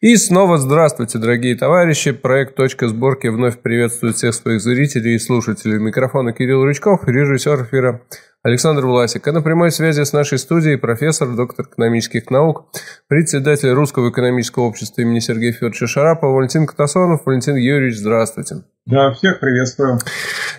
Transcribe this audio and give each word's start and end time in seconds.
И 0.00 0.14
снова 0.14 0.58
здравствуйте, 0.58 1.18
дорогие 1.18 1.56
товарищи. 1.56 2.12
Проект 2.12 2.54
«Точка 2.54 2.86
сборки» 2.86 3.26
вновь 3.26 3.58
приветствует 3.58 4.14
всех 4.14 4.32
своих 4.32 4.60
зрителей 4.60 5.16
и 5.16 5.18
слушателей. 5.18 5.80
Микрофона 5.80 6.32
Кирилл 6.32 6.64
Рычков, 6.64 7.00
режиссер 7.08 7.64
эфира 7.64 8.02
Александр 8.48 8.86
Власик. 8.86 9.28
А 9.28 9.32
на 9.32 9.42
прямой 9.42 9.70
связи 9.70 10.02
с 10.02 10.12
нашей 10.12 10.38
студией 10.38 10.78
профессор, 10.78 11.28
доктор 11.28 11.66
экономических 11.66 12.30
наук, 12.30 12.64
председатель 13.06 13.70
Русского 13.70 14.10
экономического 14.10 14.64
общества 14.64 15.02
имени 15.02 15.20
Сергея 15.20 15.52
Федоровича 15.52 15.86
Шарапова 15.86 16.34
Валентин 16.34 16.66
Катасонов. 16.66 17.26
Валентин 17.26 17.56
Юрьевич, 17.56 17.98
здравствуйте. 17.98 18.62
Да, 18.86 19.12
всех 19.12 19.38
приветствую. 19.38 19.98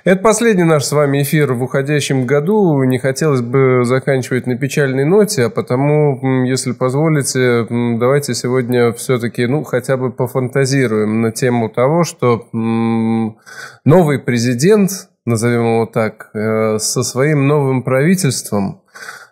Это 0.04 0.21
последний 0.21 0.63
наш 0.63 0.84
с 0.86 0.91
вами 0.91 1.23
эфир 1.23 1.54
в 1.54 1.63
уходящем 1.63 2.27
году. 2.27 2.84
Не 2.84 2.99
хотелось 2.99 3.41
бы 3.41 3.81
заканчивать 3.86 4.45
на 4.45 4.55
печальной 4.55 5.03
ноте, 5.03 5.45
а 5.45 5.49
потому, 5.49 6.45
если 6.45 6.73
позволите, 6.73 7.66
давайте 7.70 8.35
сегодня 8.35 8.94
все-таки, 8.94 9.48
ну, 9.48 9.63
хотя 9.63 9.98
бы 9.98 10.12
пофантазируем 10.12 11.21
на 11.21 11.31
тему 11.31 11.70
того, 11.70 12.03
что 12.03 12.45
новый 13.84 14.20
президент, 14.20 15.09
назовем 15.26 15.66
его 15.66 15.86
так, 15.86 16.30
э, 16.34 16.78
со 16.80 17.04
своим 17.04 17.48
новым 17.48 17.84
правительством 17.84 18.84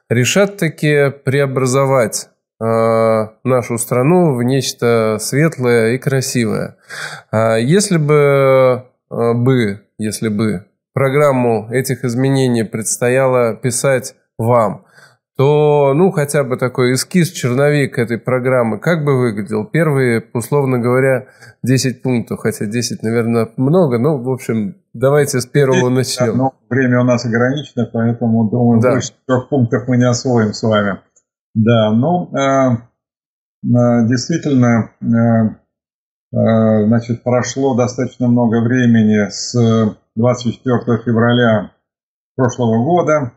решат 0.10 0.58
таки 0.58 1.10
преобразовать 1.10 2.30
э, 2.60 3.28
нашу 3.44 3.78
страну 3.78 4.36
в 4.36 4.44
нечто 4.44 5.18
светлое 5.20 5.94
и 5.94 5.98
красивое. 5.98 6.78
А 7.32 7.58
если 7.58 7.98
бы, 7.98 8.86
э, 9.12 9.34
бы, 9.34 9.82
если 9.98 10.30
бы 10.30 10.66
программу 10.94 11.68
этих 11.72 12.04
изменений 12.04 12.64
предстояло 12.64 13.56
писать 13.56 14.16
вам, 14.38 14.87
то, 15.38 15.94
ну, 15.94 16.10
хотя 16.10 16.44
бы 16.44 16.58
такой 16.58 16.94
эскиз, 16.94 17.30
черновик 17.30 18.00
этой 18.00 18.18
программы, 18.18 18.80
как 18.80 19.06
бы 19.06 19.20
выглядел? 19.20 19.66
Первые, 19.66 20.24
условно 20.34 20.80
говоря, 20.80 21.28
10 21.62 22.02
пунктов, 22.02 22.40
хотя 22.40 22.66
10, 22.66 23.04
наверное, 23.04 23.48
много, 23.56 24.00
но, 24.00 24.18
в 24.18 24.30
общем, 24.32 24.78
давайте 24.94 25.40
с 25.40 25.46
первого 25.46 25.90
начнем. 25.90 26.36
Но 26.36 26.54
время 26.72 27.02
у 27.02 27.04
нас 27.04 27.24
ограничено, 27.24 27.88
поэтому, 27.94 28.50
думаю, 28.50 28.82
да. 28.82 28.94
больше 28.94 29.14
трех 29.28 29.48
пунктов 29.50 29.88
мы 29.88 29.98
не 29.98 30.10
освоим 30.10 30.54
с 30.54 30.64
вами. 30.64 31.02
Да, 31.54 31.92
ну, 31.92 32.36
э, 32.36 32.72
э, 32.72 34.08
действительно, 34.08 34.90
э, 35.02 35.06
э, 36.36 36.88
значит, 36.88 37.22
прошло 37.22 37.76
достаточно 37.76 38.28
много 38.28 38.62
времени 38.62 39.30
с 39.30 39.54
24 40.16 41.04
февраля 41.06 41.74
прошлого 42.36 42.84
года, 42.84 43.34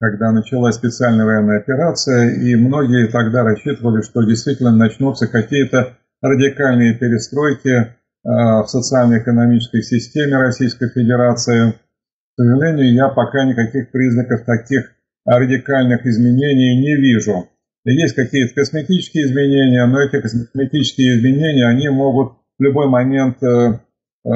когда 0.00 0.32
началась 0.32 0.76
специальная 0.76 1.26
военная 1.26 1.58
операция, 1.58 2.30
и 2.30 2.56
многие 2.56 3.08
тогда 3.08 3.42
рассчитывали, 3.42 4.00
что 4.00 4.22
действительно 4.22 4.74
начнутся 4.74 5.26
какие-то 5.26 5.98
радикальные 6.22 6.94
перестройки 6.94 7.68
э, 7.68 7.86
в 8.24 8.64
социально-экономической 8.66 9.82
системе 9.82 10.38
Российской 10.38 10.88
Федерации. 10.88 11.72
К 11.72 12.42
сожалению, 12.42 12.94
я 12.94 13.08
пока 13.08 13.44
никаких 13.44 13.90
признаков 13.90 14.46
таких 14.46 14.90
радикальных 15.26 16.06
изменений 16.06 16.80
не 16.80 16.96
вижу. 16.96 17.50
Есть 17.84 18.14
какие-то 18.14 18.54
косметические 18.54 19.26
изменения, 19.26 19.84
но 19.84 20.00
эти 20.00 20.18
косметические 20.18 21.18
изменения, 21.18 21.66
они 21.66 21.90
могут 21.90 22.38
в 22.58 22.62
любой 22.62 22.88
момент 22.88 23.42
э, 23.42 23.46
э, 23.46 24.30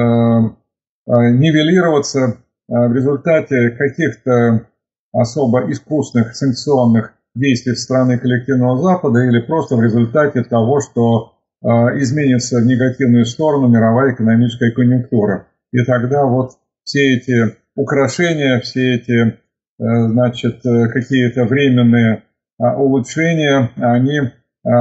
нивелироваться 1.07 2.37
в 2.67 2.93
результате 2.93 3.71
каких-то 3.71 4.67
особо 5.15 5.71
искусных 5.71 6.35
санкционных 6.35 7.13
действий 7.35 7.75
страны 7.75 8.17
коллективного 8.17 8.81
Запада 8.81 9.19
или 9.23 9.39
просто 9.41 9.75
в 9.75 9.81
результате 9.81 10.43
того, 10.43 10.79
что 10.81 11.33
э, 11.61 11.67
изменится 11.99 12.59
в 12.59 12.65
негативную 12.65 13.25
сторону 13.25 13.67
мировая 13.67 14.13
экономическая 14.13 14.71
конъюнктура. 14.71 15.47
И 15.71 15.83
тогда 15.83 16.25
вот 16.25 16.51
все 16.83 17.15
эти 17.15 17.55
украшения, 17.75 18.59
все 18.61 18.95
эти, 18.95 19.21
э, 19.21 19.33
значит, 19.79 20.65
э, 20.65 20.87
какие-то 20.89 21.45
временные 21.45 22.23
э, 22.59 22.75
улучшения, 22.77 23.71
они 23.77 24.19
э, 24.19 24.31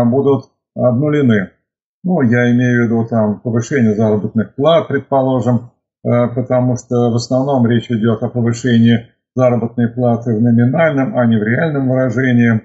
будут 0.06 0.50
обнулены. 0.75 1.50
Ну, 2.03 2.20
я 2.22 2.50
имею 2.53 2.82
в 2.82 2.86
виду 2.86 3.06
там 3.09 3.41
повышение 3.41 3.94
заработных 3.94 4.54
плат, 4.54 4.88
предположим, 4.88 5.70
э, 6.04 6.28
потому 6.34 6.76
что 6.76 7.10
в 7.10 7.14
основном 7.14 7.66
речь 7.66 7.91
идет 7.91 8.22
о 8.22 8.28
повышении 8.28 9.09
заработной 9.34 9.89
платы 9.89 10.37
в 10.37 10.43
номинальном, 10.43 11.17
а 11.19 11.27
не 11.27 11.37
в 11.37 11.43
реальном 11.43 11.89
выражении. 11.89 12.55
Э, 12.55 12.61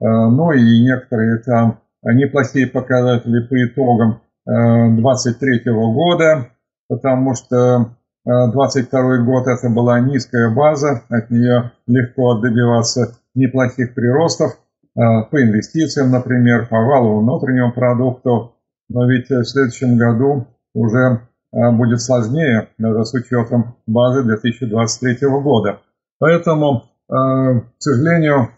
ну 0.00 0.52
и 0.52 0.82
некоторые 0.82 1.38
там 1.38 1.80
неплохие 2.02 2.66
показатели 2.66 3.46
по 3.46 3.54
итогам 3.66 4.20
2023 4.46 5.62
э, 5.64 5.72
года, 5.72 6.48
потому 6.88 7.34
что 7.34 7.96
22 8.24 9.00
э, 9.00 9.24
год 9.24 9.46
это 9.46 9.68
была 9.68 10.00
низкая 10.00 10.54
база, 10.54 11.02
от 11.08 11.30
нее 11.30 11.72
легко 11.86 12.40
добиваться 12.40 13.18
неплохих 13.34 13.94
приростов 13.94 14.52
по 14.94 15.42
инвестициям, 15.42 16.12
например, 16.12 16.68
по 16.68 16.76
валовому 16.76 17.22
внутреннему 17.22 17.72
продукту. 17.72 18.54
Но 18.88 19.10
ведь 19.10 19.28
в 19.28 19.42
следующем 19.42 19.98
году 19.98 20.46
уже 20.72 21.22
будет 21.50 22.00
сложнее, 22.00 22.68
даже 22.78 23.04
с 23.04 23.12
учетом 23.12 23.74
базы 23.88 24.22
2023 24.22 25.28
года. 25.28 25.80
Поэтому, 26.24 26.84
э, 27.10 27.12
к 27.12 27.74
сожалению, 27.80 28.48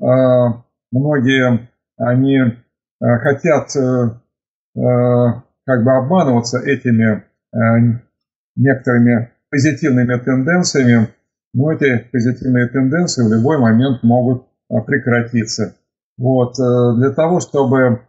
э, 0.00 0.04
многие 0.92 1.68
они 1.96 2.38
э, 2.38 2.54
хотят 3.00 3.70
как 5.64 5.84
бы 5.84 5.96
обманываться 5.96 6.58
этими 6.58 7.24
некоторыми 8.54 9.32
позитивными 9.50 10.18
тенденциями, 10.18 11.08
но 11.54 11.72
эти 11.72 12.06
позитивные 12.12 12.68
тенденции 12.68 13.26
в 13.26 13.32
любой 13.32 13.58
момент 13.58 14.02
могут 14.02 14.46
прекратиться. 14.68 15.76
Вот. 16.18 16.56
Для 16.56 17.10
того, 17.10 17.40
чтобы 17.40 18.02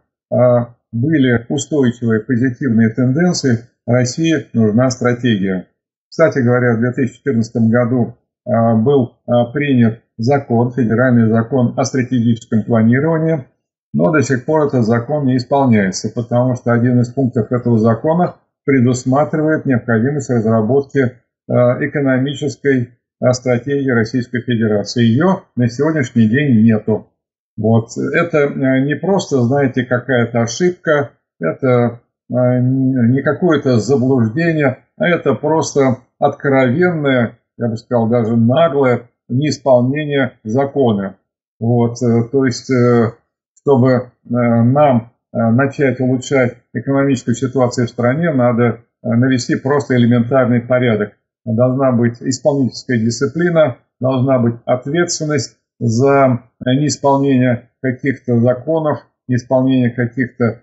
были 0.92 1.46
устойчивые 1.48 2.20
позитивные 2.20 2.90
тенденции, 2.90 3.64
России 3.86 4.46
нужна 4.52 4.90
стратегия. 4.90 5.66
Кстати 6.10 6.40
говоря, 6.40 6.76
в 6.76 6.80
2014 6.80 7.70
году 7.70 8.17
был 8.48 9.18
а, 9.26 9.46
принят 9.52 10.00
закон, 10.16 10.72
федеральный 10.72 11.28
закон 11.28 11.74
о 11.76 11.84
стратегическом 11.84 12.64
планировании, 12.64 13.44
но 13.92 14.10
до 14.10 14.22
сих 14.22 14.46
пор 14.46 14.68
этот 14.68 14.84
закон 14.84 15.26
не 15.26 15.36
исполняется, 15.36 16.10
потому 16.14 16.54
что 16.54 16.72
один 16.72 17.00
из 17.00 17.12
пунктов 17.12 17.52
этого 17.52 17.78
закона 17.78 18.36
предусматривает 18.64 19.66
необходимость 19.66 20.30
разработки 20.30 21.12
а, 21.48 21.84
экономической 21.84 22.94
стратегии 23.32 23.90
Российской 23.90 24.40
Федерации. 24.42 25.04
Ее 25.04 25.42
на 25.56 25.68
сегодняшний 25.68 26.28
день 26.28 26.62
нету. 26.62 27.08
Вот. 27.56 27.88
Это 28.14 28.48
не 28.80 28.94
просто, 28.94 29.42
знаете, 29.42 29.84
какая-то 29.84 30.42
ошибка, 30.42 31.10
это 31.40 32.00
не 32.28 33.22
какое-то 33.22 33.78
заблуждение, 33.78 34.84
а 34.96 35.08
это 35.08 35.34
просто 35.34 35.98
откровенное 36.20 37.38
я 37.58 37.68
бы 37.68 37.76
сказал, 37.76 38.08
даже 38.08 38.36
наглое 38.36 39.10
неисполнение 39.28 40.38
закона. 40.44 41.16
Вот, 41.60 42.00
э, 42.02 42.28
то 42.30 42.44
есть, 42.44 42.70
э, 42.70 43.12
чтобы 43.60 43.90
э, 43.90 44.00
нам 44.30 45.12
начать 45.30 46.00
улучшать 46.00 46.56
экономическую 46.72 47.34
ситуацию 47.34 47.86
в 47.86 47.90
стране, 47.90 48.32
надо 48.32 48.80
навести 49.02 49.56
просто 49.56 49.94
элементарный 49.94 50.62
порядок. 50.62 51.12
Должна 51.44 51.92
быть 51.92 52.16
исполнительская 52.22 52.98
дисциплина, 52.98 53.76
должна 54.00 54.38
быть 54.38 54.54
ответственность 54.64 55.58
за 55.78 56.44
неисполнение 56.64 57.68
каких-то 57.82 58.40
законов, 58.40 59.00
неисполнение 59.28 59.90
каких-то 59.90 60.62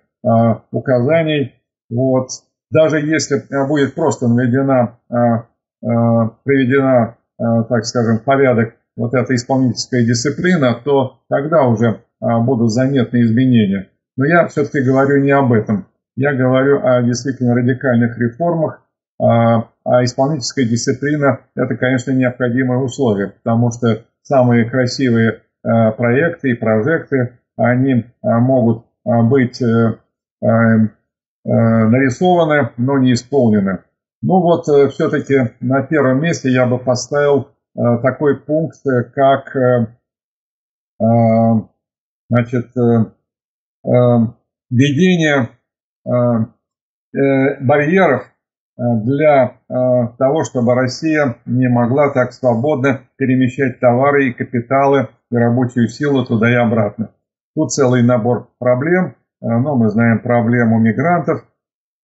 указаний. 0.71 1.53
Вот. 1.91 2.30
Даже 2.71 3.00
если 3.00 3.44
будет 3.68 3.94
просто 3.94 4.27
наведена 4.27 4.98
Э, 5.09 5.44
приведена, 6.44 7.18
э, 7.40 7.44
так 7.70 7.86
скажем, 7.86 8.18
в 8.20 8.24
порядок 8.24 8.76
вот 8.98 9.14
эта 9.14 9.36
исполнительская 9.36 10.04
дисциплина, 10.04 10.74
то 10.84 11.20
тогда 11.30 11.64
уже 11.68 11.86
э, 11.86 12.40
будут 12.42 12.72
заметны 12.72 13.22
изменения. 13.22 13.90
Но 14.18 14.26
я 14.26 14.48
все-таки 14.48 14.82
говорю 14.82 15.22
не 15.22 15.32
об 15.32 15.54
этом. 15.54 15.88
Я 16.16 16.34
говорю 16.34 16.84
о 16.84 17.04
действительно 17.04 17.54
радикальных 17.56 18.18
реформах, 18.18 18.82
а 19.20 19.70
исполнительская 20.04 20.66
дисциплина– 20.66 21.42
это, 21.56 21.76
конечно, 21.76 22.12
необходимое 22.12 22.80
условие, 22.80 23.34
потому 23.44 23.72
что 23.72 24.04
самые 24.22 24.70
красивые 24.70 25.42
проекты 25.62 26.52
и 26.52 26.54
прожекты, 26.54 27.40
они 27.58 28.06
могут 28.24 28.86
быть 29.04 29.62
нарисованы, 31.44 32.70
но 32.78 32.98
не 32.98 33.12
исполнены. 33.12 33.80
Ну 34.27 34.42
вот, 34.42 34.68
э, 34.69 34.89
все-таки 34.89 35.54
на 35.60 35.83
первом 35.83 36.19
месте 36.19 36.50
я 36.50 36.66
бы 36.66 36.80
поставил 36.80 37.50
э, 37.77 37.80
такой 38.01 38.39
пункт, 38.39 38.77
э, 38.88 39.04
как 39.13 39.56
значит, 42.30 42.72
введение 44.72 45.50
барьеров 47.60 48.24
для 48.77 49.60
того, 50.18 50.45
чтобы 50.45 50.74
Россия 50.74 51.36
не 51.45 51.68
могла 51.68 52.13
так 52.13 52.31
свободно 52.31 53.01
перемещать 53.18 53.81
товары 53.81 54.30
и 54.30 54.33
капиталы 54.33 55.10
и 55.30 55.36
рабочую 55.36 55.89
силу 55.89 56.25
туда 56.25 56.50
и 56.50 56.56
обратно. 56.56 57.12
Тут 57.56 57.74
целый 57.74 58.04
набор 58.04 58.50
проблем, 58.57 59.18
но 59.42 59.75
мы 59.75 59.89
знаем 59.89 60.19
проблему 60.22 60.80
мигрантов, 60.80 61.45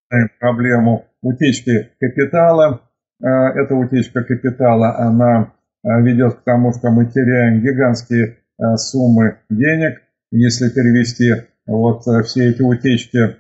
знаем 0.10 0.30
проблему 0.38 1.06
утечки 1.22 1.90
капитала. 2.00 2.82
Эта 3.20 3.76
утечка 3.76 4.24
капитала, 4.24 4.98
она 4.98 5.54
ведет 5.84 6.36
к 6.36 6.44
тому, 6.44 6.74
что 6.74 6.90
мы 6.92 7.06
теряем 7.06 7.62
гигантские 7.62 8.38
суммы 8.76 9.38
денег, 9.50 10.02
если 10.32 10.70
перевести 10.70 11.48
вот 11.66 12.04
все 12.26 12.50
эти 12.50 12.62
утечки 12.62 13.36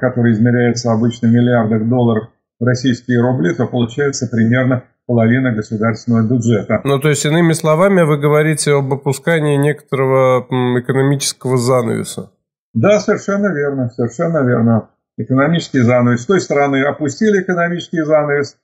который 0.00 0.32
измеряется 0.32 0.92
обычно 0.92 1.28
в 1.28 1.32
миллиардах 1.32 1.88
долларов 1.88 2.28
в 2.60 2.64
российские 2.64 3.20
рубли, 3.20 3.52
то 3.54 3.66
получается 3.66 4.28
примерно 4.30 4.84
половина 5.06 5.52
государственного 5.52 6.22
бюджета. 6.28 6.80
Ну, 6.84 7.00
то 7.00 7.08
есть, 7.08 7.26
иными 7.26 7.52
словами, 7.52 8.02
вы 8.02 8.16
говорите 8.18 8.72
об 8.72 8.92
опускании 8.92 9.56
некоторого 9.56 10.46
экономического 10.78 11.56
занавеса. 11.58 12.30
Да, 12.72 13.00
совершенно 13.00 13.52
верно, 13.52 13.90
совершенно 13.90 14.46
верно. 14.46 14.90
Экономический 15.16 15.80
занавес. 15.80 16.22
С 16.22 16.26
той 16.26 16.40
стороны 16.40 16.82
опустили 16.82 17.40
экономический 17.42 18.02
занавес 18.02 18.54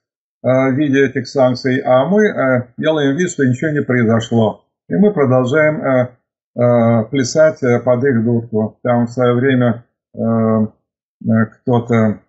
э, 0.43 0.47
в 0.47 0.73
виде 0.73 1.05
этих 1.05 1.27
санкций, 1.27 1.79
а 1.79 2.05
мы 2.07 2.25
э, 2.25 2.67
делаем 2.77 3.15
вид, 3.15 3.29
что 3.29 3.45
ничего 3.45 3.71
не 3.71 3.81
произошло. 3.81 4.65
И 4.89 4.95
мы 4.95 5.13
продолжаем 5.13 5.81
э, 5.81 6.09
плясать 7.09 7.61
под 7.85 8.03
их 8.03 8.25
дудку. 8.25 8.79
Там 8.83 9.05
в 9.05 9.11
свое 9.11 9.33
время 9.33 9.85
кто-то 11.23 12.19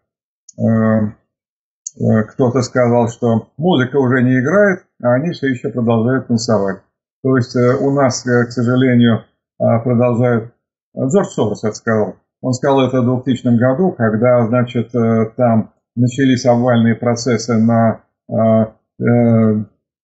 кто-то 2.28 2.62
сказал, 2.62 3.08
что 3.08 3.48
музыка 3.56 3.96
уже 3.96 4.22
не 4.22 4.38
играет, 4.38 4.86
а 5.02 5.14
они 5.14 5.32
все 5.32 5.48
еще 5.48 5.70
продолжают 5.70 6.28
танцевать. 6.28 6.82
То 7.24 7.36
есть 7.36 7.56
у 7.56 7.90
нас, 7.90 8.22
к 8.22 8.50
сожалению, 8.52 9.24
продолжают... 9.58 10.54
Джордж 10.96 11.26
Сорос 11.30 11.64
это 11.64 11.74
сказал. 11.74 12.16
Он 12.42 12.52
сказал 12.52 12.86
это 12.86 13.00
в 13.00 13.22
2000 13.22 13.56
году, 13.56 13.92
когда, 13.92 14.46
значит, 14.46 14.92
там 15.36 15.72
начались 15.96 16.44
обвальные 16.44 16.96
процессы 16.96 17.54
на 17.56 18.02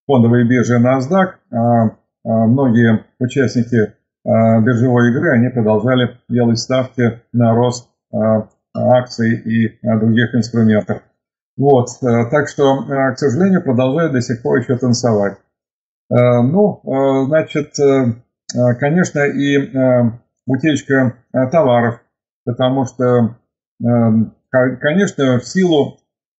фондовой 0.06 0.48
бирже 0.48 0.78
NASDAQ, 0.78 1.28
а 1.52 1.90
многие 2.24 3.04
участники 3.18 3.92
биржевой 4.24 5.10
игры, 5.10 5.32
они 5.32 5.48
продолжали 5.48 6.16
делать 6.28 6.58
ставки 6.58 7.20
на 7.32 7.54
рост 7.54 7.90
акций 8.74 9.34
и 9.34 9.78
других 9.82 10.34
инструментов. 10.34 11.02
Вот, 11.58 11.88
э, 12.02 12.30
так 12.30 12.48
что, 12.48 12.84
э, 12.84 13.14
к 13.14 13.18
сожалению, 13.18 13.62
продолжают 13.64 14.12
до 14.12 14.20
сих 14.20 14.42
пор 14.42 14.58
еще 14.58 14.76
танцевать. 14.76 15.38
Э, 16.08 16.40
ну, 16.40 16.80
значит, 17.26 17.74
конечно, 18.78 19.20
и 19.26 19.58
утечка 20.46 21.16
товаров, 21.50 22.00
потому 22.50 22.84
что, 22.86 23.36
конечно, 24.48 25.38
в 25.38 25.44
силу 25.44 25.98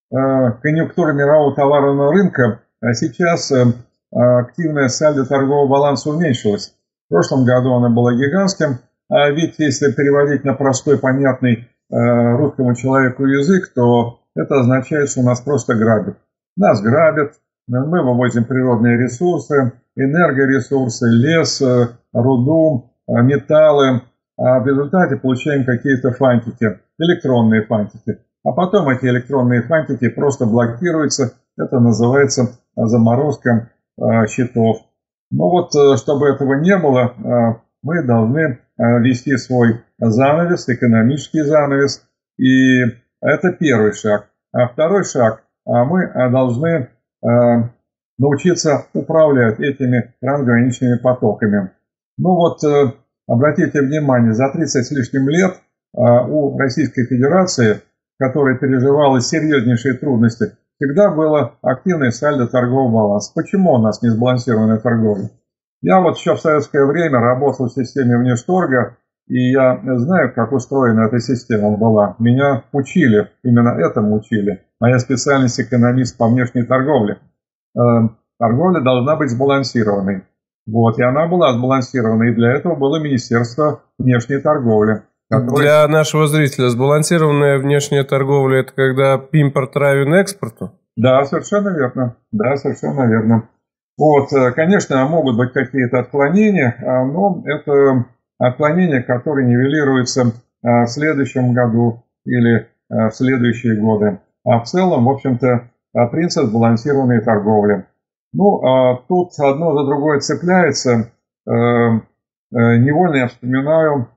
конъюнктуры 0.10 1.14
мирового 1.14 1.56
товарного 1.56 2.12
рынка 2.12 2.62
сейчас 2.94 3.52
активная 4.12 4.88
сальдо 4.88 5.26
торгового 5.26 5.68
баланса 5.68 6.10
уменьшилась. 6.10 6.76
В 7.08 7.14
прошлом 7.14 7.46
году 7.46 7.74
она 7.74 7.90
была 7.90 8.14
гигантским, 8.14 8.80
а 9.10 9.30
ведь 9.30 9.56
если 9.60 9.92
переводить 9.92 10.44
на 10.44 10.54
простой, 10.54 10.98
понятный 10.98 11.68
Э, 11.92 12.36
русскому 12.36 12.76
человеку 12.76 13.26
язык, 13.26 13.74
то 13.74 14.20
это 14.36 14.60
означает, 14.60 15.10
что 15.10 15.24
нас 15.24 15.42
просто 15.42 15.74
грабят. 15.74 16.18
Нас 16.56 16.82
грабят, 16.82 17.34
мы 17.68 18.04
вывозим 18.04 18.46
природные 18.46 18.96
ресурсы, 18.96 19.74
энергоресурсы, 19.96 21.08
лес, 21.08 21.60
э, 21.64 21.88
руду, 22.14 22.92
э, 23.08 23.14
металлы, 23.24 24.04
а 24.40 24.60
в 24.60 24.68
результате 24.68 25.18
получаем 25.18 25.66
какие-то 25.66 26.12
фантики, 26.12 26.80
электронные 26.98 27.66
фантики. 27.66 28.20
А 28.46 28.54
потом 28.54 28.88
эти 28.90 29.06
электронные 29.06 29.64
фантики 29.64 30.08
просто 30.08 30.46
блокируются, 30.46 31.34
это 31.58 31.80
называется 31.80 32.58
заморозка 32.78 33.72
счетов. 34.30 34.78
Но 35.30 35.50
вот, 35.50 35.72
чтобы 36.00 36.30
этого 36.30 36.54
не 36.54 36.78
было, 36.78 37.62
мы 37.84 38.04
должны 38.06 38.60
ввести 38.78 39.36
свой 39.36 39.82
занавес, 40.00 40.70
экономический 40.70 41.42
занавес. 41.42 42.08
И 42.38 42.84
это 43.22 43.52
первый 43.60 43.92
шаг. 43.92 44.30
А 44.54 44.70
второй 44.70 45.04
шаг, 45.04 45.44
мы 45.66 46.10
должны 46.32 46.90
научиться 48.18 48.86
управлять 48.94 49.60
этими 49.60 50.14
трансграничными 50.22 50.98
потоками. 50.98 51.72
Ну 52.18 52.36
вот, 52.36 52.64
э, 52.64 52.94
обратите 53.30 53.82
внимание, 53.82 54.34
за 54.34 54.50
30 54.52 54.86
с 54.86 54.92
лишним 54.92 55.30
лет 55.30 55.56
у 55.94 56.58
Российской 56.58 57.06
Федерации, 57.06 57.82
которая 58.20 58.58
переживала 58.58 59.22
серьезнейшие 59.22 59.96
трудности, 59.96 60.58
всегда 60.76 61.10
было 61.10 61.56
активное 61.62 62.12
сальдо 62.12 62.48
торгового 62.48 62.92
баланса. 62.92 63.32
Почему 63.34 63.74
у 63.74 63.78
нас 63.78 64.02
не 64.02 64.10
сбалансированная 64.10 64.78
торговля? 64.78 65.30
Я 65.82 66.02
вот 66.02 66.18
еще 66.18 66.36
в 66.36 66.42
советское 66.42 66.86
время 66.86 67.20
работал 67.20 67.68
в 67.68 67.74
системе 67.74 68.18
внешторга, 68.18 68.98
и 69.28 69.52
я 69.52 69.80
знаю, 69.98 70.34
как 70.34 70.52
устроена 70.52 71.02
эта 71.02 71.20
система 71.20 71.78
была. 71.78 72.16
Меня 72.20 72.64
учили, 72.74 73.30
именно 73.44 73.70
этому 73.80 74.16
учили. 74.16 74.64
Моя 74.80 75.00
специальность 75.00 75.60
экономист 75.60 76.18
по 76.18 76.28
внешней 76.28 76.64
торговле. 76.64 77.20
Эм, 77.78 78.18
торговля 78.40 78.82
должна 78.82 79.16
быть 79.16 79.30
сбалансированной. 79.30 80.24
Вот, 80.72 81.00
и 81.00 81.04
она 81.04 81.28
была 81.28 81.54
сбалансированной, 81.54 82.32
и 82.32 82.36
для 82.36 82.54
этого 82.54 82.76
было 82.76 83.00
Министерство 83.00 83.82
внешней 83.98 84.40
торговли. 84.40 85.04
Которое... 85.30 85.62
Для 85.62 85.88
нашего 85.88 86.28
зрителя 86.28 86.70
сбалансированная 86.70 87.60
внешняя 87.60 88.04
торговля– 88.04 88.60
это 88.62 88.74
когда 88.74 89.22
импорт 89.32 89.76
равен 89.76 90.14
экспорту? 90.16 90.72
Да, 90.96 91.24
совершенно 91.26 91.70
верно. 91.70 92.16
Да, 92.32 92.56
совершенно 92.58 93.08
верно. 93.08 93.50
Вот, 93.98 94.32
э, 94.34 94.52
конечно, 94.54 95.06
могут 95.08 95.38
быть 95.38 95.54
какие-то 95.54 96.00
отклонения, 96.00 96.76
а, 96.86 97.06
но 97.06 97.44
это 97.46 98.06
отклонения, 98.40 99.04
которые 99.04 99.48
нивелируются 99.48 100.32
а, 100.64 100.86
в 100.86 100.88
следующем 100.88 101.54
году 101.54 102.06
или 102.26 102.68
а, 102.90 103.10
в 103.10 103.16
следующие 103.16 103.80
годы. 103.80 104.20
А 104.46 104.60
в 104.60 104.66
целом, 104.66 105.06
в 105.06 105.10
общем-то, 105.10 105.70
принцип 106.12 106.52
балансированной 106.52 107.22
торговли. 107.22 107.86
Ну, 108.34 108.62
тут 109.08 109.32
одно 109.40 109.78
за 109.78 109.86
другое 109.86 110.20
цепляется. 110.20 111.12
Э, 111.48 111.52
э, 111.52 112.00
невольно 112.52 113.16
я 113.16 113.28
вспоминаю 113.28 114.10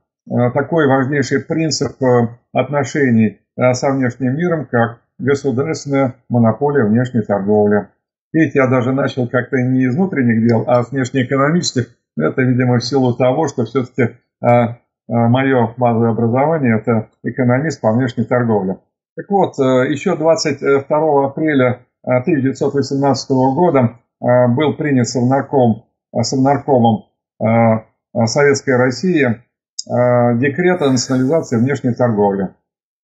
такой 0.54 0.86
важнейший 0.86 1.40
принцип 1.40 2.00
э, 2.02 2.28
отношений 2.52 3.40
со 3.72 3.90
внешним 3.90 4.36
миром, 4.36 4.66
как 4.70 5.00
государственная 5.18 6.14
монополия 6.28 6.84
внешней 6.84 7.22
торговли. 7.22 7.88
Видите, 8.32 8.60
я 8.60 8.66
даже 8.66 8.92
начал 8.92 9.28
как-то 9.28 9.56
не 9.58 9.84
из 9.84 9.94
внутренних 9.94 10.46
дел, 10.46 10.64
а 10.66 10.82
с 10.82 10.90
внешнеэкономических, 10.90 11.88
это, 12.16 12.42
видимо, 12.42 12.78
в 12.78 12.84
силу 12.84 13.14
того, 13.14 13.46
что 13.46 13.64
все-таки 13.64 14.16
а, 14.40 14.48
а, 14.48 14.76
мое 15.08 15.74
базовое 15.76 16.10
образование– 16.10 16.78
это 16.80 17.08
экономист 17.22 17.80
по 17.80 17.92
внешней 17.92 18.24
торговле. 18.24 18.78
Так 19.16 19.26
вот, 19.28 19.58
э, 19.58 19.90
еще 19.90 20.16
22 20.16 21.26
апреля 21.26 21.80
1918 22.04 23.30
э, 23.30 23.34
года 23.34 23.98
э, 24.20 24.48
был 24.48 24.74
принят 24.74 25.08
Совнарком, 25.08 25.86
Совнаркомом 26.20 27.06
Советской 28.26 28.76
России 28.76 29.42
декрет 29.86 30.82
о 30.82 30.90
национализации 30.90 31.56
внешней 31.56 31.94
торговли. 31.94 32.50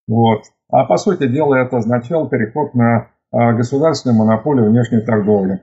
Вот. 0.07 0.43
А 0.71 0.85
по 0.85 0.97
сути 0.99 1.27
дела 1.27 1.57
это 1.57 1.79
означало 1.79 2.29
переход 2.29 2.75
на 2.75 3.09
государственную 3.33 4.19
монополию 4.19 4.71
внешней 4.71 5.01
торговли. 5.01 5.63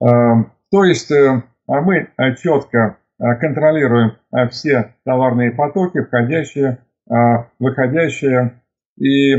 То 0.00 0.84
есть 0.84 1.10
а 1.70 1.82
мы 1.82 1.98
э, 1.98 2.34
четко 2.34 2.98
э, 3.20 3.36
контролируем 3.36 4.16
э, 4.34 4.48
все 4.48 4.96
товарные 5.04 5.52
потоки, 5.52 6.00
входящие, 6.02 6.78
выходящие. 7.58 8.60
И 8.96 9.34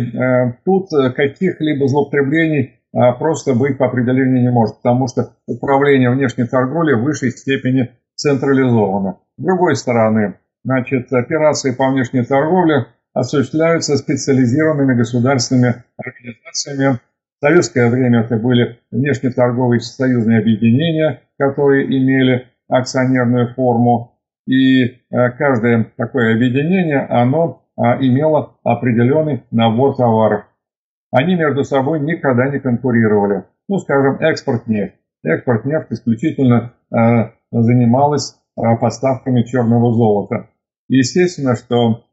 тут 0.66 0.90
каких-либо 1.16 1.88
злоупотреблений 1.88 2.81
просто 3.20 3.54
быть 3.54 3.78
по 3.78 3.86
определению 3.88 4.42
не 4.42 4.52
может, 4.52 4.78
потому 4.78 5.08
что 5.08 5.34
управление 5.48 6.12
внешней 6.12 6.46
торговлей 6.46 6.96
в 6.96 7.04
высшей 7.04 7.32
степени 7.32 7.92
централизовано. 8.16 9.20
С 9.38 9.44
другой 9.44 9.76
стороны, 9.76 10.36
значит, 10.64 11.12
операции 11.12 11.72
по 11.72 11.90
внешней 11.90 12.24
торговле 12.24 12.88
осуществляются 13.14 13.98
специализированными 13.98 14.96
государственными 14.96 15.84
организациями. 15.98 17.00
В 17.40 17.46
советское 17.46 17.90
время 17.90 18.22
это 18.22 18.38
были 18.38 18.80
внешнеторговые 18.92 19.80
союзные 19.80 20.40
объединения, 20.40 21.22
которые 21.38 21.88
имели 21.88 22.48
акционерную 22.70 23.54
форму. 23.56 24.20
И 24.48 24.84
э, 24.84 24.92
каждое 25.38 25.92
такое 25.98 26.36
объединение, 26.36 27.00
оно 27.00 27.62
имела 28.00 28.58
определенный 28.64 29.44
набор 29.50 29.96
товаров. 29.96 30.46
Они 31.12 31.36
между 31.36 31.64
собой 31.64 32.00
никогда 32.00 32.50
не 32.50 32.60
конкурировали. 32.60 33.44
Ну, 33.68 33.78
скажем, 33.80 34.16
экспорт 34.22 34.68
нефть. 34.68 34.96
Экспорт 35.24 35.66
нефть 35.66 35.88
исключительно 35.92 36.74
занималась 37.52 38.38
поставками 38.56 39.44
черного 39.44 39.94
золота. 39.94 40.48
Естественно, 40.88 41.56
что 41.56 42.06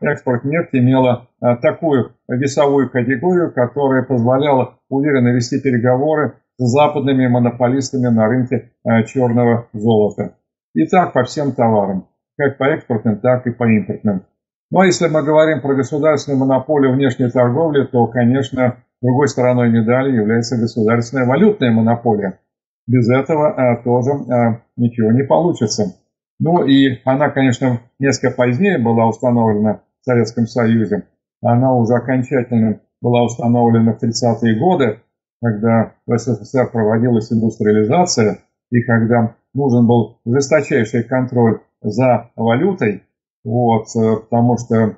экспорт 0.00 0.44
нефти 0.44 0.76
имела 0.76 1.28
такую 1.62 2.12
весовую 2.28 2.90
категорию, 2.90 3.52
которая 3.52 4.02
позволяла 4.02 4.78
уверенно 4.88 5.28
вести 5.28 5.60
переговоры 5.60 6.34
с 6.56 6.64
западными 6.70 7.26
монополистами 7.26 8.08
на 8.08 8.26
рынке 8.28 8.72
черного 9.06 9.68
золота. 9.72 10.36
И 10.74 10.86
так 10.86 11.12
по 11.12 11.24
всем 11.24 11.52
товарам, 11.52 12.08
как 12.36 12.58
по 12.58 12.64
экспортным, 12.64 13.20
так 13.20 13.46
и 13.46 13.52
по 13.52 13.64
импортным. 13.64 14.24
А 14.72 14.86
если 14.86 15.08
мы 15.08 15.22
говорим 15.22 15.60
про 15.60 15.74
государственную 15.74 16.40
монополию 16.40 16.92
внешней 16.92 17.30
торговли, 17.30 17.84
то, 17.84 18.06
конечно, 18.06 18.76
другой 19.02 19.28
стороной 19.28 19.70
медали 19.70 20.16
является 20.16 20.56
государственная 20.56 21.26
валютная 21.26 21.70
монополия. 21.70 22.40
Без 22.86 23.08
этого 23.08 23.48
а, 23.50 23.82
тоже 23.82 24.10
а, 24.10 24.62
ничего 24.76 25.12
не 25.12 25.22
получится. 25.22 25.94
Ну 26.38 26.64
и 26.64 27.00
она, 27.04 27.30
конечно, 27.30 27.80
несколько 27.98 28.34
позднее 28.34 28.78
была 28.78 29.06
установлена 29.06 29.80
в 30.00 30.04
Советском 30.04 30.46
Союзе. 30.46 31.04
Она 31.42 31.74
уже 31.74 31.94
окончательно 31.94 32.80
была 33.00 33.22
установлена 33.24 33.92
в 33.92 34.02
30-е 34.02 34.58
годы, 34.58 35.00
когда 35.42 35.92
в 36.06 36.16
СССР 36.16 36.70
проводилась 36.72 37.30
индустриализация, 37.30 38.38
и 38.70 38.82
когда 38.82 39.36
нужен 39.52 39.86
был 39.86 40.18
жесточайший 40.24 41.04
контроль 41.04 41.60
за 41.82 42.30
валютой, 42.34 43.02
вот, 43.44 43.86
э, 43.94 44.16
потому 44.16 44.56
что 44.56 44.74
э, 44.76 44.94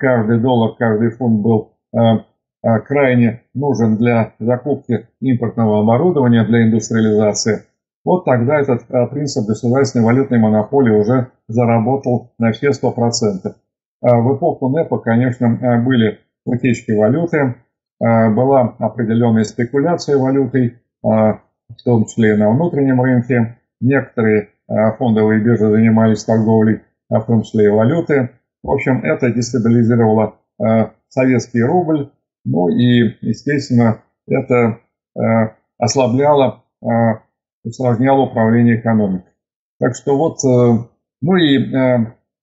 каждый 0.00 0.40
доллар, 0.40 0.74
каждый 0.76 1.10
фунт 1.10 1.40
был 1.40 1.74
э, 1.94 1.98
крайне 2.86 3.42
нужен 3.54 3.96
для 3.96 4.34
закупки 4.40 5.08
импортного 5.20 5.80
оборудования 5.80 6.44
для 6.44 6.64
индустриализации. 6.64 7.66
Вот 8.04 8.24
тогда 8.24 8.60
этот 8.60 8.86
принцип 9.10 9.46
государственной 9.46 10.04
валютной 10.04 10.38
монополии 10.38 10.92
уже 10.92 11.28
заработал 11.48 12.32
на 12.38 12.52
все 12.52 12.70
100%. 12.70 13.54
В 14.02 14.36
эпоху 14.36 14.68
НЭПа, 14.68 14.98
конечно, 14.98 15.80
были 15.82 16.18
утечки 16.44 16.92
валюты, 16.92 17.54
была 17.98 18.74
определенная 18.78 19.44
спекуляция 19.44 20.18
валютой, 20.18 20.78
в 21.02 21.40
том 21.82 22.04
числе 22.04 22.34
и 22.34 22.36
на 22.36 22.50
внутреннем 22.50 23.00
рынке. 23.00 23.56
Некоторые 23.80 24.50
фондовые 24.98 25.40
биржи 25.40 25.66
занимались 25.70 26.24
торговлей 26.24 26.82
в 27.08 27.22
том 27.26 27.42
числе 27.42 27.66
и 27.66 27.70
валюты. 27.70 28.30
В 28.62 28.70
общем, 28.70 29.04
это 29.04 29.30
дестабилизировало 29.30 30.36
э, 30.58 30.86
советский 31.08 31.62
рубль, 31.62 32.10
ну 32.46 32.68
и, 32.68 33.14
естественно, 33.20 34.00
это 34.26 34.78
э, 35.16 35.20
ослабляло, 35.78 36.64
э, 36.82 36.86
усложняло 37.62 38.22
управление 38.22 38.80
экономикой. 38.80 39.32
Так 39.78 39.94
что 39.96 40.16
вот, 40.16 40.38
ну 41.20 41.36
и 41.36 41.58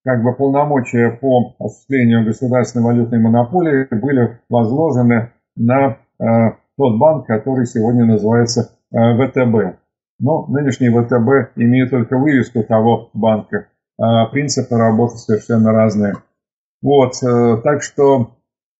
как 0.04 0.22
бы 0.22 0.36
полномочия 0.36 1.12
по 1.12 1.56
осуществлению 1.60 2.26
государственной 2.26 2.84
валютной 2.86 3.20
монополии 3.20 3.88
были 3.90 4.40
возложены 4.50 5.32
на 5.56 5.98
тот 6.20 7.00
банк, 7.00 7.26
который 7.26 7.66
сегодня 7.66 8.06
называется 8.06 8.78
ВТБ. 8.92 9.80
Но 10.20 10.46
нынешний 10.48 10.90
ВТБ 10.90 11.56
имеет 11.56 11.92
только 11.92 12.18
вывеску 12.18 12.64
того 12.64 13.10
банка. 13.14 13.68
А 14.02 14.26
принципы 14.26 14.76
работы 14.78 15.18
совершенно 15.18 15.72
разные. 15.72 16.16
Вот, 16.82 17.14
э, 17.22 17.58
так 17.64 17.84
что 17.84 18.36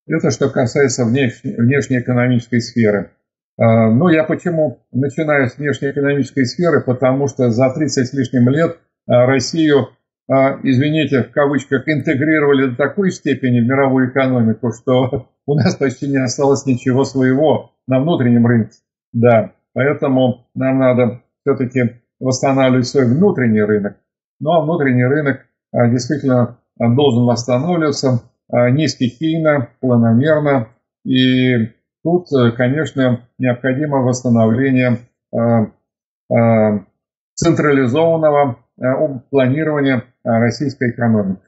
это 0.08 0.32
что 0.32 0.50
касается 0.50 1.04
внешней, 1.04 1.54
внешнеэкономической 1.56 2.60
сферы. 2.60 3.12
А, 3.56 3.88
ну, 3.88 4.08
я 4.08 4.24
почему 4.24 4.80
начинаю 4.90 5.48
с 5.48 5.58
внешнеэкономической 5.58 6.44
сферы? 6.44 6.80
Потому 6.80 7.28
что 7.28 7.50
за 7.50 7.72
30 7.72 8.08
с 8.08 8.12
лишним 8.12 8.48
лет 8.48 8.78
а, 9.06 9.26
Россию, 9.26 9.90
извините, 10.28 11.22
в 11.22 11.30
кавычках, 11.30 11.88
интегрировали 11.88 12.70
до 12.70 12.76
такой 12.76 13.12
степени 13.12 13.60
в 13.60 13.64
мировую 13.64 14.10
экономику, 14.10 14.72
что 14.72 15.28
у 15.46 15.54
нас 15.54 15.76
почти 15.76 16.08
не 16.08 16.18
осталось 16.18 16.66
ничего 16.66 17.04
своего 17.04 17.70
на 17.86 18.00
внутреннем 18.00 18.44
рынке. 18.44 18.74
Да, 19.12 19.52
поэтому 19.72 20.48
нам 20.56 20.80
надо 20.80 21.22
все-таки 21.42 22.00
восстанавливать 22.18 22.88
свой 22.88 23.04
внутренний 23.04 23.62
рынок. 23.62 23.96
Ну 24.42 24.50
а 24.50 24.60
внутренний 24.60 25.04
рынок 25.04 25.46
а, 25.72 25.88
действительно 25.88 26.58
а, 26.78 26.88
должен 26.88 27.24
восстанавливаться 27.24 28.22
а, 28.50 28.70
не 28.70 28.88
стихийно, 28.88 29.68
планомерно. 29.80 30.68
И 31.04 31.68
тут, 32.04 32.26
э, 32.32 32.50
конечно, 32.52 33.28
необходимо 33.38 33.98
восстановление 33.98 34.98
централизованного 37.34 38.58
планирования 39.30 40.04
российской 40.22 40.90
экономики. 40.90 41.42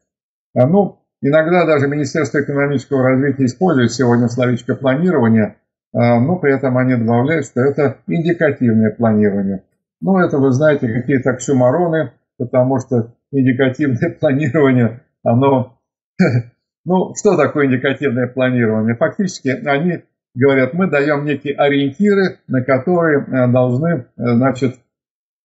Ну, 0.54 0.98
иногда 1.22 1.66
даже 1.66 1.86
Министерство 1.86 2.42
экономического 2.42 3.02
развития 3.02 3.44
использует 3.44 3.92
сегодня 3.92 4.26
словечко 4.28 4.74
планирование, 4.74 5.56
но 5.92 6.36
при 6.36 6.54
этом 6.54 6.76
они 6.78 6.96
добавляют, 6.96 7.46
что 7.46 7.60
это 7.60 7.98
индикативное 8.06 8.90
планирование. 8.90 9.62
Ну, 10.00 10.18
это, 10.18 10.38
вы 10.38 10.50
знаете, 10.50 10.92
какие-то 10.92 11.30
оксюмароны, 11.30 12.10
потому 12.38 12.78
что 12.78 13.14
индикативное 13.32 14.16
планирование, 14.20 15.02
оно... 15.22 15.78
Ну, 16.86 17.14
что 17.18 17.34
такое 17.34 17.64
индикативное 17.64 18.28
планирование? 18.28 18.94
Фактически 18.94 19.48
они 19.48 20.02
говорят, 20.34 20.74
мы 20.74 20.90
даем 20.90 21.24
некие 21.24 21.54
ориентиры, 21.54 22.40
на 22.48 22.62
которые 22.62 23.24
э, 23.24 23.52
должны, 23.52 23.88
э, 23.88 24.04
значит, 24.16 24.74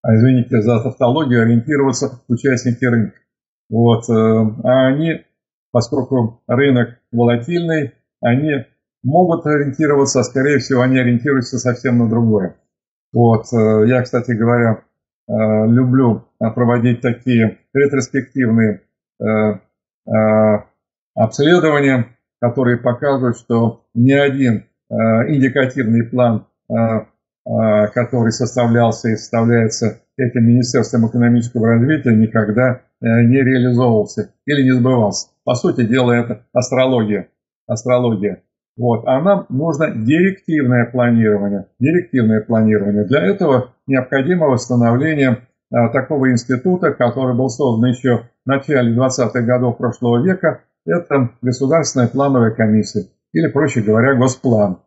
а, 0.02 0.16
извините 0.16 0.62
за 0.62 0.82
тавтологию, 0.82 1.44
ориентироваться 1.44 2.22
участники 2.28 2.84
рынка. 2.84 3.16
Вот. 3.70 4.10
Э, 4.10 4.14
а 4.64 4.88
они, 4.88 5.26
поскольку 5.72 6.42
рынок 6.48 7.00
волатильный, 7.12 7.94
они 8.22 8.66
могут 9.04 9.46
ориентироваться, 9.46 10.22
а 10.22 10.24
скорее 10.24 10.58
всего 10.58 10.82
они 10.82 11.00
ориентируются 11.00 11.58
совсем 11.58 12.00
на 12.00 12.10
другое. 12.10 12.58
Вот. 13.14 13.46
Я, 13.54 14.04
кстати 14.04 14.32
говоря, 14.32 14.84
люблю 15.32 16.26
э, 16.40 16.50
проводить 16.52 17.02
такие 17.02 17.60
ретроспективные 17.74 18.82
э, 19.22 19.60
обследования, 21.16 22.18
которые 22.42 22.78
показывают, 22.78 23.38
что 23.38 23.86
ни 23.94 24.12
один 24.12 24.66
индикативный 24.92 26.04
план, 26.04 26.48
который 27.46 28.32
составлялся 28.32 29.10
и 29.10 29.18
составляется 29.18 30.02
этим 30.18 30.48
Министерством 30.48 31.08
экономического 31.08 31.68
развития, 31.68 32.16
никогда 32.16 32.82
не 33.02 33.44
реализовывался 33.44 34.34
или 34.46 34.64
не 34.64 34.72
сбывался. 34.72 35.28
По 35.44 35.54
сути 35.54 35.86
дела, 35.86 36.14
это 36.14 36.48
астрология. 36.54 37.28
Астрология. 37.68 38.42
Вот. 38.80 39.04
А 39.06 39.20
нам 39.22 39.46
нужно 39.50 39.92
директивное 39.92 40.86
планирование. 40.86 41.66
Директивное 41.80 42.40
планирование. 42.40 43.04
Для 43.04 43.26
этого 43.26 43.74
необходимо 43.88 44.48
восстановление 44.48 45.50
а, 45.70 45.90
такого 45.90 46.32
института, 46.32 46.92
который 46.94 47.36
был 47.36 47.50
создан 47.50 47.90
еще 47.90 48.24
в 48.46 48.48
начале 48.48 48.98
20-х 48.98 49.42
годов 49.42 49.78
прошлого 49.78 50.24
века. 50.26 50.62
Это 50.86 51.32
Государственная 51.42 52.08
плановая 52.08 52.52
комиссия, 52.52 53.10
или, 53.34 53.52
проще 53.52 53.82
говоря, 53.82 54.16
Госплан. 54.16 54.80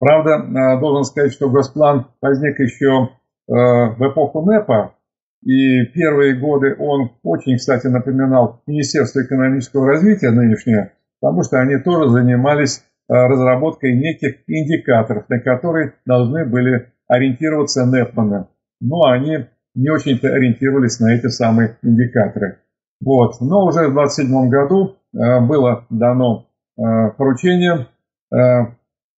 Правда, 0.00 0.34
а, 0.34 0.80
должен 0.80 1.04
сказать, 1.04 1.32
что 1.32 1.48
Госплан 1.48 2.06
возник 2.20 2.58
еще 2.58 3.10
а, 3.48 3.90
в 3.90 4.00
эпоху 4.00 4.42
НЭПа, 4.42 4.96
и 5.44 5.84
первые 5.94 6.34
годы 6.34 6.74
он 6.76 7.12
очень, 7.22 7.56
кстати, 7.56 7.86
напоминал 7.86 8.62
Министерство 8.66 9.22
экономического 9.22 9.86
развития 9.86 10.32
нынешнее, 10.32 10.94
потому 11.20 11.44
что 11.44 11.60
они 11.60 11.78
тоже 11.78 12.10
занимались 12.10 12.82
разработкой 13.08 13.94
неких 13.94 14.42
индикаторов, 14.46 15.28
на 15.28 15.40
которые 15.40 15.94
должны 16.04 16.44
были 16.44 16.92
ориентироваться 17.08 17.86
Непманы. 17.86 18.46
Но 18.80 19.06
они 19.06 19.46
не 19.74 19.90
очень-то 19.90 20.28
ориентировались 20.28 21.00
на 21.00 21.14
эти 21.14 21.28
самые 21.28 21.78
индикаторы. 21.82 22.58
Вот. 23.00 23.40
Но 23.40 23.64
уже 23.66 23.88
в 23.88 23.92
27 23.92 24.48
году 24.48 24.96
э, 25.14 25.40
было 25.46 25.86
дано 25.88 26.46
э, 26.76 26.82
поручение 27.16 27.86
э, 28.32 28.36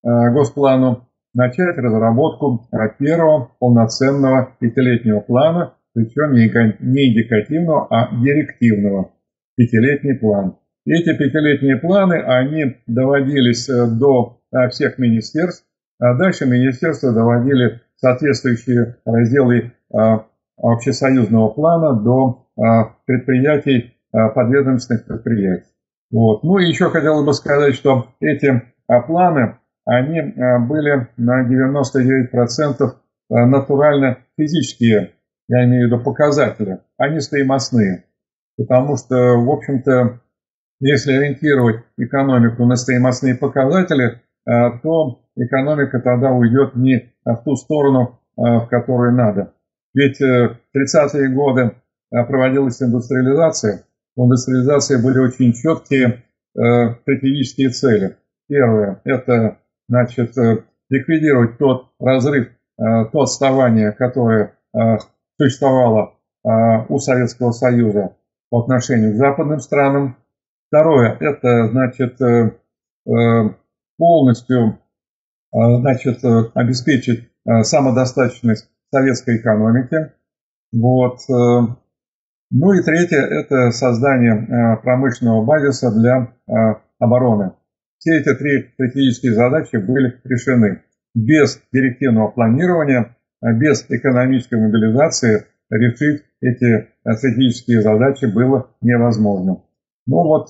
Госплану 0.03 1.09
начать 1.35 1.77
разработку 1.77 2.67
первого 2.99 3.51
полноценного 3.59 4.55
пятилетнего 4.59 5.21
плана, 5.21 5.75
причем 5.93 6.33
не 6.33 7.11
индикативного, 7.11 7.87
а 7.91 8.17
директивного. 8.17 9.13
Пятилетний 9.57 10.19
план. 10.19 10.57
Эти 10.87 11.17
пятилетние 11.17 11.77
планы, 11.77 12.15
они 12.15 12.77
доводились 12.87 13.69
до 13.69 14.41
всех 14.71 14.99
министерств, 14.99 15.67
а 15.99 16.15
дальше 16.15 16.47
министерства 16.47 17.13
доводили 17.13 17.81
соответствующие 17.97 18.97
разделы 19.05 19.73
а, 19.93 20.25
общесоюзного 20.57 21.51
плана 21.51 22.01
до 22.01 22.47
а, 22.57 22.95
предприятий, 23.05 23.95
подведомственных 24.13 25.05
предприятий. 25.07 25.69
Вот. 26.11 26.43
Ну 26.43 26.59
и 26.59 26.67
еще 26.67 26.91
хотел 26.91 27.25
бы 27.25 27.33
сказать, 27.33 27.77
что 27.77 28.09
эти 28.19 28.61
планы, 29.07 29.59
они 29.85 30.21
были 30.67 31.07
на 31.17 31.47
99% 31.47 32.91
натурально 33.29 34.19
физические, 34.37 35.13
я 35.47 35.65
имею 35.65 35.89
в 35.89 35.93
виду 35.93 36.03
показатели, 36.03 36.81
они 36.97 37.21
стоимостные. 37.21 38.05
Потому 38.57 38.97
что, 38.97 39.15
в 39.15 39.49
общем-то, 39.49 40.21
если 40.81 41.13
ориентировать 41.13 41.85
экономику 41.97 42.65
на 42.65 42.77
стоимостные 42.77 43.35
показатели, 43.35 44.21
то 44.45 45.21
экономика 45.37 46.01
тогда 46.01 46.33
уйдет 46.33 46.75
не 46.75 47.13
в 47.25 47.43
ту 47.45 47.55
сторону, 47.55 48.19
в 48.37 48.67
которую 48.71 49.15
надо. 49.15 49.53
Ведь 49.93 50.19
в 50.19 50.57
30-е 50.75 51.29
годы 51.29 51.73
проводилась 52.11 52.83
индустриализация, 52.83 53.85
в 54.17 54.25
индустриализации 54.25 55.03
были 55.03 55.19
очень 55.19 55.53
четкие 55.53 56.25
э, 56.55 56.95
стратегические 57.03 57.71
цели. 57.71 58.17
Первое– 58.49 59.01
это 59.05 59.59
значит, 59.89 60.37
э, 60.37 60.65
ликвидировать 60.89 61.59
тот 61.59 61.91
разрыв, 61.99 62.49
э, 62.49 62.51
то 63.13 63.21
отставание, 63.21 63.93
которое 63.93 64.59
э, 64.75 64.79
существовало 65.39 66.19
э, 66.45 66.49
у 66.89 66.99
Советского 66.99 67.53
Союза 67.53 68.17
по 68.51 68.61
отношению 68.61 69.13
к 69.13 69.17
западным 69.17 69.61
странам. 69.61 70.17
Второе– 70.71 71.17
это 71.21 71.67
значит, 71.67 72.21
э, 72.21 72.53
э, 73.05 73.55
полностью 73.99 74.79
э, 75.53 75.59
значит, 75.81 76.21
обеспечить 76.55 77.29
самодостаточность 77.63 78.71
советской 78.93 79.39
экономики. 79.39 80.13
Вот. 80.73 81.19
Ну 81.29 82.73
и 82.73 82.83
третье– 82.85 83.19
это 83.41 83.71
создание 83.73 84.79
промышленного 84.83 85.45
базиса 85.45 85.91
для 85.91 86.35
обороны. 86.99 87.53
Все 87.99 88.21
эти 88.21 88.35
три 88.35 88.71
стратегические 88.75 89.33
задачи 89.33 89.77
были 89.77 90.21
решены. 90.23 90.83
Без 91.15 91.61
директивного 91.73 92.29
планирования, 92.29 93.17
без 93.41 93.87
экономической 93.89 94.61
мобилизации 94.61 95.47
решить 95.71 96.23
эти 96.41 96.89
стратегические 97.01 97.81
задачи 97.81 98.27
было 98.27 98.69
невозможно. 98.83 99.63
Ну 100.11 100.25
вот 100.25 100.49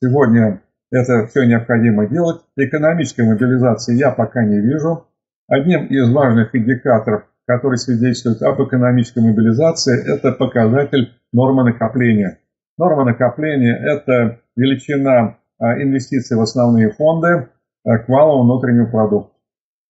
сегодня 0.00 0.62
это 0.90 1.26
все 1.28 1.44
необходимо 1.44 2.06
делать. 2.06 2.42
Экономической 2.56 3.22
мобилизации 3.22 3.96
я 3.96 4.10
пока 4.10 4.44
не 4.44 4.60
вижу. 4.60 5.06
Одним 5.48 5.86
из 5.86 6.12
важных 6.12 6.54
индикаторов 6.54 7.24
который 7.48 7.78
свидетельствует 7.78 8.42
об 8.42 8.62
экономической 8.62 9.20
мобилизации, 9.20 10.14
это 10.14 10.32
показатель 10.32 11.14
нормы 11.32 11.64
накопления. 11.64 12.40
Норма 12.76 13.06
накопления– 13.06 13.74
это 13.90 14.40
величина 14.54 15.38
а, 15.58 15.82
инвестиций 15.82 16.36
в 16.36 16.42
основные 16.42 16.92
фонды 16.92 17.48
а, 17.84 17.98
к 17.98 18.08
валовому 18.08 18.44
внутреннему 18.44 18.90
продукту. 18.90 19.32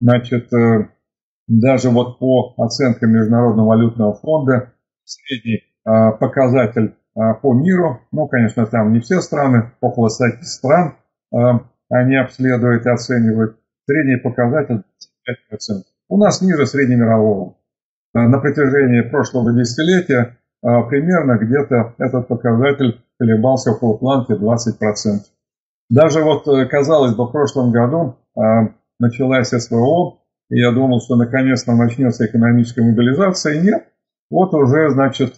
Значит, 0.00 0.52
э, 0.52 0.88
даже 1.48 1.90
вот 1.90 2.20
по 2.20 2.54
оценкам 2.58 3.10
Международного 3.10 3.66
валютного 3.66 4.14
фонда 4.14 4.72
средний 5.02 5.64
а, 5.84 6.12
показатель 6.12 6.94
по 7.42 7.52
миру, 7.52 8.00
ну, 8.12 8.28
конечно, 8.28 8.66
там 8.66 8.92
не 8.92 9.00
все 9.00 9.20
страны, 9.20 9.72
около 9.80 10.08
100 10.08 10.25
стран 10.42 10.94
они 11.90 12.16
обследуют 12.16 12.87
и 12.87 12.90
оценивают, 12.90 13.56
средний 13.87 14.16
показатель 14.16 14.82
5%. 15.26 15.82
У 16.08 16.18
нас 16.18 16.40
ниже 16.42 16.66
среднемирового. 16.66 17.56
Э, 18.14 18.20
на 18.20 18.38
протяжении 18.38 19.02
прошлого 19.02 19.52
десятилетия 19.52 20.38
э, 20.62 20.68
примерно 20.88 21.38
где-то 21.38 21.94
этот 21.98 22.28
показатель 22.28 23.02
колебался 23.18 23.72
около 23.72 23.96
планки 23.96 24.32
20%. 24.32 25.20
Даже 25.90 26.22
вот, 26.22 26.46
э, 26.48 26.66
казалось 26.66 27.14
бы, 27.14 27.26
в 27.26 27.33
прошлом 27.33 27.72
году 27.72 28.16
началась 29.00 29.48
СВО, 29.48 30.20
и 30.48 30.61
я 30.61 30.70
думал, 30.70 31.00
что 31.00 31.16
наконец-то 31.16 31.74
начнется 31.74 32.24
экономическая 32.24 32.83
мобилизация. 32.83 33.61
Нет, 33.61 33.88
вот 34.31 34.54
уже, 34.54 34.90
значит, 34.90 35.35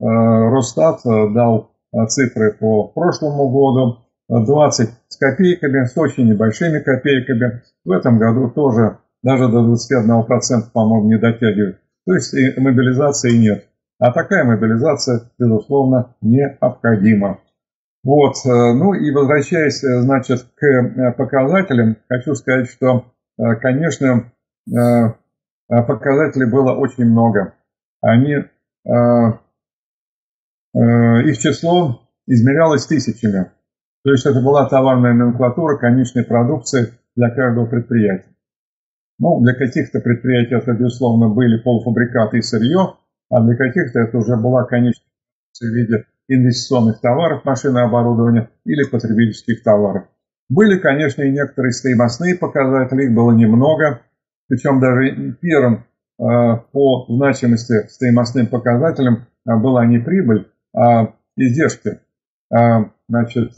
Росстат 0.00 1.00
дал 1.04 1.72
цифры 2.08 2.52
по 2.52 2.88
прошлому 2.88 3.48
году, 3.48 3.98
20 4.28 4.90
с 5.08 5.16
копейками, 5.16 5.86
с 5.86 5.96
очень 5.96 6.28
небольшими 6.28 6.78
копейками. 6.80 7.62
В 7.84 7.90
этом 7.90 8.18
году 8.18 8.50
тоже 8.50 8.98
даже 9.22 9.48
до 9.48 9.66
21%, 9.72 10.70
по-моему, 10.72 11.08
не 11.08 11.18
дотягивает. 11.18 11.80
То 12.06 12.14
есть 12.14 12.34
мобилизации 12.56 13.36
нет. 13.36 13.68
А 13.98 14.12
такая 14.12 14.44
мобилизация, 14.44 15.30
безусловно, 15.38 16.14
необходима. 16.20 17.40
Вот, 18.04 18.36
э, 18.46 18.48
ну 18.48 18.94
и 18.94 19.10
возвращаясь, 19.10 19.82
э, 19.82 20.00
значит, 20.00 20.46
к 20.54 20.64
э, 20.64 21.12
показателям, 21.12 21.96
хочу 22.08 22.34
сказать, 22.34 22.70
что, 22.70 23.06
конечно, 23.60 24.32
показателей 25.68 26.50
было 26.50 26.72
очень 26.72 27.04
много. 27.04 27.54
Они, 28.00 28.36
их 30.78 31.38
число 31.38 32.08
измерялось 32.26 32.86
тысячами. 32.86 33.50
То 34.04 34.12
есть 34.12 34.26
это 34.26 34.40
была 34.40 34.68
товарная 34.68 35.12
номенклатура 35.12 35.76
конечной 35.76 36.24
продукции 36.24 36.92
для 37.16 37.30
каждого 37.30 37.66
предприятия. 37.66 38.34
Ну, 39.18 39.40
для 39.40 39.54
каких-то 39.54 40.00
предприятий 40.00 40.54
это, 40.54 40.72
безусловно, 40.72 41.28
были 41.28 41.60
полуфабрикаты 41.60 42.38
и 42.38 42.42
сырье, 42.42 42.94
а 43.30 43.42
для 43.42 43.56
каких-то 43.56 44.00
это 44.00 44.18
уже 44.18 44.36
была 44.36 44.64
конечная 44.64 45.08
в 45.60 45.64
виде 45.64 46.04
инвестиционных 46.28 47.00
товаров, 47.00 47.44
машины 47.44 47.78
оборудования 47.78 48.50
или 48.64 48.88
потребительских 48.88 49.62
товаров. 49.64 50.04
Были, 50.48 50.78
конечно, 50.78 51.22
и 51.22 51.32
некоторые 51.32 51.72
стоимостные 51.72 52.36
показатели, 52.36 53.06
их 53.06 53.14
было 53.14 53.32
немного, 53.32 54.02
причем 54.48 54.80
даже 54.80 55.36
первым 55.40 55.84
э, 56.18 56.24
по 56.72 57.06
значимости 57.08 57.88
стоимостным 57.88 58.46
показателям 58.46 59.26
э, 59.46 59.56
была 59.56 59.84
не 59.84 59.98
прибыль, 59.98 60.46
издержки. 61.36 62.00
Э, 62.50 62.90
значит, 63.08 63.54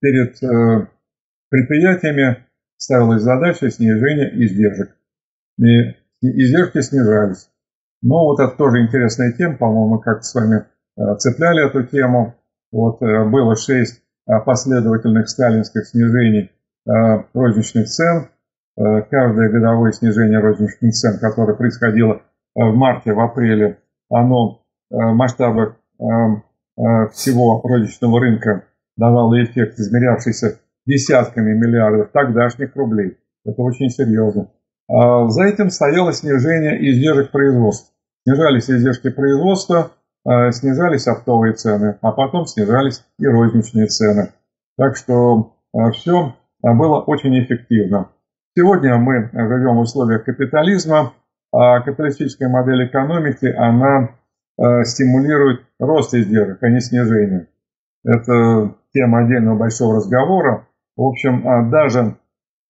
перед 0.00 0.38
предприятиями 1.48 2.46
ставилась 2.76 3.22
задача 3.22 3.70
снижения 3.70 4.30
издержек. 4.34 4.96
И 5.58 5.94
издержки 6.20 6.80
снижались. 6.80 7.48
Но 8.02 8.24
вот 8.24 8.40
это 8.40 8.56
тоже 8.56 8.82
интересная 8.82 9.32
тема, 9.32 9.56
по-моему, 9.56 9.98
как 9.98 10.22
с 10.22 10.34
вами 10.34 10.66
э, 10.96 11.16
цепляли 11.18 11.66
эту 11.66 11.84
тему. 11.84 12.34
Вот 12.70 13.02
э, 13.02 13.24
было 13.24 13.56
шесть 13.56 14.02
э, 14.28 14.32
последовательных 14.44 15.28
сталинских 15.28 15.86
снижений 15.86 16.50
розничных 17.34 17.88
цен. 17.88 18.28
Каждое 18.76 19.50
годовое 19.50 19.90
снижение 19.90 20.38
розничных 20.38 20.92
цен, 20.92 21.18
которое 21.18 21.56
происходило 21.56 22.22
в 22.54 22.74
марте, 22.76 23.12
в 23.12 23.18
апреле, 23.18 23.80
оно 24.08 24.62
в 24.88 25.12
масштабах 25.14 25.74
всего 27.12 27.60
розничного 27.62 28.20
рынка 28.20 28.64
давало 28.96 29.42
эффект, 29.42 29.78
измерявшийся 29.78 30.60
десятками 30.86 31.52
миллиардов 31.52 32.10
тогдашних 32.12 32.74
рублей. 32.76 33.18
Это 33.44 33.62
очень 33.62 33.90
серьезно. 33.90 34.50
А 34.88 35.28
за 35.28 35.44
этим 35.44 35.70
стояло 35.70 36.12
снижение 36.12 36.78
издержек 36.90 37.30
производства. 37.30 37.92
Снижались 38.24 38.70
издержки 38.70 39.10
производства, 39.10 39.92
а 40.24 40.50
снижались 40.50 41.06
оптовые 41.06 41.54
цены, 41.54 41.98
а 42.00 42.12
потом 42.12 42.46
снижались 42.46 43.04
и 43.18 43.26
розничные 43.26 43.86
цены. 43.86 44.32
Так 44.76 44.96
что 44.96 45.54
а, 45.72 45.90
все 45.92 46.34
было 46.62 47.00
очень 47.00 47.38
эффективно. 47.38 48.10
Сегодня 48.56 48.96
мы 48.96 49.30
живем 49.32 49.76
в 49.76 49.80
условиях 49.80 50.24
капитализма, 50.24 51.12
а 51.52 51.80
капиталистическая 51.80 52.48
модель 52.48 52.86
экономики, 52.86 53.46
она 53.46 54.10
стимулирует 54.58 55.66
рост 55.78 56.14
издержек, 56.14 56.62
а 56.62 56.70
не 56.70 56.80
снижение. 56.80 57.48
Это 58.06 58.76
тема 58.92 59.24
отдельного 59.24 59.58
большого 59.58 59.96
разговора. 59.96 60.68
В 60.96 61.02
общем, 61.02 61.46
а, 61.46 61.68
даже 61.68 62.16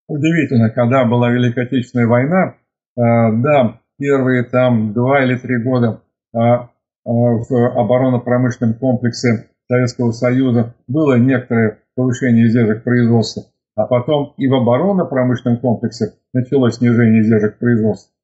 удивительно, 0.09 0.70
когда 0.70 1.05
была 1.05 1.31
Великая 1.31 1.66
Отечественная 1.66 2.07
война, 2.07 2.55
а, 2.99 3.33
да, 3.33 3.81
первые 3.99 4.44
там 4.44 4.92
два 4.92 5.22
или 5.25 5.37
три 5.37 5.62
года 5.62 6.03
а, 6.35 6.70
в 7.05 7.53
оборонно-промышленном 7.53 8.75
комплексе 8.75 9.51
Советского 9.68 10.12
Союза 10.12 10.75
было 10.88 11.18
некоторое 11.18 11.79
повышение 11.94 12.46
издержек 12.46 12.83
производства, 12.83 13.44
а 13.77 13.87
потом 13.87 14.33
и 14.38 14.49
в 14.49 14.55
оборонно-промышленном 14.55 15.61
комплексе 15.61 16.14
началось 16.33 16.77
снижение 16.77 17.22
издержек 17.22 17.59
производства. 17.59 18.16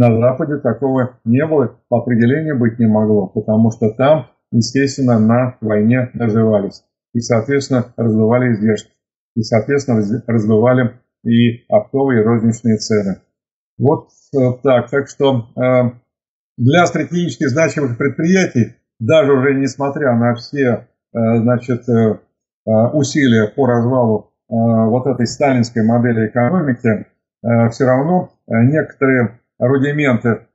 На 0.00 0.16
Западе 0.16 0.56
такого 0.56 1.18
не 1.26 1.44
было, 1.46 1.78
по 1.90 1.98
определению 1.98 2.58
быть 2.58 2.78
не 2.78 2.86
могло, 2.86 3.26
потому 3.26 3.70
что 3.70 3.90
там, 3.90 4.28
естественно, 4.50 5.18
на 5.18 5.58
войне 5.60 6.08
наживались 6.14 6.84
и, 7.12 7.20
соответственно, 7.20 7.92
раздували 7.98 8.54
издержки 8.54 8.90
и, 9.36 9.42
соответственно, 9.42 10.02
раздували 10.26 10.98
и 11.22 11.66
оптовые 11.68 12.22
и 12.22 12.24
розничные 12.24 12.78
цены. 12.78 13.20
Вот 13.76 14.08
э, 14.34 14.38
так. 14.62 14.88
Так 14.88 15.06
что 15.06 15.48
э, 15.54 15.90
для 16.56 16.86
стратегически 16.86 17.44
значимых 17.44 17.98
предприятий, 17.98 18.76
даже 19.00 19.34
уже 19.34 19.52
несмотря 19.52 20.14
на 20.14 20.34
все 20.34 20.86
значит, 21.12 21.82
усилия 22.64 23.48
по 23.48 23.66
развалу 23.66 24.32
вот 24.48 25.06
этой 25.08 25.26
сталинской 25.26 25.84
модели 25.84 26.28
экономики, 26.28 27.06
все 27.42 27.84
равно 27.84 28.30
некоторые 28.46 29.39
рудименты 29.60 30.48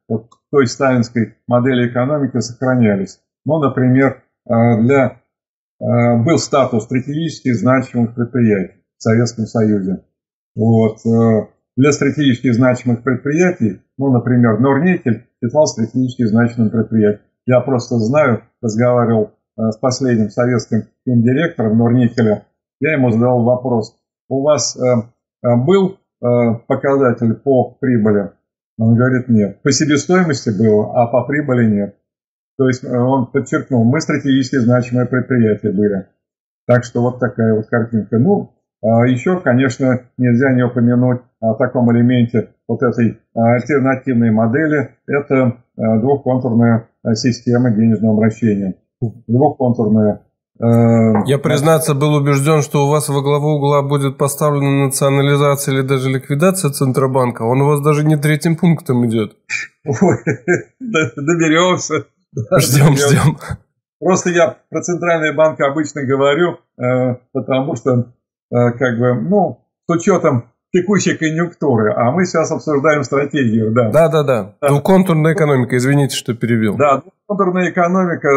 той 0.51 0.67
сталинской 0.67 1.35
модели 1.47 1.89
экономики 1.89 2.39
сохранялись. 2.39 3.19
Ну, 3.45 3.59
например, 3.59 4.23
для, 4.45 5.21
был 5.79 6.37
статус 6.37 6.83
стратегически 6.83 7.53
значимых 7.53 8.15
предприятий 8.15 8.83
в 8.97 9.03
Советском 9.03 9.45
Союзе. 9.45 10.03
Вот. 10.55 10.97
Для 11.77 11.91
стратегически 11.91 12.51
значимых 12.51 13.03
предприятий, 13.03 13.81
ну, 13.97 14.11
например, 14.11 14.59
Норникель 14.59 15.27
считал 15.43 15.67
стратегически 15.67 16.23
значимым 16.23 16.69
предприятием. 16.69 17.21
Я 17.45 17.61
просто 17.61 17.97
знаю, 17.99 18.43
разговаривал 18.61 19.33
э, 19.57 19.69
с 19.71 19.77
последним 19.77 20.29
советским 20.29 20.85
директором 21.05 21.77
Норникеля, 21.77 22.45
я 22.79 22.93
ему 22.93 23.11
задал 23.11 23.43
вопрос, 23.43 23.95
у 24.29 24.41
вас 24.43 24.75
э, 24.75 24.81
э, 25.43 25.55
был 25.65 25.97
показатель 26.67 27.35
по 27.35 27.77
прибыли? 27.79 28.31
Он 28.77 28.95
говорит, 28.95 29.29
нет. 29.29 29.61
По 29.61 29.71
себестоимости 29.71 30.49
было, 30.49 31.01
а 31.01 31.07
по 31.07 31.23
прибыли 31.23 31.65
нет. 31.65 31.95
То 32.57 32.67
есть 32.67 32.83
он 32.85 33.27
подчеркнул, 33.27 33.83
мы 33.83 33.99
стратегически 34.01 34.57
значимое 34.57 35.05
предприятие 35.05 35.73
были. 35.73 36.07
Так 36.67 36.83
что 36.83 37.01
вот 37.01 37.19
такая 37.19 37.53
вот 37.53 37.67
картинка. 37.67 38.17
Ну, 38.17 38.55
а 38.81 39.05
Еще, 39.07 39.39
конечно, 39.39 40.01
нельзя 40.17 40.53
не 40.53 40.63
упомянуть 40.63 41.21
о 41.39 41.55
таком 41.55 41.91
элементе 41.91 42.49
вот 42.67 42.83
этой 42.83 43.19
альтернативной 43.33 44.31
модели. 44.31 44.91
Это 45.07 45.57
а, 45.77 45.99
двухконтурная 45.99 46.89
система 47.13 47.71
денежного 47.71 48.13
обращения. 48.15 48.75
Двухконтурная 49.27 50.21
я, 50.59 51.37
признаться, 51.37 51.93
был 51.93 52.13
убежден, 52.15 52.61
что 52.61 52.85
у 52.85 52.89
вас 52.89 53.09
во 53.09 53.21
главу 53.21 53.55
угла 53.55 53.81
будет 53.81 54.17
поставлена 54.17 54.85
национализация 54.85 55.73
или 55.73 55.81
даже 55.81 56.09
ликвидация 56.09 56.71
Центробанка. 56.71 57.43
Он 57.43 57.61
у 57.61 57.67
вас 57.67 57.81
даже 57.81 58.05
не 58.05 58.15
третьим 58.15 58.55
пунктом 58.55 59.05
идет. 59.05 59.35
Ой, 59.85 60.17
доберемся. 60.79 62.05
Ждем, 62.57 62.95
ждем. 62.95 63.37
Просто 63.99 64.29
я 64.29 64.57
про 64.69 64.81
Центральный 64.81 65.33
банк 65.33 65.59
обычно 65.61 66.03
говорю, 66.05 66.59
э, 66.77 67.15
потому 67.31 67.75
что 67.75 68.13
Э, 68.51 68.71
как 68.71 68.99
бы, 68.99 69.15
ну, 69.15 69.59
с 69.87 69.95
учетом 69.95 70.51
текущей 70.71 71.15
конъюнктуры, 71.15 71.93
а 71.95 72.11
мы 72.11 72.25
сейчас 72.25 72.51
обсуждаем 72.51 73.03
стратегию, 73.03 73.73
да. 73.73 73.89
Да, 73.89 74.09
да, 74.09 74.23
да. 74.23 74.67
Двухконтурная 74.67 75.33
экономика, 75.33 75.77
извините, 75.77 76.15
что 76.15 76.33
перебил. 76.33 76.75
Да, 76.75 77.01
двухконтурная 77.27 77.71
экономика, 77.71 78.29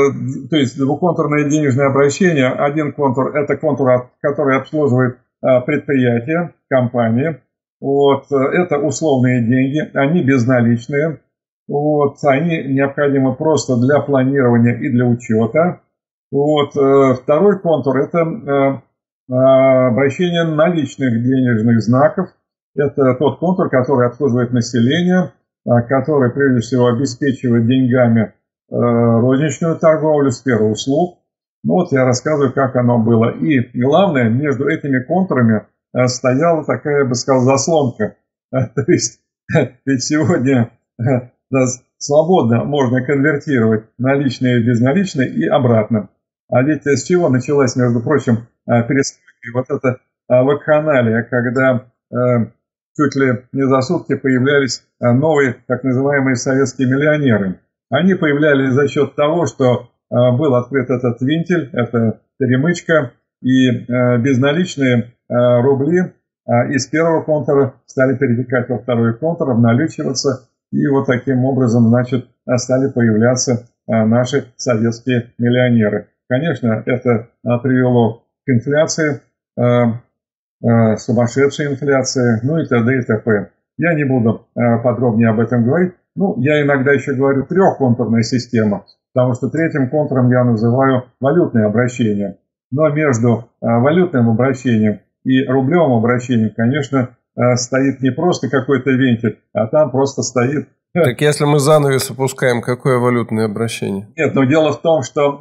то 0.51 0.57
есть 0.57 0.79
двухконтурное 0.79 1.48
денежное 1.48 1.88
обращение. 1.88 2.48
Один 2.48 2.92
контур– 2.92 3.37
это 3.37 3.57
контур, 3.57 4.11
который 4.20 4.59
обслуживает 4.59 5.18
э, 5.42 5.61
предприятия, 5.66 6.55
компании. 6.68 7.40
Вот, 7.81 8.24
э, 8.33 8.37
это 8.37 8.79
условные 8.79 9.42
деньги, 9.46 9.96
они 9.96 10.22
безналичные. 10.24 11.20
Вот, 11.68 12.16
они 12.24 12.64
необходимы 12.64 13.35
просто 13.35 13.77
для 13.77 14.01
планирования 14.01 14.79
и 14.79 14.90
для 14.90 15.07
учета. 15.07 15.81
Вот, 16.31 16.70
второй 16.70 17.59
контур– 17.61 17.96
это 17.98 18.83
а, 19.31 19.88
обращение 19.88 20.44
наличных 20.44 21.22
денежных 21.22 21.83
знаков. 21.83 22.31
Это 22.74 23.14
тот 23.18 23.38
контур, 23.38 23.68
который 23.68 24.09
обслуживает 24.09 24.53
население, 24.53 25.33
а, 25.66 25.83
который 25.83 26.31
прежде 26.33 26.61
всего 26.61 26.87
обеспечивает 26.87 27.66
деньгами 27.66 28.22
а, 28.22 28.38
розничную 28.70 29.76
торговлю, 29.78 30.31
сферу 30.31 30.70
услуг. 30.70 31.18
Ну 31.64 31.74
вот 31.74 31.92
я 31.92 32.04
рассказываю, 32.04 32.52
как 32.52 32.76
оно 32.76 32.98
было. 32.98 33.31
И 33.31 33.61
главное, 33.78 34.28
между 34.28 34.68
этими 34.68 35.02
контурами 35.02 35.66
стояла 36.07 36.64
такая, 36.64 37.00
я 37.00 37.04
бы 37.04 37.14
сказал, 37.14 37.42
заслонка. 37.42 38.16
То 38.50 38.85
есть, 38.87 39.20
ведь 39.85 40.04
сегодня 40.04 40.70
свободно 41.98 42.64
можно 42.64 43.04
конвертировать 43.04 43.85
наличные 43.98 44.62
в 44.62 44.66
безналичные 44.66 45.28
и 45.28 45.46
обратно. 45.46 46.09
А 46.48 46.62
ведь 46.62 46.87
с 46.87 47.04
чего 47.04 47.28
началась, 47.28 47.76
между 47.76 48.00
прочим, 48.00 48.48
а, 48.66 48.83
перестройки, 48.83 49.52
вот 49.52 49.66
это 49.68 50.00
а, 50.28 50.42
вакханалия, 50.44 51.22
когда 51.24 51.87
а, 52.11 52.46
чуть 52.96 53.16
ли 53.16 53.44
не 53.52 53.66
за 53.66 53.81
сутки 53.83 54.14
появлялись 54.14 54.85
новые 55.00 55.57
так 55.66 55.85
называемые 55.85 56.37
советские 56.37 56.88
миллионеры. 56.88 57.61
Они 57.90 58.14
появлялись 58.14 58.72
за 58.72 58.88
счет 58.88 59.14
того, 59.14 59.46
что 59.46 59.90
был 60.11 60.55
открыт 60.55 60.90
этот 60.90 61.20
винтель, 61.20 61.70
это 61.72 62.20
перемычка, 62.38 63.12
и 63.42 63.70
безналичные 64.22 65.12
рубли 65.29 66.14
из 66.70 66.87
первого 66.87 67.22
контура 67.22 67.74
стали 67.87 68.16
перетекать 68.16 68.68
во 68.68 68.79
второй 68.79 69.16
контур, 69.18 69.51
обналичиваться, 69.51 70.48
и 70.72 70.87
вот 70.88 71.07
таким 71.07 71.44
образом, 71.44 71.88
значит, 71.88 72.27
стали 72.57 72.90
появляться 72.90 73.68
наши 73.87 74.53
советские 74.57 75.33
миллионеры. 75.38 76.09
Конечно, 76.29 76.83
это 76.85 77.29
привело 77.62 78.24
к 78.48 78.51
инфляции, 78.51 79.20
э, 79.57 79.62
э, 79.62 80.96
сумасшедшей 80.96 81.66
инфляции, 81.72 82.40
ну 82.42 82.59
и 82.59 82.66
т.д. 82.66 82.98
и 82.98 83.03
т.п. 83.03 83.51
Я 83.77 83.94
не 83.94 84.05
буду 84.05 84.46
э, 84.55 84.83
подробнее 84.83 85.31
об 85.31 85.40
этом 85.40 85.64
говорить. 85.64 85.94
Ну, 86.18 86.35
я 86.38 86.62
иногда 86.62 86.92
еще 86.92 87.14
говорю 87.14 87.46
трехконтурная 87.46 88.22
система, 88.22 88.85
потому 89.14 89.35
что 89.35 89.48
третьим 89.50 89.88
контуром 89.88 90.28
я 90.33 90.42
называю 90.42 91.04
валютное 91.20 91.66
обращение. 91.66 92.38
Но 92.72 92.88
между 92.88 93.48
валютным 93.61 94.28
обращением 94.28 94.98
и 95.22 95.44
рублевым 95.46 95.92
обращением, 95.92 96.50
конечно, 96.57 97.11
стоит 97.54 98.02
не 98.02 98.11
просто 98.11 98.50
какой-то 98.50 98.90
вентиль, 98.90 99.38
а 99.52 99.68
там 99.68 99.92
просто 99.92 100.22
стоит... 100.22 100.68
Так 100.92 101.20
если 101.20 101.44
мы 101.44 101.61
занавес 101.61 102.11
опускаем, 102.11 102.62
какое 102.62 102.98
валютное 102.98 103.44
обращение? 103.44 104.09
Нет, 104.16 104.35
но 104.35 104.42
дело 104.42 104.72
в 104.72 104.83
том, 104.83 105.02
что 105.04 105.40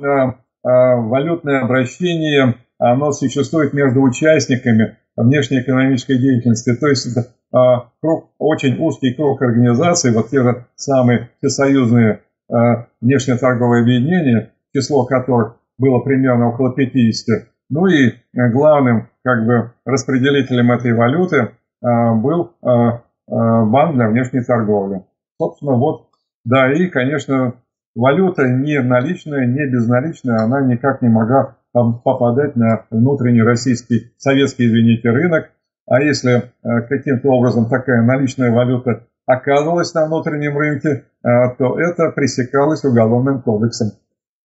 валютное 0.63 1.61
обращение 1.61 2.55
оно 2.77 3.11
существует 3.13 3.73
между 3.73 4.01
участниками 4.01 4.97
внешнеэкономической 5.17 6.17
деятельности. 6.17 6.75
То 6.75 6.87
есть 6.87 7.07
это 7.07 7.27
а, 7.51 7.89
круг, 8.01 8.31
очень 8.37 8.77
узкий 8.79 9.13
круг 9.13 9.41
организаций, 9.41 10.13
вот 10.13 10.29
те 10.29 10.43
же 10.43 10.65
самые 10.75 11.29
всесоюзные 11.39 12.21
а, 12.49 12.87
внешнеторговые 13.01 13.81
объединения, 13.81 14.53
число 14.73 15.05
которых 15.05 15.57
было 15.77 15.99
примерно 15.99 16.49
около 16.49 16.73
50. 16.73 17.47
Ну 17.69 17.87
и 17.87 18.13
главным 18.33 19.09
как 19.23 19.45
бы 19.45 19.73
распределителем 19.85 20.71
этой 20.71 20.93
валюты 20.93 21.51
а, 21.83 22.13
был 22.15 22.53
а, 22.61 23.01
а, 23.29 23.65
банк 23.65 23.95
для 23.95 24.07
внешней 24.09 24.43
торговли. 24.43 25.03
Собственно, 25.39 25.73
вот, 25.73 26.07
да, 26.45 26.71
и, 26.73 26.87
конечно, 26.87 27.55
валюта 27.93 28.47
не 28.47 28.81
наличная, 28.81 29.45
не 29.45 29.69
безналичная, 29.69 30.37
она 30.37 30.61
никак 30.61 31.01
не 31.01 31.09
могла 31.09 31.56
попадать 31.73 32.55
на 32.55 32.85
внутренний 32.89 33.41
российский, 33.41 34.13
советский, 34.17 34.67
извините, 34.67 35.09
рынок. 35.09 35.51
А 35.87 36.01
если 36.01 36.37
э, 36.63 36.81
каким-то 36.89 37.29
образом 37.29 37.69
такая 37.69 38.03
наличная 38.03 38.51
валюта 38.51 39.07
оказывалась 39.25 39.93
на 39.93 40.05
внутреннем 40.05 40.57
рынке, 40.57 40.89
э, 40.89 41.29
то 41.57 41.79
это 41.79 42.11
пресекалось 42.11 42.83
уголовным 42.83 43.41
кодексом. 43.41 43.91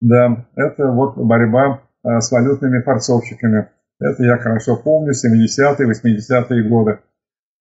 Да, 0.01 0.47
это 0.55 0.89
вот 0.89 1.17
борьба 1.17 1.81
э, 2.05 2.21
с 2.21 2.31
валютными 2.31 2.83
форцовщиками. 2.83 3.69
Это 4.01 4.23
я 4.23 4.39
хорошо 4.39 4.77
помню, 4.77 5.13
70-е, 5.13 5.91
80-е 5.91 6.69
годы. 6.69 6.99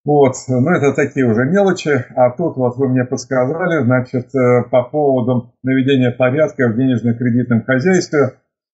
Вот, 0.04 0.34
ну 0.48 0.72
это 0.72 0.94
такие 0.94 1.28
уже 1.28 1.46
мелочи, 1.46 2.06
а 2.16 2.32
тут 2.32 2.58
вот 2.58 2.76
вы 2.78 2.90
мне 2.90 3.06
подсказали, 3.06 3.84
значит, 3.84 4.32
по 4.72 4.82
поводу 4.82 5.54
наведения 5.62 6.10
порядка 6.10 6.70
в 6.70 6.76
денежно-кредитном 6.76 7.64
хозяйстве, 7.66 8.32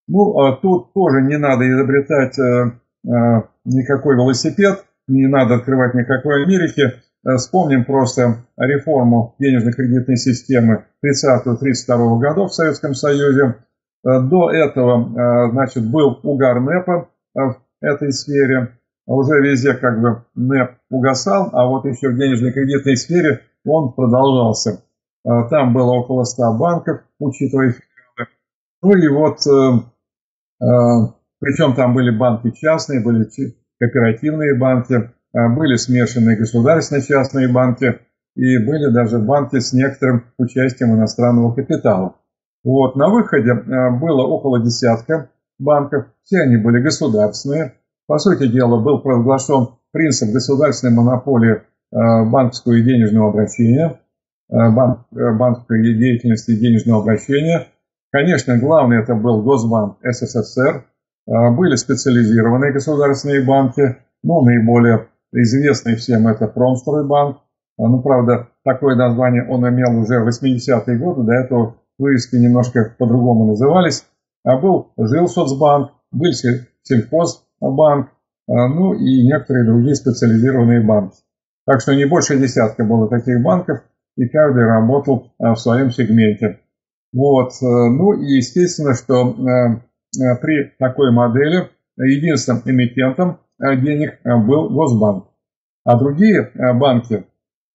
ну, 0.07 0.39
а 0.39 0.55
тут 0.55 0.93
тоже 0.93 1.21
не 1.21 1.37
надо 1.37 1.69
изобретать 1.69 2.39
э, 2.39 2.71
э, 3.05 3.41
никакой 3.65 4.15
велосипед, 4.15 4.85
не 5.07 5.27
надо 5.27 5.55
открывать 5.55 5.93
никакой 5.95 6.43
Америки. 6.43 6.81
Э, 7.25 7.35
вспомним 7.35 7.83
просто 7.83 8.45
реформу 8.57 9.35
денежно-кредитной 9.39 10.15
системы 10.15 10.85
30-32 11.05 12.19
годов 12.19 12.51
в 12.51 12.55
Советском 12.55 12.93
Союзе. 12.93 13.55
До 14.03 14.51
этого, 14.51 15.49
значит, 15.51 15.85
был 15.91 16.19
угар 16.23 16.61
НЭПа 16.61 17.09
в 17.33 17.57
этой 17.81 18.13
сфере. 18.13 18.77
Уже 19.05 19.41
везде 19.41 19.73
как 19.73 19.99
бы 19.99 20.23
НЭП 20.35 20.77
угасал, 20.89 21.49
а 21.51 21.65
вот 21.65 21.83
еще 21.83 22.09
в 22.09 22.15
денежно-кредитной 22.15 22.95
сфере 22.95 23.41
он 23.65 23.91
продолжался. 23.91 24.81
Там 25.25 25.73
было 25.73 25.93
около 25.93 26.23
100 26.23 26.57
банков, 26.57 27.01
учитывая 27.19 27.75
ну 28.81 28.95
и 28.95 29.07
вот 29.09 29.39
Причем 30.59 31.75
там 31.75 31.93
были 31.93 32.09
банки 32.09 32.51
частные, 32.51 33.03
были 33.03 33.27
кооперативные 33.79 34.57
банки, 34.57 35.11
а, 35.33 35.49
были 35.49 35.75
смешанные 35.75 36.37
государственные 36.37 37.03
частные 37.03 37.47
банки 37.47 37.99
и 38.35 38.57
были 38.57 38.91
даже 38.91 39.19
банки 39.19 39.59
с 39.59 39.73
некоторым 39.73 40.25
участием 40.37 40.95
иностранного 40.95 41.53
капитала. 41.53 42.15
Вот, 42.63 42.95
на 42.95 43.09
выходе 43.09 43.51
а, 43.51 43.91
было 43.91 44.23
около 44.23 44.63
десятка 44.63 45.29
банков, 45.59 46.07
все 46.23 46.41
они 46.41 46.57
были 46.57 46.81
государственные. 46.81 47.73
По 48.07 48.17
сути 48.19 48.47
дела, 48.47 48.79
был 48.79 48.99
провозглашен 48.99 49.69
принцип 49.91 50.31
государственной 50.31 50.93
монополии 50.95 51.55
э, 51.55 51.59
банковского 51.91 52.73
и 52.73 52.83
денежного 52.83 53.31
обращения, 53.31 53.99
э, 54.49 54.55
банк, 54.71 55.07
э, 55.11 55.37
банковской 55.37 55.81
деятельности 55.81 56.51
и 56.51 56.59
денежного 56.59 57.01
обращения. 57.01 57.67
Конечно, 58.11 58.57
главный 58.57 58.99
это 58.99 59.15
был 59.15 59.43
Госбанк 59.43 59.97
СССР. 60.03 60.85
Были 61.25 61.75
специализированные 61.75 62.71
государственные 62.71 63.45
банки, 63.45 63.97
ну, 64.23 64.41
наиболее 64.41 65.07
известный 65.33 65.95
всем 65.95 66.27
это 66.27 66.47
Промстройбанк. 66.47 67.37
Ну, 67.77 68.01
правда, 68.01 68.47
такое 68.63 68.95
название 68.95 69.45
он 69.47 69.67
имел 69.67 69.99
уже 69.99 70.19
в 70.19 70.27
80-е 70.27 70.97
годы, 70.97 71.23
до 71.23 71.33
этого 71.33 71.75
вывески 71.97 72.35
немножко 72.35 72.95
по-другому 72.97 73.47
назывались. 73.47 74.05
А 74.43 74.57
был 74.57 74.93
Жилсоцбанк, 74.97 75.91
был 76.11 76.31
Сельхозбанк, 76.83 78.09
а, 78.47 78.67
ну 78.69 78.93
и 78.93 79.25
некоторые 79.25 79.65
другие 79.65 79.95
специализированные 79.95 80.81
банки. 80.81 81.17
Так 81.65 81.81
что 81.81 81.93
не 81.93 82.05
больше 82.05 82.39
десятка 82.39 82.85
было 82.85 83.09
таких 83.09 83.43
банков, 83.43 83.79
и 84.15 84.27
каждый 84.29 84.65
работал 84.65 85.33
а, 85.37 85.53
в 85.53 85.59
своем 85.59 85.91
сегменте. 85.91 86.61
Вот. 87.13 87.53
Э, 87.61 87.65
ну 87.65 88.13
и 88.13 88.37
естественно, 88.37 88.93
что 88.93 89.31
э, 89.31 90.21
э, 90.21 90.35
при 90.41 90.73
такой 90.77 91.11
модели 91.11 91.69
единственным 91.97 92.61
эмитентом 92.65 93.39
денег 93.59 94.19
был 94.23 94.69
Госбанк. 94.69 95.29
А 95.83 95.97
другие 95.97 96.51
банки, 96.75 97.25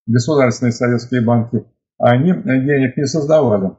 государственные 0.06 0.70
советские 0.70 1.22
банки, 1.22 1.64
они 1.98 2.32
денег 2.32 2.96
не 2.96 3.06
создавали. 3.06 3.72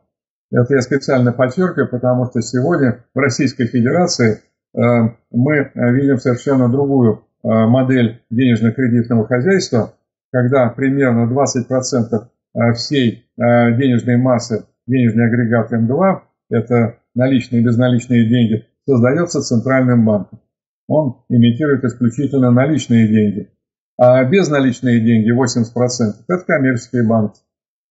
Это 0.52 0.76
я 0.76 0.82
специально 0.82 1.32
подчеркиваю, 1.32 1.90
потому 1.90 2.26
что 2.26 2.42
сегодня 2.42 3.06
в 3.14 3.20
Российской 3.20 3.68
Федерации 3.68 4.42
мы 4.74 5.72
видим 5.76 6.18
совершенно 6.18 6.68
другую 6.68 7.26
модель 7.42 8.22
денежно-кредитного 8.30 9.26
хозяйства, 9.26 9.94
когда 10.34 10.68
примерно 10.70 11.32
20% 11.32 12.28
э, 12.56 12.74
всей 12.74 13.30
денежной 13.38 14.18
массы, 14.18 14.66
денежный 14.88 15.28
агрегат 15.28 15.72
М2, 15.72 16.22
это 16.50 16.98
наличные 17.16 17.62
и 17.62 17.66
безналичные 17.66 18.28
деньги, 18.30 18.66
создается 18.88 19.42
Центральным 19.42 20.06
банком. 20.06 20.40
Он 20.88 21.24
имитирует 21.30 21.84
исключительно 21.84 22.52
наличные 22.52 23.08
деньги. 23.08 23.50
А 23.98 24.24
безналичные 24.26 25.00
деньги, 25.00 25.32
80%, 25.32 26.26
это 26.28 26.46
коммерческие 26.46 27.08
банки. 27.08 27.40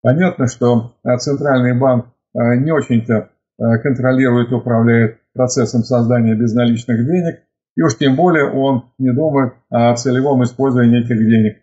Понятно, 0.01 0.47
что 0.47 0.97
Центральный 1.19 1.79
банк 1.79 2.07
не 2.33 2.71
очень-то 2.71 3.29
контролирует 3.57 4.51
и 4.51 4.55
управляет 4.55 5.19
процессом 5.33 5.83
создания 5.83 6.35
безналичных 6.35 7.05
денег, 7.05 7.39
и 7.75 7.81
уж 7.81 7.97
тем 7.97 8.15
более 8.15 8.51
он 8.51 8.91
не 8.99 9.11
думает 9.13 9.53
о 9.69 9.95
целевом 9.95 10.43
использовании 10.43 10.99
этих 10.99 11.17
денег. 11.17 11.57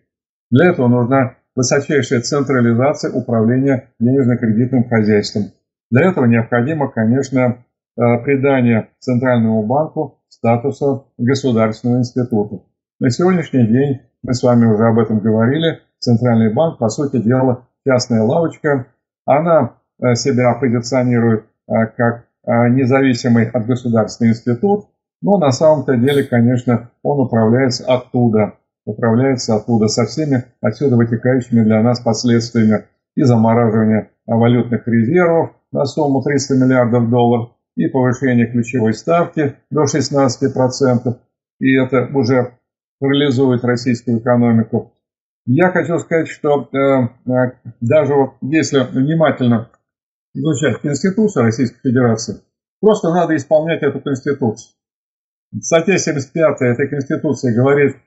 Для 0.49 0.71
этого 0.71 0.87
нужна 0.87 1.37
высочайшая 1.55 2.21
централизация 2.21 3.11
управления 3.11 3.89
денежно-кредитным 3.99 4.87
хозяйством. 4.87 5.51
Для 5.89 6.09
этого 6.09 6.25
необходимо, 6.25 6.89
конечно, 6.89 7.39
э, 7.39 8.01
придание 8.23 8.89
Центральному 8.99 9.63
банку 9.63 10.19
статуса 10.29 11.03
государственного 11.17 11.99
института. 11.99 12.63
На 12.99 13.09
сегодняшний 13.09 13.67
день, 13.67 14.01
мы 14.23 14.33
с 14.33 14.43
вами 14.43 14.65
уже 14.65 14.85
об 14.85 14.99
этом 14.99 15.19
говорили, 15.19 15.79
Центральный 15.99 16.53
банк, 16.53 16.79
по 16.79 16.89
сути 16.89 17.21
дела, 17.21 17.67
частная 17.85 18.23
лавочка. 18.23 18.87
Она 19.25 19.73
э, 20.01 20.15
себя 20.15 20.53
позиционирует 20.53 21.45
э, 21.67 21.73
как 21.97 22.25
независимый 22.43 23.47
от 23.47 23.67
государственный 23.67 24.31
институт, 24.31 24.87
но 25.21 25.37
на 25.37 25.51
самом-то 25.51 25.95
деле, 25.95 26.23
конечно, 26.23 26.89
он 27.03 27.19
управляется 27.19 27.85
оттуда, 27.85 28.55
управляется 28.85 29.55
оттуда 29.55 29.87
со 29.87 30.05
всеми 30.05 30.45
отсюда 30.61 30.95
вытекающими 30.95 31.63
для 31.63 31.81
нас 31.81 31.99
последствиями 31.99 32.85
и 33.15 33.23
замораживания 33.23 34.11
валютных 34.25 34.87
резервов 34.87 35.51
на 35.71 35.85
сумму 35.85 36.21
300 36.21 36.55
миллиардов 36.55 37.09
долларов, 37.09 37.51
и 37.75 37.87
повышение 37.87 38.47
ключевой 38.47 38.93
ставки 38.93 39.55
до 39.69 39.83
16%, 39.83 41.17
и 41.59 41.77
это 41.77 42.09
уже 42.13 42.57
парализует 42.99 43.63
российскую 43.63 44.19
экономику. 44.19 44.93
Я 45.45 45.71
хочу 45.71 45.97
сказать, 45.99 46.27
что 46.27 46.69
э, 46.71 46.77
э, 46.77 47.53
даже 47.79 48.13
вот 48.13 48.33
если 48.41 48.79
внимательно 48.79 49.71
изучать 50.33 50.81
Конституцию 50.81 51.45
Российской 51.45 51.79
Федерации, 51.81 52.41
просто 52.79 53.11
надо 53.11 53.35
исполнять 53.35 53.81
эту 53.81 53.99
Конституцию. 54.01 54.75
Статья 55.61 55.97
75 55.97 56.61
этой 56.61 56.87
Конституции 56.87 57.55
говорит 57.55 57.97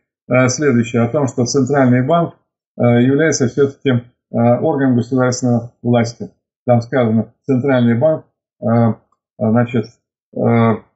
следующее, 0.48 1.02
о 1.02 1.08
том, 1.08 1.26
что 1.28 1.44
Центральный 1.44 2.06
банк 2.06 2.34
э, 2.78 2.82
является 3.02 3.48
все-таки 3.48 3.90
э, 3.90 4.02
органом 4.30 4.96
государственной 4.96 5.70
власти. 5.82 6.30
Там 6.66 6.80
сказано, 6.80 7.34
Центральный 7.44 7.98
банк 7.98 8.24
э, 8.62 8.66
значит, 9.38 9.86
э, 10.34 10.40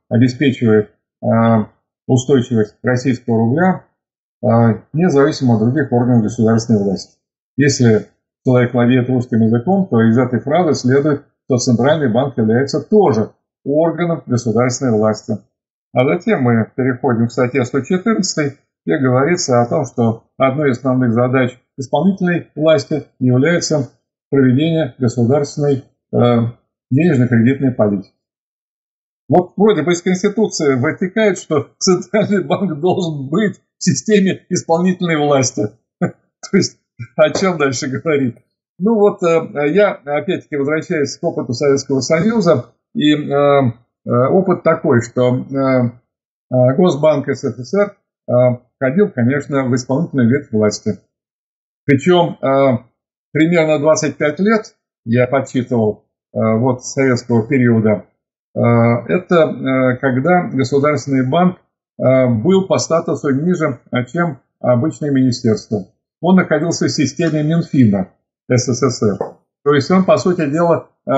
обеспечивает 0.09 0.91
э, 1.23 1.27
устойчивость 2.07 2.77
российского 2.83 3.39
рубля 3.39 3.85
э, 4.43 4.47
независимо 4.93 5.55
от 5.55 5.61
других 5.61 5.93
органов 5.93 6.23
государственной 6.23 6.83
власти. 6.83 7.19
Если 7.57 8.07
человек 8.45 8.73
владеет 8.73 9.09
русским 9.11 9.41
языком, 9.41 9.87
то 9.89 10.01
из 10.03 10.17
этой 10.17 10.41
фразы 10.41 10.75
следует, 10.75 11.25
что 11.45 11.59
Центральный 11.59 12.11
банк 12.11 12.37
является 12.39 12.81
тоже 12.81 13.33
органом 13.65 14.23
государственной 14.27 14.93
власти. 14.93 15.39
А 15.93 16.05
затем 16.05 16.43
мы 16.43 16.71
переходим 16.75 17.29
к 17.29 17.33
статье 17.33 17.65
114, 17.65 18.59
где 18.89 18.97
говорится 18.97 19.61
о 19.61 19.67
том, 19.67 19.85
что 19.85 20.25
одной 20.39 20.71
из 20.71 20.79
основных 20.79 21.13
задач 21.13 21.59
исполнительной 21.77 22.51
власти 22.55 23.05
является 23.19 23.91
проведение 24.31 24.95
государственной 24.99 25.85
э, 26.11 26.17
денежно-кредитной 26.91 27.73
политики. 27.73 28.15
Вот 29.29 29.53
вроде 29.59 29.83
бы 29.83 29.93
из 29.93 30.01
Конституции 30.01 30.77
вытекает, 30.77 31.37
что 31.37 31.69
Центральный 31.79 32.43
банк 32.43 32.81
должен 32.81 33.29
быть 33.29 33.59
в 33.77 33.85
системе 33.85 34.47
исполнительной 34.49 35.19
власти. 35.19 35.69
То 36.01 36.57
есть 36.57 36.79
о 37.17 37.31
чем 37.39 37.59
дальше 37.59 37.89
говорить? 37.89 38.37
Ну 38.79 38.95
вот 38.95 39.23
э, 39.23 39.71
я 39.71 39.93
опять-таки 39.93 40.57
возвращаюсь 40.57 41.15
к 41.19 41.23
опыту 41.23 41.53
Советского 41.53 42.01
Союза, 42.01 42.73
и 42.95 43.13
э, 43.13 43.61
опыт 44.07 44.63
такой, 44.63 45.03
что 45.03 45.45
Госбанк 46.51 47.29
СССР 47.29 47.95
входил, 48.81 49.11
конечно, 49.11 49.65
в 49.65 49.75
исполнительную 49.75 50.29
ветвь 50.29 50.53
власти. 50.53 50.99
Причем 51.85 52.37
примерно 53.33 53.79
25 53.79 54.41
лет, 54.41 54.75
я 55.05 55.27
подсчитывал, 55.27 56.05
вот 56.33 56.85
советского 56.85 57.47
периода, 57.47 58.05
это 58.55 59.99
когда 60.01 60.49
Государственный 60.49 61.27
банк 61.27 61.59
был 61.99 62.67
по 62.67 62.79
статусу 62.79 63.31
ниже, 63.31 63.81
чем 64.13 64.41
обычное 64.61 65.11
министерство 65.11 65.87
он 66.21 66.37
находился 66.37 66.87
в 66.87 66.91
системе 66.91 67.43
Минфина 67.43 68.09
СССР. 68.49 69.19
То 69.65 69.75
есть 69.75 69.91
он, 69.91 70.05
по 70.05 70.17
сути 70.17 70.49
дела, 70.51 70.89
э, 71.07 71.13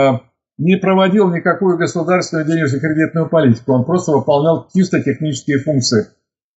не 0.59 0.77
проводил 0.77 1.31
никакую 1.31 1.79
государственную 1.79 2.47
денежно-кредитную 2.47 3.29
политику, 3.29 3.73
он 3.73 3.85
просто 3.85 4.13
выполнял 4.13 4.69
чисто 4.75 5.03
технические 5.03 5.59
функции. 5.59 6.09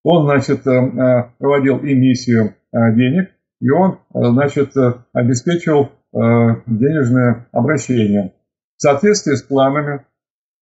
Он, 0.04 0.26
значит, 0.26 0.66
э, 0.68 0.72
э, 0.72 1.32
проводил 1.38 1.80
эмиссию 1.80 2.56
денег, 2.72 3.30
и 3.62 3.70
он, 3.70 4.00
значит, 4.12 4.72
обеспечивал 5.13 5.92
денежное 6.12 7.48
обращение. 7.52 8.34
В 8.78 8.82
соответствии 8.82 9.36
с 9.36 9.44
планами, 9.44 10.06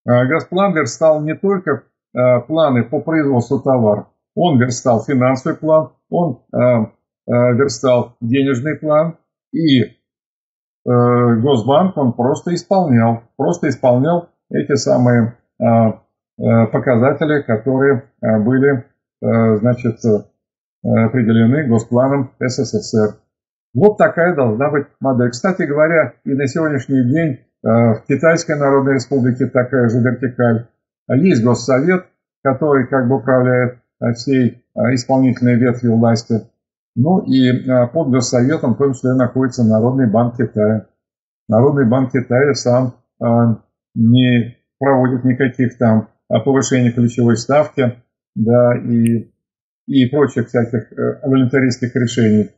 Газплан 0.06 0.74
верстал 0.74 1.22
не 1.24 1.34
только 1.34 1.84
планы 2.12 2.84
по 2.84 3.00
производству 3.00 3.62
товаров, 3.62 4.08
он 4.36 4.60
верстал 4.60 5.02
финансовый 5.06 5.56
план, 5.56 5.94
он 6.10 6.42
Э, 7.28 7.54
верстал 7.54 8.18
денежный 8.20 8.78
план, 8.78 9.18
и 9.54 9.84
э, 9.84 9.90
Госбанк 10.86 11.96
он 11.96 12.14
просто 12.14 12.54
исполнял, 12.56 13.22
просто 13.38 13.70
исполнял 13.70 14.30
эти 14.50 14.74
самые 14.74 15.38
э, 15.60 15.66
показатели, 16.38 17.44
которые 17.44 18.10
были, 18.22 18.86
значит, 19.22 20.00
определены 20.84 21.68
Госпланом 21.68 22.32
СССР. 22.40 23.16
Вот 23.74 23.98
такая 23.98 24.36
должна 24.36 24.70
быть 24.70 24.88
модель. 25.00 25.30
Кстати 25.30 25.62
говоря, 25.64 26.14
и 26.26 26.34
на 26.34 26.48
сегодняшний 26.48 27.04
день 27.04 27.40
в 27.62 28.04
Китайской 28.08 28.58
Народной 28.58 28.96
Республике 28.96 29.46
такая 29.46 29.88
же 29.90 30.00
вертикаль. 30.00 30.68
Есть 31.08 31.44
Госсовет, 31.44 32.06
который 32.44 32.88
как 32.88 33.08
бы 33.08 33.18
управляет 33.18 33.78
всей 34.16 34.66
исполнительной 34.76 35.56
ветвью 35.56 35.98
власти. 35.98 36.42
Ну 36.96 37.20
и 37.20 37.66
под 37.94 38.10
госсоветом 38.10 38.74
в 38.74 38.78
том 38.78 38.94
числе 38.94 39.14
находится 39.14 39.64
Народный 39.64 40.10
банк 40.10 40.36
Китая. 40.38 40.88
Народный 41.48 41.86
банк 41.88 42.12
Китая 42.12 42.54
сам 42.54 42.96
не 43.94 44.58
проводит 44.80 45.24
никаких 45.24 45.78
там 45.78 46.10
повышения 46.28 46.92
ключевой 46.92 47.38
ставки, 47.38 48.02
да, 48.36 48.78
и, 48.78 49.32
и 49.88 50.06
прочих 50.08 50.48
всяких 50.48 50.92
волонтаристских 51.24 51.96
решений. 51.96 52.50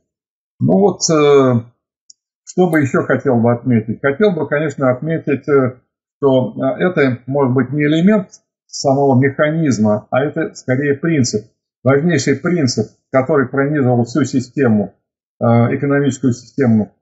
Ну 0.60 0.74
вот, 0.74 1.02
что 1.02 2.70
бы 2.70 2.80
еще 2.80 3.04
хотел 3.04 3.38
бы 3.38 3.52
отметить? 3.54 4.00
Хотел 4.02 4.32
бы, 4.32 4.48
конечно, 4.48 4.92
отметить, 4.92 5.44
что 5.44 6.56
это 6.80 7.20
может 7.26 7.54
быть 7.54 7.72
не 7.72 7.84
элемент 7.84 8.30
самого 8.68 9.20
механизма, 9.22 10.08
а 10.12 10.24
это 10.24 10.54
скорее 10.56 10.96
принцип, 10.96 11.46
важнейший 11.84 12.38
принцип, 12.38 12.88
который 13.12 13.48
пронизывал 13.48 14.04
всю 14.06 14.24
систему, 14.24 14.94
экономическую 15.40 16.34
систему 16.34 16.94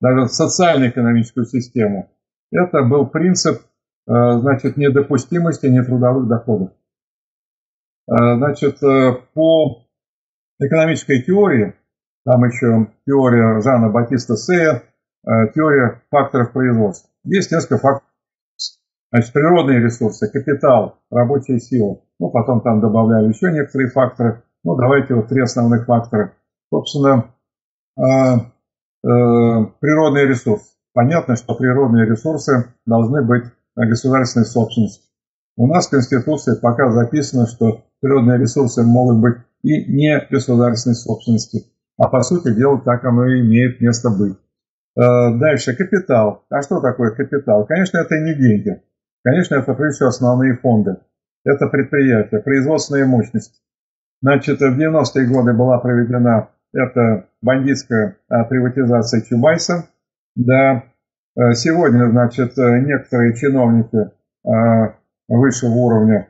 даже 0.00 0.28
социально-экономическую 0.28 1.46
систему. 1.46 2.10
Это 2.50 2.82
был 2.82 3.06
принцип 3.06 3.60
э, 4.08 4.38
значит, 4.40 4.76
недопустимости 4.76 5.66
нетрудовых 5.66 6.26
доходов. 6.26 6.70
Э, 8.08 8.36
значит, 8.36 8.82
э, 8.82 9.16
по 9.34 9.86
экономической 10.58 11.22
теории, 11.22 11.74
там 12.24 12.44
еще 12.44 12.88
теория 13.06 13.60
Жана 13.60 13.88
Батиста 13.88 14.36
Сея, 14.36 14.82
теория 15.54 16.02
факторов 16.10 16.52
производства. 16.52 17.10
Есть 17.24 17.50
несколько 17.50 17.78
факторов. 17.78 18.08
Значит, 19.10 19.32
природные 19.32 19.80
ресурсы, 19.80 20.30
капитал, 20.30 20.98
рабочая 21.10 21.58
сила. 21.58 22.02
Ну, 22.18 22.30
потом 22.30 22.60
там 22.60 22.80
добавляли 22.80 23.28
еще 23.28 23.50
некоторые 23.50 23.90
факторы. 23.90 24.42
Ну, 24.64 24.76
давайте 24.76 25.14
вот 25.14 25.28
три 25.28 25.40
основных 25.40 25.86
фактора. 25.86 26.34
Собственно, 26.70 27.34
Э, 29.02 29.64
природные 29.80 30.26
ресурсы. 30.26 30.72
Понятно, 30.92 31.36
что 31.36 31.54
природные 31.54 32.06
ресурсы 32.06 32.74
должны 32.84 33.22
быть 33.22 33.44
государственной 33.74 34.44
собственностью. 34.44 35.04
У 35.56 35.66
нас 35.66 35.86
в 35.86 35.90
Конституции 35.90 36.58
пока 36.60 36.90
записано, 36.90 37.46
что 37.46 37.84
природные 38.00 38.38
ресурсы 38.38 38.82
могут 38.82 39.20
быть 39.20 39.36
и 39.62 39.84
не 39.92 40.26
государственной 40.30 40.94
собственностью. 40.94 41.62
А 41.98 42.08
по 42.08 42.22
сути 42.22 42.54
дела 42.54 42.80
так 42.80 43.04
оно 43.04 43.26
и 43.26 43.40
имеет 43.40 43.80
место 43.80 44.10
быть. 44.10 44.36
Э, 44.96 45.38
дальше, 45.38 45.76
капитал. 45.76 46.44
А 46.50 46.62
что 46.62 46.80
такое 46.80 47.10
капитал? 47.10 47.66
Конечно, 47.66 47.98
это 47.98 48.16
не 48.18 48.34
деньги. 48.34 48.82
Конечно, 49.22 49.56
это 49.56 49.74
прежде 49.74 49.96
всего 49.96 50.08
основные 50.08 50.56
фонды. 50.56 50.96
Это 51.44 51.66
предприятия, 51.68 52.40
производственная 52.40 53.06
мощность. 53.06 53.62
Значит, 54.22 54.60
в 54.60 54.78
90-е 54.78 55.26
годы 55.26 55.52
была 55.52 55.78
проведена 55.78 56.48
это 56.72 57.26
бандитская 57.42 58.18
а, 58.28 58.44
приватизация 58.44 59.22
Чубайса. 59.22 59.88
Да, 60.36 60.84
э, 61.36 61.52
сегодня, 61.54 62.08
значит, 62.10 62.56
э, 62.58 62.80
некоторые 62.80 63.34
чиновники 63.34 64.10
высшего 65.28 65.72
уровня 65.72 66.29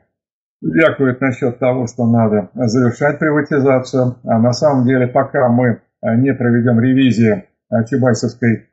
вякуют 0.61 1.21
насчет 1.21 1.59
того, 1.59 1.87
что 1.87 2.05
надо 2.05 2.49
завершать 2.53 3.19
приватизацию. 3.19 4.17
А 4.23 4.39
на 4.39 4.53
самом 4.53 4.85
деле, 4.85 5.07
пока 5.07 5.49
мы 5.49 5.81
а, 6.01 6.15
не 6.15 6.33
проведем 6.33 6.79
ревизии 6.79 7.45
чубайсовской 7.89 8.67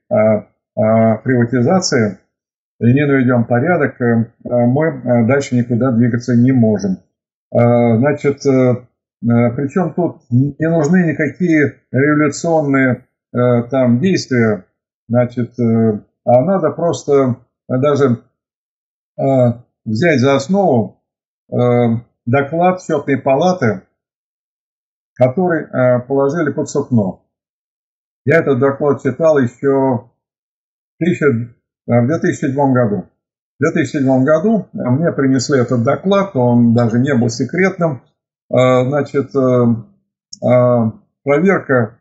приватизации 0.74 2.18
и 2.80 2.84
не 2.84 3.06
наведем 3.06 3.44
порядок, 3.44 4.00
э, 4.00 4.24
мы 4.44 5.26
дальше 5.26 5.56
никуда 5.56 5.90
двигаться 5.92 6.34
не 6.36 6.52
можем. 6.52 6.98
Значит, 7.52 8.40
Э, 9.22 9.50
Причем 9.56 9.94
тут 9.94 10.22
не 10.30 10.68
нужны 10.68 11.10
никакие 11.10 11.80
революционные 11.90 13.06
э, 13.34 13.62
там 13.70 14.00
действия, 14.00 14.64
значит, 15.08 15.54
а 15.58 16.44
надо 16.44 16.70
просто 16.70 17.36
даже 17.68 18.22
взять 19.84 20.20
за 20.20 20.36
основу 20.36 20.97
доклад 21.50 22.82
счетной 22.82 23.18
палаты, 23.18 23.82
который 25.14 25.66
положили 26.06 26.52
под 26.52 26.68
сукно. 26.68 27.24
Я 28.24 28.38
этот 28.38 28.58
доклад 28.58 29.02
читал 29.02 29.38
еще 29.38 30.10
в 31.00 32.06
2007 32.06 32.54
году. 32.72 33.06
В 33.58 33.72
2007 33.72 34.24
году 34.24 34.68
мне 34.72 35.10
принесли 35.12 35.58
этот 35.60 35.82
доклад, 35.82 36.36
он 36.36 36.74
даже 36.74 36.98
не 37.00 37.14
был 37.14 37.28
секретным, 37.28 38.02
значит, 38.50 39.34
э, 39.34 40.90
проверка 41.24 41.98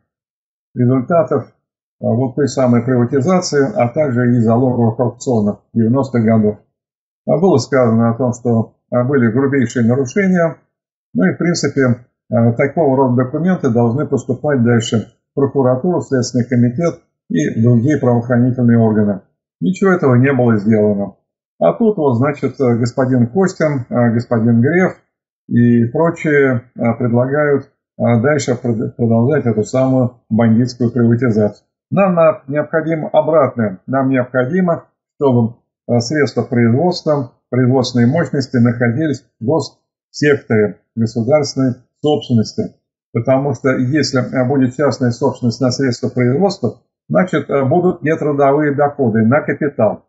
результатов 0.74 1.52
вот 2.00 2.36
той 2.36 2.48
самой 2.48 2.84
приватизации, 2.84 3.66
а 3.74 3.88
также 3.88 4.36
и 4.36 4.40
залоговых 4.40 5.00
аукционов 5.00 5.60
90-х 5.74 6.20
годов. 6.20 6.58
Было 7.26 7.58
сказано 7.58 8.10
о 8.10 8.14
том, 8.14 8.32
что 8.32 8.77
были 8.90 9.30
грубейшие 9.30 9.86
нарушения, 9.86 10.56
ну 11.14 11.24
и, 11.24 11.34
в 11.34 11.38
принципе, 11.38 12.06
такого 12.28 12.96
рода 12.96 13.24
документы 13.24 13.70
должны 13.70 14.06
поступать 14.06 14.62
дальше 14.62 15.12
в 15.32 15.34
прокуратуру, 15.34 16.00
Следственный 16.00 16.44
комитет 16.44 17.00
и 17.30 17.60
другие 17.60 17.98
правоохранительные 17.98 18.78
органы. 18.78 19.22
Ничего 19.60 19.92
этого 19.92 20.14
не 20.14 20.32
было 20.32 20.56
сделано. 20.58 21.16
А 21.58 21.72
тут 21.72 21.96
вот, 21.96 22.14
значит, 22.16 22.54
господин 22.58 23.26
Костин, 23.28 23.86
господин 23.88 24.60
Греф– 24.60 24.96
и 25.48 25.86
прочие 25.86 26.62
а, 26.78 26.92
предлагают 26.94 27.70
а, 27.98 28.20
дальше 28.20 28.54
продолжать 28.54 29.46
эту 29.46 29.64
самую 29.64 30.20
бандитскую 30.28 30.92
приватизацию. 30.92 31.66
Нам 31.90 32.42
необходимо 32.46 33.08
обратное. 33.08 33.80
Нам 33.86 34.10
необходимо, 34.10 34.84
чтобы 35.16 35.54
а, 35.86 36.00
средства 36.00 36.42
производства, 36.42 37.32
производственные 37.50 38.08
мощности 38.08 38.56
находились 38.56 39.24
в 39.40 39.44
госсекторе 39.44 40.80
государственной 40.94 41.74
собственности. 42.00 42.74
Потому 43.12 43.54
что 43.54 43.70
если 43.70 44.22
будет 44.46 44.76
частная 44.76 45.10
собственность 45.10 45.60
на 45.60 45.70
средства 45.70 46.08
производства, 46.08 46.82
значит 47.08 47.48
будут 47.68 48.02
нетрудовые 48.02 48.74
доходы 48.74 49.24
на 49.24 49.40
капитал. 49.40 50.04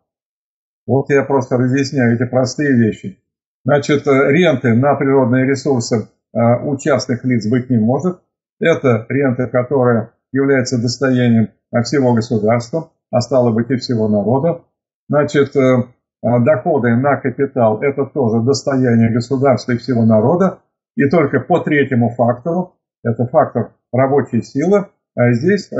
Вот 0.86 1.08
я 1.08 1.22
просто 1.22 1.56
разъясняю 1.56 2.16
эти 2.16 2.28
простые 2.28 2.72
вещи. 2.76 3.22
Значит, 3.64 4.06
э, 4.06 4.32
ренты 4.32 4.74
на 4.74 4.94
природные 4.94 5.46
ресурсы 5.46 6.08
э, 6.32 6.38
у 6.64 6.76
частных 6.78 7.24
лиц 7.24 7.46
быть 7.46 7.68
не 7.70 7.78
может. 7.78 8.20
Это 8.58 9.06
рента, 9.08 9.46
которая 9.46 10.12
является 10.32 10.80
достоянием 10.80 11.50
всего 11.84 12.14
государства, 12.14 12.90
а 13.10 13.20
стало 13.20 13.52
быть 13.52 13.70
и 13.70 13.76
всего 13.76 14.08
народа. 14.08 14.62
Значит, 15.08 15.54
э, 15.56 15.84
доходы 16.22 16.94
на 16.96 17.16
капитал– 17.16 17.80
это 17.82 18.06
тоже 18.06 18.42
достояние 18.44 19.10
государства 19.10 19.72
и 19.72 19.78
всего 19.78 20.04
народа. 20.04 20.60
И 20.96 21.08
только 21.08 21.40
по 21.40 21.60
третьему 21.60 22.10
фактору, 22.10 22.76
это 23.02 23.26
фактор 23.26 23.72
рабочей 23.92 24.42
силы, 24.42 24.86
здесь 25.16 25.70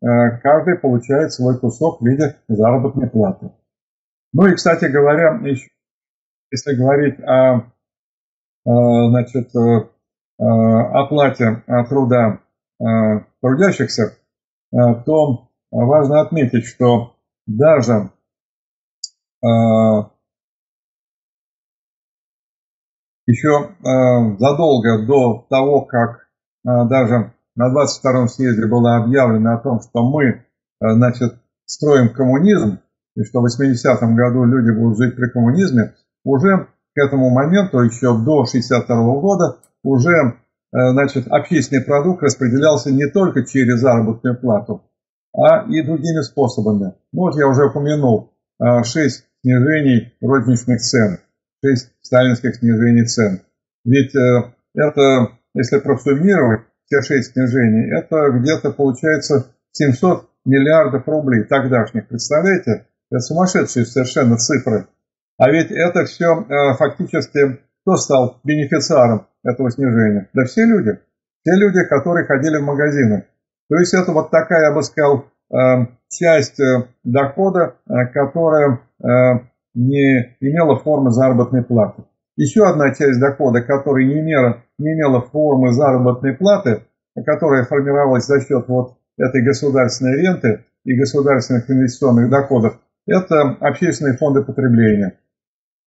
каждый 0.00 0.78
получает 0.78 1.32
свой 1.32 1.58
кусок 1.58 2.00
в 2.00 2.06
виде 2.06 2.36
заработной 2.48 3.08
платы. 3.08 3.52
Ну 4.32 4.46
и, 4.46 4.54
кстати 4.54 4.86
говоря, 4.86 5.40
еще 5.44 5.68
если 6.50 6.74
говорить 6.74 7.18
о, 7.20 7.62
значит, 8.64 9.50
э, 9.54 9.88
оплате 10.38 11.62
труда 11.88 12.40
трудящихся, 13.40 14.02
э, 14.72 14.76
то 15.04 15.48
важно 15.70 16.20
отметить, 16.20 16.66
что 16.66 17.14
даже 17.46 18.10
еще 23.26 23.74
задолго 24.38 25.06
до 25.06 25.46
того, 25.50 25.82
как 25.82 26.28
даже 26.64 27.32
на 27.54 27.72
22-м 27.72 28.28
съезде 28.28 28.66
было 28.66 28.96
объявлено 28.96 29.54
о 29.54 29.58
том, 29.58 29.80
что 29.80 30.02
мы, 30.02 30.44
значит, 30.80 31.34
строим 31.64 32.12
коммунизм, 32.12 32.78
и 33.16 33.24
что 33.24 33.40
в 33.40 33.46
80-м 33.46 34.14
году 34.14 34.44
люди 34.44 34.70
будут 34.78 34.98
жить 34.98 35.16
при 35.16 35.28
коммунизме, 35.30 35.94
уже 36.24 36.68
к 36.94 36.98
этому 36.98 37.30
моменту, 37.30 37.80
еще 37.80 38.12
до 38.12 38.42
1962 38.42 39.20
года, 39.20 39.58
уже 39.82 40.38
значит, 40.72 41.28
общественный 41.28 41.84
продукт 41.84 42.22
распределялся 42.22 42.90
не 42.92 43.06
только 43.08 43.44
через 43.44 43.80
заработную 43.80 44.38
плату, 44.38 44.82
а 45.34 45.64
и 45.68 45.82
другими 45.82 46.20
способами. 46.22 46.94
Ну 47.12 47.22
вот 47.22 47.36
я 47.36 47.46
уже 47.48 47.64
упомянул 47.64 48.32
6 48.60 48.96
э, 48.96 49.24
снижений 49.42 50.16
розничных 50.20 50.80
цен, 50.80 51.18
6 51.64 51.92
сталинских 52.02 52.56
снижений 52.56 53.04
цен. 53.04 53.42
Ведь 53.84 54.14
э, 54.14 54.52
это, 54.74 55.32
если 55.54 55.78
просуммировать 55.78 56.62
все 56.86 57.02
6 57.02 57.32
снижений, 57.32 57.96
это 57.96 58.30
где-то 58.38 58.72
получается 58.72 59.46
700 59.72 60.28
миллиардов 60.44 61.06
рублей 61.06 61.44
тогдашних. 61.44 62.08
Представляете? 62.08 62.86
Это 63.10 63.20
сумасшедшие 63.20 63.84
совершенно 63.84 64.36
цифры. 64.36 64.86
А 65.38 65.50
ведь 65.50 65.70
это 65.70 66.04
все 66.04 66.40
э, 66.42 66.74
фактически 66.76 67.60
кто 67.82 67.96
стал 67.96 68.40
бенефициаром 68.42 69.28
этого 69.44 69.70
снижения? 69.70 70.28
Да 70.32 70.44
все 70.44 70.64
люди. 70.64 70.98
Все 71.42 71.56
люди, 71.56 71.84
которые 71.84 72.26
ходили 72.26 72.56
в 72.56 72.64
магазины. 72.64 73.26
То 73.68 73.76
есть 73.76 73.94
это 73.94 74.12
вот 74.12 74.30
такая, 74.30 74.70
я 74.70 74.74
бы 74.74 74.82
сказал, 74.82 75.26
э, 75.52 75.86
часть 76.16 76.60
э, 76.60 76.88
дохода, 77.04 77.76
которая 78.12 78.80
не 79.74 80.36
имела 80.40 80.78
формы 80.78 81.10
заработной 81.10 81.62
платы. 81.62 82.04
Еще 82.36 82.66
одна 82.66 82.94
часть 82.94 83.20
дохода, 83.20 83.62
которая 83.62 84.06
не 84.06 84.20
имела, 84.20 84.62
не 84.78 84.92
имела 84.92 85.20
формы 85.20 85.72
заработной 85.72 86.34
платы, 86.34 86.84
которая 87.24 87.64
формировалась 87.64 88.26
за 88.26 88.40
счет 88.40 88.66
вот 88.68 88.96
этой 89.18 89.42
государственной 89.42 90.20
ренты 90.20 90.64
и 90.84 90.96
государственных 90.98 91.70
инвестиционных 91.70 92.30
доходов, 92.30 92.78
это 93.06 93.56
общественные 93.60 94.16
фонды 94.16 94.42
потребления. 94.42 95.18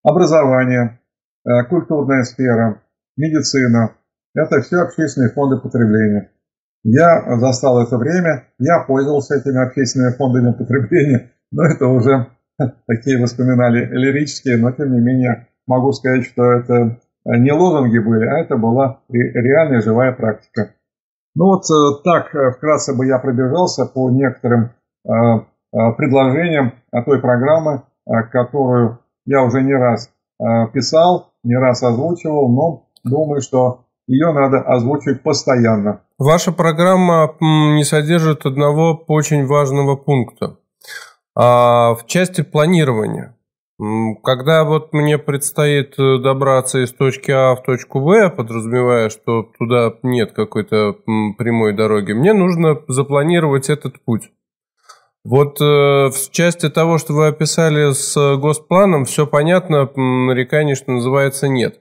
Образование, 0.03 0.99
э, 1.45 1.63
культурная 1.69 2.23
сфера, 2.23 2.81
медицина– 3.15 3.95
это 4.33 4.61
все 4.61 4.81
общественные 4.81 5.29
фонды 5.31 5.57
потребления. 5.57 6.31
Я 6.83 7.37
застал 7.39 7.81
это 7.81 7.97
время, 7.97 8.45
я 8.57 8.79
пользовался 8.87 9.35
этими 9.35 9.61
общественными 9.61 10.15
фондами 10.15 10.53
потребления, 10.53 11.31
но 11.51 11.65
это 11.65 11.87
уже 11.87 12.27
такие 12.87 13.21
воспоминания 13.21 13.85
лирические, 13.85 14.57
но 14.57 14.71
тем 14.71 14.93
не 14.93 14.99
менее 14.99 15.47
могу 15.67 15.91
сказать, 15.91 16.25
что 16.25 16.43
это 16.51 16.99
не 17.25 17.51
лозунги 17.51 17.99
были, 17.99 18.25
а 18.25 18.39
это 18.39 18.57
была 18.57 19.01
реальная 19.09 19.81
живая 19.81 20.13
практика. 20.13 20.73
Ну 21.35 21.45
вот 21.45 21.63
э, 21.69 22.03
так 22.03 22.33
э, 22.33 22.51
вкратце 22.51 22.95
бы 22.95 23.05
я 23.05 23.19
пробежался 23.19 23.85
по 23.85 24.09
некоторым 24.09 24.71
э, 25.05 25.09
предложениям 25.97 26.73
той 27.05 27.21
программы, 27.21 27.83
которую 28.31 28.99
я 29.25 29.43
уже 29.43 29.61
не 29.61 29.75
раз 29.75 30.11
писал, 30.73 31.31
не 31.43 31.55
раз 31.55 31.83
озвучивал, 31.83 32.49
но 32.49 32.87
думаю, 33.03 33.41
что 33.41 33.85
ее 34.07 34.33
надо 34.33 34.61
озвучивать 34.61 35.21
постоянно. 35.21 36.01
Ваша 36.19 36.51
программа 36.51 37.33
не 37.39 37.85
содержит 37.85 38.45
одного 38.45 39.05
очень 39.07 39.45
важного 39.45 39.95
пункта. 39.95 40.57
А 41.33 41.95
в 41.95 42.05
части 42.07 42.41
планирования. 42.41 43.37
Когда 44.25 44.65
вот 44.65 44.91
мне 44.91 45.17
предстоит 45.17 45.97
э, 45.97 46.17
добраться 46.17 46.83
из 46.83 46.91
точки 46.91 47.31
А 47.31 47.55
в 47.55 47.63
точку 47.63 48.01
Б, 48.01 48.29
подразумевая, 48.29 49.07
что 49.07 49.43
туда 49.57 49.93
нет 50.03 50.33
какой-то 50.33 50.97
прямой 51.37 51.73
дороги, 51.73 52.11
мне 52.11 52.33
нужно 52.33 52.81
запланировать 52.89 53.69
этот 53.69 54.03
путь. 54.03 54.31
Вот 55.23 55.61
э, 55.61 55.63
в 55.63 56.31
части 56.31 56.69
того, 56.69 56.97
что 56.97 57.13
вы 57.13 57.27
описали 57.27 57.93
с 57.93 58.35
госпланом, 58.35 59.05
все 59.05 59.25
понятно, 59.25 59.89
нареканий, 59.95 60.75
что 60.75 60.91
называется, 60.91 61.47
нет. 61.47 61.79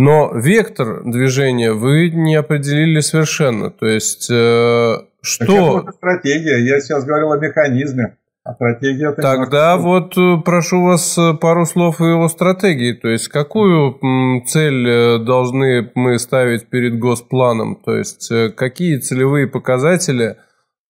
Но 0.00 0.30
вектор 0.32 1.02
движения 1.02 1.72
вы 1.72 2.10
не 2.10 2.36
определили 2.36 3.00
совершенно. 3.00 3.70
То 3.72 3.86
есть, 3.86 4.30
э, 4.30 4.94
что... 5.22 5.80
это 5.80 5.90
стратегия. 5.90 6.58
Я 6.64 6.80
сейчас 6.80 7.04
говорил 7.04 7.32
о 7.32 7.38
механизме. 7.38 8.16
А 8.44 8.54
стратегия 8.54 9.08
это 9.10 9.20
Тогда 9.20 9.76
вот 9.76 10.16
э, 10.16 10.36
прошу 10.44 10.84
вас 10.84 11.18
э, 11.18 11.34
пару 11.34 11.66
слов 11.66 12.00
о 12.00 12.28
стратегии. 12.28 12.92
То 12.92 13.08
есть, 13.08 13.26
какую 13.26 13.98
цель 14.46 14.88
э, 14.88 15.18
должны 15.18 15.90
мы 15.96 16.20
ставить 16.20 16.68
перед 16.68 17.00
госпланом? 17.00 17.74
То 17.84 17.96
есть, 17.96 18.30
какие 18.54 18.98
целевые 18.98 19.48
показатели 19.48 20.36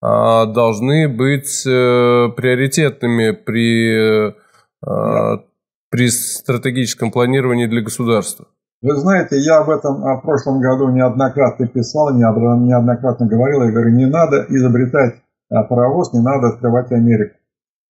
а, 0.03 0.45
должны 0.45 1.09
быть 1.09 1.63
приоритетными 1.63 3.31
при, 3.31 4.35
да. 4.83 5.43
при 5.89 6.09
стратегическом 6.09 7.09
планировании 7.09 7.65
для 7.65 7.81
государства? 7.81 8.45
Вы 8.81 8.95
знаете, 8.95 9.37
я 9.39 9.59
об 9.59 9.69
этом 9.69 10.01
в 10.01 10.21
прошлом 10.21 10.61
году 10.61 10.89
неоднократно 10.89 11.67
писал, 11.67 12.13
неоднократно 12.13 13.27
говорил. 13.27 13.63
Я 13.63 13.71
говорю, 13.71 13.91
не 13.91 14.05
надо 14.05 14.45
изобретать 14.47 15.15
а, 15.51 15.63
паровоз, 15.63 16.13
не 16.13 16.21
надо 16.21 16.47
открывать 16.49 16.91
Америку. 16.91 17.35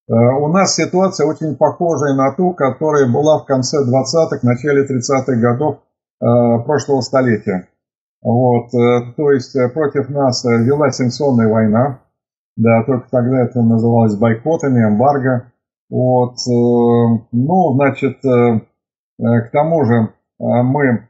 Э, 0.10 0.14
у 0.14 0.48
нас 0.48 0.76
ситуация 0.76 1.28
очень 1.28 1.56
похожая 1.56 2.16
на 2.16 2.32
ту, 2.32 2.54
которая 2.54 3.06
была 3.12 3.40
в 3.40 3.46
конце 3.46 3.78
20-х, 3.78 4.40
начале 4.42 4.84
30-х 4.84 5.36
годов 5.36 5.78
э, 6.22 6.64
прошлого 6.66 7.02
столетия. 7.02 7.68
Вот, 8.22 8.74
э, 8.74 9.14
то 9.16 9.32
есть 9.32 9.56
против 9.74 10.10
нас 10.10 10.44
вела 10.44 10.92
санкционная 10.92 11.48
война, 11.48 12.00
да, 12.58 12.84
только 12.86 13.08
тогда 13.12 13.42
это 13.42 13.62
называлось 13.62 14.16
бойкотами, 14.16 14.84
эмбарго. 14.84 15.52
Вот, 15.90 16.36
ну, 17.32 17.74
значит, 17.74 18.20
к 18.22 19.50
тому 19.52 19.86
же 19.86 20.10
мы 20.40 21.08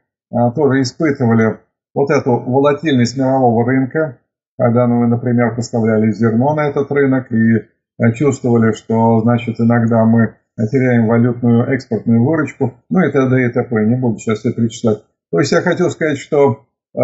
тоже 0.55 0.81
испытывали 0.81 1.59
вот 1.93 2.09
эту 2.11 2.31
волатильность 2.31 3.17
мирового 3.17 3.65
рынка, 3.65 4.19
когда 4.57 4.87
мы, 4.87 5.07
например, 5.07 5.55
поставляли 5.55 6.11
зерно 6.11 6.55
на 6.55 6.69
этот 6.69 6.91
рынок 6.91 7.31
и 7.31 7.67
чувствовали, 8.15 8.73
что, 8.73 9.21
значит, 9.21 9.59
иногда 9.59 10.05
мы 10.05 10.35
теряем 10.67 11.07
валютную 11.07 11.67
экспортную 11.73 12.23
выручку, 12.23 12.73
ну 12.89 12.99
и 12.99 13.11
т.д. 13.11 13.45
и 13.45 13.49
т.п. 13.49 13.85
Не 13.85 13.95
буду 13.95 14.17
сейчас 14.17 14.45
это 14.45 14.55
перечислять. 14.55 15.03
То 15.31 15.39
есть 15.39 15.51
я 15.51 15.61
хочу 15.61 15.89
сказать, 15.89 16.17
что 16.17 16.65
э, 16.95 16.99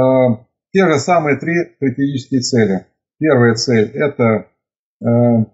те 0.73 0.85
же 0.87 0.97
самые 0.99 1.37
три 1.37 1.53
стратегические 1.75 2.41
цели. 2.41 2.85
Первая 3.19 3.53
цель– 3.55 3.91
это 3.93 4.47
э, 5.01 5.07
э, 5.07 5.47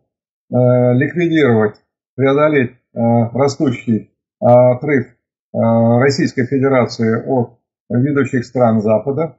ликвидировать, 0.50 1.76
преодолеть 2.16 2.72
э, 2.72 3.00
растущий 3.34 4.12
отрыв 4.40 5.06
э, 5.06 5.10
Российской 5.54 6.46
Федерации 6.46 7.22
от 7.28 7.60
ведущих 7.90 8.46
стран 8.46 8.82
Запада 8.82 9.38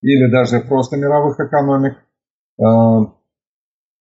или 0.00 0.30
даже 0.30 0.60
просто 0.60 0.96
мировых 0.96 1.38
экономик. 1.40 1.94
Э, 2.60 3.12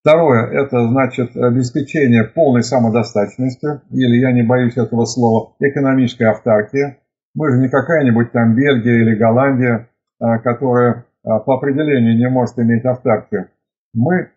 Второе– 0.01 0.47
это, 0.51 0.87
значит, 0.87 1.35
обеспечение 1.35 2.23
полной 2.23 2.63
самодостаточности, 2.63 3.81
или, 3.91 4.21
я 4.21 4.31
не 4.31 4.41
боюсь 4.41 4.77
этого 4.77 5.03
слова, 5.03 5.55
экономической 5.59 6.29
автаркии. 6.29 6.97
Мы 7.35 7.51
же 7.51 7.57
не 7.57 7.67
какая-нибудь 7.67 8.31
там 8.31 8.55
Бельгия 8.55 9.01
или 9.01 9.15
Голландия, 9.15 9.89
а, 10.21 10.37
которая 10.37 11.05
по 11.23 11.55
определению 11.55 12.17
не 12.17 12.29
может 12.29 12.57
иметь 12.57 12.85
автаркию. 12.85 13.49
Мы 13.93 14.29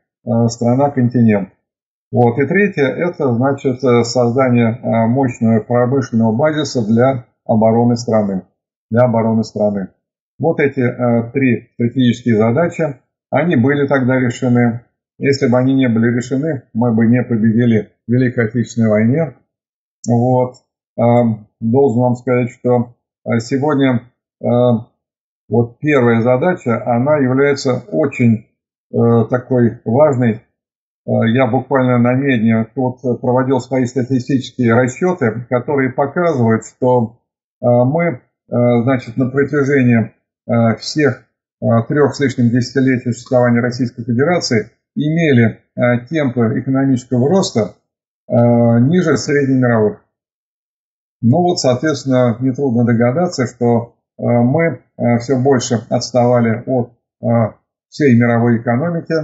страна-континент. 0.49 1.51
Вот. 2.13 2.39
И 2.39 2.47
третье– 2.47 2.85
это, 2.87 3.33
значит, 3.33 3.81
создание 3.81 4.79
мощного 5.09 5.61
промышленного 5.61 6.33
базиса 6.35 6.87
для 6.87 7.27
обороны 7.45 7.97
страны. 7.97 8.43
Для 8.91 9.05
обороны 9.05 9.45
страны. 9.45 9.89
Вот 10.39 10.59
эти 10.59 10.83
три 11.33 11.71
стратегические 11.75 12.37
задачи, 12.37 12.99
они 13.31 13.57
были 13.57 13.87
тогда 13.87 14.19
решены. 14.19 14.81
Если 15.19 15.49
бы 15.49 15.59
они 15.59 15.75
не 15.75 15.89
были 15.89 16.17
решены, 16.17 16.63
мы 16.73 16.95
бы 16.95 17.07
не 17.07 17.23
победили 17.23 17.93
в 18.09 18.13
Великой 18.13 18.47
Отечественной 18.47 18.89
войне. 18.89 19.35
Вот. 20.09 20.55
Должен 21.61 22.01
вам 22.01 22.15
сказать, 22.17 22.51
что 22.51 22.97
сегодня 23.39 24.11
вот 25.49 25.79
первая 25.79 26.23
задача, 26.23 26.83
она 26.87 27.19
является 27.19 27.83
очень 27.91 28.47
э, 28.93 29.25
такой 29.29 29.81
важной. 29.85 30.43
А, 31.07 31.27
я 31.27 31.47
буквально 31.47 31.99
на 31.99 32.15
медне 32.15 32.67
тут 32.75 33.01
проводил 33.21 33.61
свои 33.61 33.87
статистические 33.87 34.75
расчеты, 34.75 35.47
которые 35.49 35.93
показывают, 35.93 36.65
что 36.65 37.21
а, 37.63 37.85
мы, 37.85 38.23
значит, 38.49 39.17
на 39.17 39.31
протяжении 39.31 40.13
всех 40.79 41.25
трех 41.87 42.15
с 42.15 42.21
лишним 42.21 42.51
десятилетий 42.51 43.13
существования 43.13 43.61
Российской 43.61 44.03
Федерации 44.03 44.71
имели 44.95 45.61
э, 45.77 46.07
темпы 46.07 46.61
экономического 46.61 47.29
роста 47.29 47.75
э, 48.29 48.35
ниже 48.81 49.17
среднемировых. 49.17 50.05
Ну 51.23 51.43
вот, 51.43 51.61
соответственно, 51.61 52.37
нетрудно 52.41 52.85
догадаться, 52.85 53.47
что 53.47 53.97
э, 54.19 54.23
мы 54.23 54.83
все 55.21 55.39
больше 55.39 55.81
отставали 55.89 56.63
от 56.67 56.93
всей 57.89 58.19
мировой 58.19 58.61
экономики. 58.61 59.15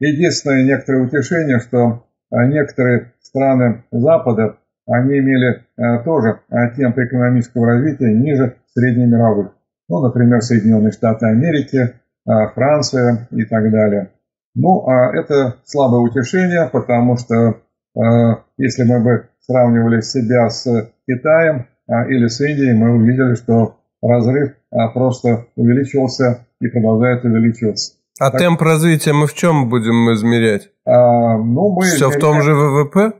Единственное 0.00 0.64
некоторое 0.64 1.04
утешение, 1.04 1.60
что 1.60 2.06
некоторые 2.30 3.12
страны 3.20 3.84
Запада, 3.90 4.58
они 4.86 5.18
имели 5.18 5.64
тоже 6.04 6.40
темпы 6.76 7.04
экономического 7.04 7.66
развития 7.66 8.12
ниже 8.12 8.56
среднемировых. 8.74 9.52
Ну, 9.88 10.00
например, 10.00 10.40
Соединенные 10.42 10.92
Штаты 10.92 11.26
Америки, 11.26 11.94
а, 12.26 12.48
Франция 12.48 13.28
и 13.30 13.44
так 13.44 13.70
далее. 13.70 14.10
Ну, 14.54 14.86
а 14.86 15.14
это 15.14 15.56
слабое 15.64 16.00
утешение, 16.00 16.68
потому 16.72 17.16
что 17.16 17.60
а, 17.96 18.44
если 18.56 18.84
мы 18.84 19.02
бы 19.02 19.28
сравнивали 19.40 20.00
себя 20.00 20.48
с 20.48 20.90
Китаем 21.06 21.66
а, 21.86 22.06
или 22.06 22.28
с 22.28 22.40
Индией, 22.40 22.74
мы 22.74 22.96
увидели, 22.96 23.34
что 23.34 23.76
разрыв 24.02 24.54
просто 24.92 25.46
увеличивался 25.54 26.46
и 26.60 26.68
продолжает 26.68 27.24
увеличиваться. 27.24 27.94
А 28.20 28.30
так, 28.30 28.40
темп 28.40 28.62
развития 28.62 29.12
мы 29.12 29.26
в 29.26 29.34
чем 29.34 29.68
будем 29.68 30.12
измерять? 30.12 30.70
А, 30.86 31.36
ну, 31.38 31.74
мы 31.74 31.84
Все 31.84 32.08
измеряем... 32.08 32.18
в 32.18 32.20
том 32.20 32.42
же 32.42 32.54
ВВП? 32.54 33.12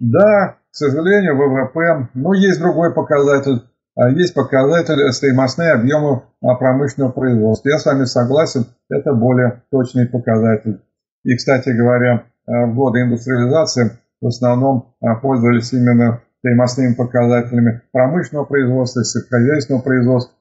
Да, 0.00 0.56
к 0.70 0.74
сожалению, 0.74 1.36
ВВП. 1.36 2.08
Но 2.14 2.34
есть 2.34 2.60
другой 2.60 2.92
показатель 2.92 3.62
а 3.96 4.08
есть 4.08 4.34
показатель 4.34 5.12
стоимостные 5.12 5.72
объемы 5.72 6.22
а, 6.42 6.54
промышленного 6.54 7.10
производства. 7.10 7.68
Я 7.68 7.78
с 7.78 7.84
вами 7.84 8.04
согласен, 8.04 8.66
это 8.88 9.12
более 9.12 9.62
точный 9.70 10.06
показатель. 10.06 10.80
И, 11.24 11.36
кстати 11.36 11.70
говоря, 11.70 12.24
а, 12.46 12.66
в 12.66 12.74
годы 12.74 13.02
индустриализации 13.02 13.98
в 14.22 14.26
основном 14.26 14.94
пользовались 15.22 15.72
именно 15.72 16.22
стоимостными 16.38 16.94
показателями 16.94 17.82
промышленного 17.92 18.44
производства, 18.44 19.04
сельскохозяйственного 19.04 19.82
производства. 19.82 20.34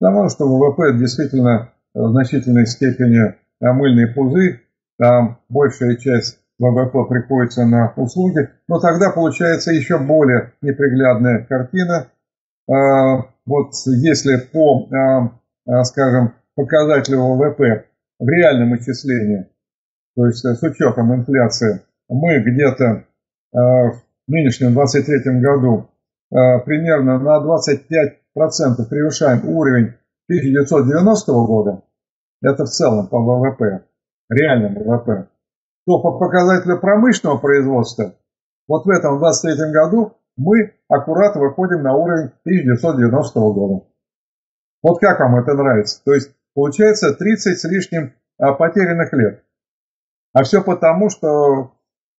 Потому 0.00 0.28
что 0.28 0.46
ВВП 0.46 0.96
действительно 0.98 1.72
в 1.94 2.10
значительной 2.10 2.66
степени 2.66 3.34
мыльный 3.60 4.08
пузырь, 4.08 4.60
там 4.98 5.40
большая 5.48 5.96
часть 5.96 6.38
ВВП 6.58 7.04
приходится 7.08 7.66
на 7.66 7.92
услуги, 7.96 8.48
но 8.66 8.80
тогда 8.80 9.10
получается 9.10 9.72
еще 9.72 9.98
более 9.98 10.54
неприглядная 10.62 11.44
картина. 11.44 12.08
А, 12.68 13.26
вот 13.44 13.72
если 13.84 14.38
по, 14.38 14.88
а, 14.90 15.32
а, 15.66 15.84
скажем, 15.84 16.34
показателю 16.54 17.20
ВВП 17.20 17.86
в 18.18 18.28
реальном 18.28 18.76
исчислении, 18.76 19.46
то 20.16 20.26
есть 20.26 20.44
с 20.44 20.62
учетом 20.62 21.14
инфляции, 21.14 21.82
мы 22.08 22.40
где-то 22.40 23.04
в 23.52 24.02
нынешнем 24.28 24.72
23 24.72 25.40
году 25.40 25.90
примерно 26.30 27.18
на 27.18 27.36
25% 27.38 28.88
превышаем 28.88 29.46
уровень 29.46 29.92
1990 30.28 31.32
года, 31.46 31.82
это 32.42 32.64
в 32.64 32.68
целом 32.68 33.08
по 33.08 33.18
ВВП, 33.18 33.86
реальному 34.28 34.84
ВВП, 34.84 35.28
то 35.86 36.00
по 36.00 36.18
показателю 36.18 36.78
промышленного 36.80 37.38
производства 37.38 38.14
вот 38.68 38.84
в 38.84 38.90
этом 38.90 39.18
23 39.18 39.72
году 39.72 40.16
мы 40.36 40.74
аккуратно 40.88 41.40
выходим 41.40 41.82
на 41.82 41.94
уровень 41.94 42.32
1990 42.44 43.40
года. 43.40 43.86
Вот 44.82 44.98
как 45.00 45.20
вам 45.20 45.36
это 45.36 45.54
нравится? 45.54 46.02
То 46.04 46.12
есть 46.12 46.34
получается 46.54 47.14
30 47.14 47.58
с 47.58 47.64
лишним 47.64 48.14
а, 48.38 48.52
потерянных 48.52 49.12
лет. 49.12 49.44
А 50.32 50.42
все 50.42 50.62
потому, 50.62 51.08
что, 51.08 51.72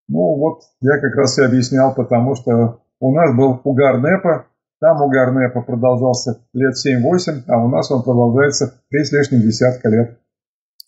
ну 0.07 0.37
вот 0.37 0.61
я 0.81 0.99
как 0.99 1.15
раз 1.15 1.37
и 1.37 1.43
объяснял, 1.43 1.93
потому 1.93 2.35
что 2.35 2.81
у 2.99 3.13
нас 3.13 3.35
был 3.35 3.61
угар 3.63 3.99
НЭПа, 3.99 4.47
там 4.79 5.01
угар 5.01 5.31
НЭПа 5.31 5.61
продолжался 5.61 6.39
лет 6.53 6.75
7-8, 6.75 7.43
а 7.47 7.63
у 7.63 7.69
нас 7.69 7.89
он 7.91 8.03
продолжается 8.03 8.81
3 8.89 9.03
с 9.03 9.11
лишним 9.11 9.41
десятка 9.41 9.89
лет. 9.89 10.19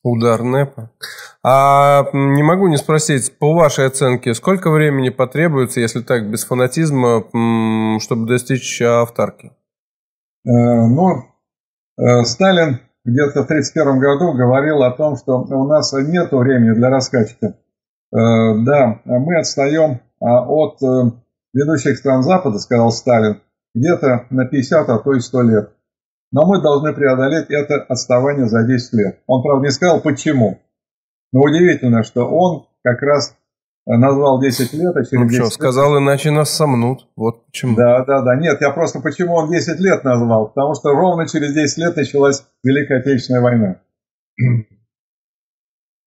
Удар 0.03 0.43
НЭПа. 0.43 0.91
А 1.43 2.05
не 2.13 2.43
могу 2.43 2.67
не 2.67 2.77
спросить, 2.77 3.37
по 3.37 3.53
вашей 3.53 3.87
оценке, 3.87 4.33
сколько 4.33 4.71
времени 4.71 5.09
потребуется, 5.09 5.81
если 5.81 6.01
так, 6.01 6.29
без 6.29 6.45
фанатизма, 6.45 7.23
чтобы 7.99 8.27
достичь 8.27 8.81
автарки? 8.81 9.51
Э, 10.45 10.51
ну, 10.51 11.23
э, 11.97 12.23
Сталин 12.23 12.79
где-то 13.03 13.43
в 13.43 13.45
1931 13.45 13.99
году 13.99 14.33
говорил 14.33 14.83
о 14.83 14.91
том, 14.91 15.17
что 15.17 15.39
у 15.39 15.67
нас 15.67 15.91
нет 15.93 16.31
времени 16.31 16.75
для 16.75 16.89
раскачки. 16.89 17.45
Э, 17.45 17.53
да, 18.11 19.01
мы 19.05 19.39
отстаем 19.39 20.01
а, 20.21 20.45
от 20.45 20.79
ведущих 21.53 21.97
стран 21.97 22.23
Запада, 22.23 22.59
сказал 22.59 22.91
Сталин, 22.91 23.41
где-то 23.73 24.27
на 24.29 24.45
50, 24.45 24.89
а 24.89 24.99
то 24.99 25.13
и 25.13 25.19
100 25.19 25.41
лет. 25.43 25.73
Но 26.31 26.45
мы 26.45 26.61
должны 26.61 26.93
преодолеть 26.93 27.47
это 27.49 27.83
отставание 27.87 28.47
за 28.47 28.63
10 28.63 28.93
лет. 28.93 29.19
Он, 29.25 29.41
правда, 29.41 29.65
не 29.65 29.71
сказал, 29.71 30.01
почему. 30.01 30.61
Но 31.31 31.41
удивительно, 31.41 32.03
что 32.03 32.27
он 32.27 32.67
как 32.83 33.01
раз 33.01 33.35
назвал 33.85 34.39
10 34.39 34.73
лет, 34.73 34.95
а 34.95 35.03
через 35.03 35.19
ну, 35.19 35.27
10 35.27 35.35
что, 35.35 35.43
лет... 35.45 35.53
сказал, 35.53 35.97
иначе 35.97 36.31
нас 36.31 36.51
сомнут. 36.51 37.07
Вот 37.15 37.47
почему. 37.47 37.75
Да, 37.75 38.05
да, 38.05 38.21
да. 38.21 38.35
Нет, 38.35 38.61
я 38.61 38.69
просто 38.71 38.99
почему 38.99 39.33
он 39.35 39.49
10 39.49 39.79
лет 39.79 40.03
назвал? 40.03 40.49
Потому 40.49 40.75
что 40.75 40.91
ровно 40.91 41.27
через 41.27 41.53
10 41.53 41.77
лет 41.79 41.95
началась 41.95 42.45
Великая 42.63 42.99
Отечественная 42.99 43.41
война. 43.41 43.81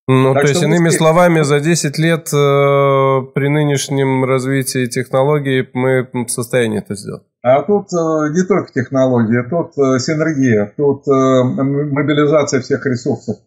Ну, 0.07 0.33
так 0.33 0.43
то 0.43 0.49
есть, 0.49 0.61
иными 0.61 0.87
успех... 0.87 0.97
словами, 0.97 1.41
за 1.43 1.61
10 1.61 1.97
лет 1.97 2.27
э, 2.27 3.31
при 3.33 3.47
нынешнем 3.47 4.25
развитии 4.25 4.87
технологий 4.87 5.69
мы 5.73 6.09
в 6.11 6.27
состоянии 6.27 6.79
это 6.79 6.95
сделать. 6.95 7.23
А 7.41 7.61
тут 7.61 7.87
э, 7.93 8.33
не 8.33 8.43
только 8.45 8.73
технология, 8.73 9.43
тут 9.43 9.77
э, 9.77 9.99
синергия, 9.99 10.73
тут 10.75 11.07
э, 11.07 11.43
мобилизация 11.43 12.59
всех 12.59 12.85
ресурсов, 12.85 13.37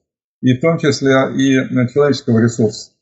и 0.40 0.57
в 0.57 0.61
том 0.62 0.78
числе 0.78 1.12
и 1.34 1.88
человеческого 1.92 2.38
ресурса. 2.38 2.92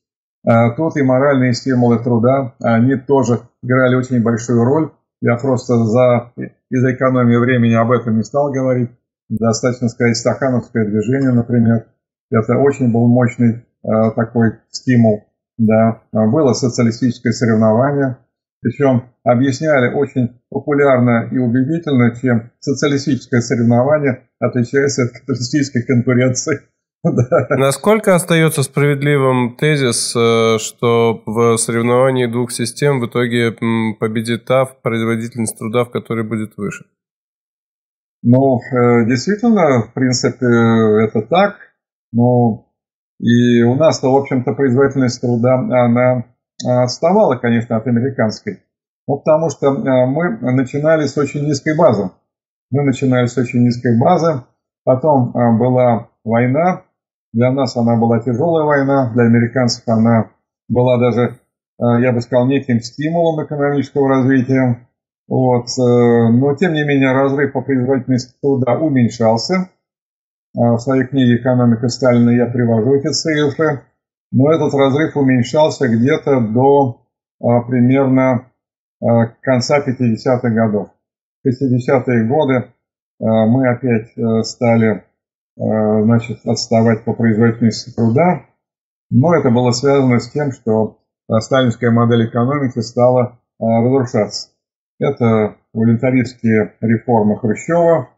А 0.44 0.70
тут 0.70 0.96
и 0.96 1.02
моральные 1.02 1.54
стимулы 1.54 1.98
труда, 2.02 2.54
они 2.60 2.96
тоже 2.96 3.40
играли 3.62 3.94
очень 3.94 4.22
большую 4.22 4.64
роль. 4.64 4.90
Я 5.20 5.36
просто 5.36 5.84
за, 5.84 6.32
из-за 6.70 6.92
экономии 6.92 7.36
времени 7.36 7.74
об 7.74 7.90
этом 7.92 8.16
не 8.16 8.24
стал 8.24 8.52
говорить. 8.52 8.90
Достаточно 9.28 9.88
сказать 9.88 10.16
стакановское 10.16 10.84
движение, 10.84 11.32
например. 11.32 11.86
Это 12.30 12.56
очень 12.58 12.92
был 12.92 13.06
мощный 13.08 13.64
такой 13.82 14.58
стимул. 14.70 15.24
Да. 15.58 16.02
Было 16.12 16.52
социалистическое 16.52 17.32
соревнование, 17.32 18.18
причем 18.60 19.04
объясняли 19.24 19.92
очень 19.92 20.40
популярно 20.48 21.28
и 21.30 21.36
убедительно, 21.36 22.16
чем 22.16 22.50
социалистическое 22.60 23.40
соревнование 23.40 24.28
отличается 24.40 25.04
от 25.04 25.10
капиталистической 25.12 25.82
конкуренции. 25.82 26.60
Насколько 27.50 28.14
остается 28.14 28.62
справедливым 28.62 29.56
тезис, 29.56 30.16
э, 30.16 30.58
что 30.58 31.22
в 31.26 31.58
соревновании 31.58 32.24
двух 32.24 32.50
систем 32.50 33.00
в 33.00 33.06
итоге 33.06 33.52
победит 34.00 34.46
та 34.46 34.64
производительность 34.64 35.58
труда, 35.58 35.84
в 35.84 35.90
которой 35.90 36.24
будет 36.26 36.56
выше? 36.56 36.86
Ну, 38.22 38.58
э, 38.58 39.04
действительно, 39.06 39.82
в 39.82 39.92
принципе, 39.92 40.46
это 41.04 41.20
так. 41.20 41.56
Но 42.14 42.68
и 43.18 43.62
у 43.62 43.74
нас-то, 43.74 44.10
в 44.10 44.16
общем-то, 44.16 44.54
производительность 44.54 45.20
труда, 45.20 45.54
она 45.54 46.24
отставала, 46.64 47.36
конечно, 47.36 47.76
от 47.76 47.86
американской. 47.86 48.60
Ну, 49.06 49.18
потому 49.18 49.50
что 49.50 49.66
э, 49.66 50.06
мы 50.06 50.38
начинали 50.52 51.06
с 51.06 51.18
очень 51.18 51.44
низкой 51.44 51.76
базы. 51.76 52.10
Мы 52.70 52.84
начинали 52.84 53.26
с 53.26 53.36
очень 53.36 53.62
низкой 53.62 53.98
базы. 53.98 54.42
Потом 54.84 55.30
э, 55.30 55.58
была 55.58 56.08
война. 56.24 56.82
Для 57.32 57.52
нас 57.52 57.76
она 57.76 57.96
была 57.96 58.20
тяжелая 58.20 58.64
война. 58.64 59.12
Для 59.12 59.24
американцев 59.24 59.86
она 59.86 60.30
была 60.68 60.98
даже, 60.98 61.38
э, 61.80 62.00
я 62.00 62.12
бы 62.12 62.20
сказал, 62.22 62.46
неким 62.46 62.80
стимулом 62.80 63.44
экономического 63.44 64.08
развития. 64.08 64.88
Вот. 65.26 65.68
Но, 65.78 66.54
тем 66.54 66.74
не 66.74 66.84
менее, 66.84 67.12
разрыв 67.12 67.54
по 67.54 67.62
производительности 67.62 68.34
труда 68.42 68.78
уменьшался. 68.78 69.70
В 70.54 70.78
своей 70.78 71.06
книге 71.06 71.36
«Экономика 71.40 71.88
Сталина» 71.88 72.30
я 72.30 72.46
привожу 72.46 72.94
эти 72.94 73.12
цифры. 73.12 73.82
Но 74.32 74.52
этот 74.52 74.72
разрыв 74.74 75.16
уменьшался 75.16 75.88
где-то 75.88 76.40
до 76.40 77.02
примерно 77.66 78.46
Э, 79.04 79.26
конца 79.42 79.80
50-х 79.80 80.48
годов. 80.50 80.88
В 81.42 81.48
50-е 81.48 82.26
годы 82.26 82.72
мы 83.20 83.68
опять 83.68 84.16
э, 84.16 84.42
стали 84.42 85.04
значит, 85.56 86.44
отставать 86.44 87.04
по 87.04 87.12
производительности 87.12 87.94
труда, 87.94 88.44
но 89.08 89.36
это 89.36 89.50
было 89.50 89.70
связано 89.70 90.18
с 90.18 90.28
тем, 90.32 90.50
что 90.50 90.98
сталинская 91.30 91.92
модель 91.92 92.26
экономики 92.26 92.80
стала 92.80 93.38
разрушаться. 93.60 94.48
Это 94.98 95.54
волюнтаристские 95.72 96.74
реформы 96.80 97.38
Хрущева, 97.38 98.08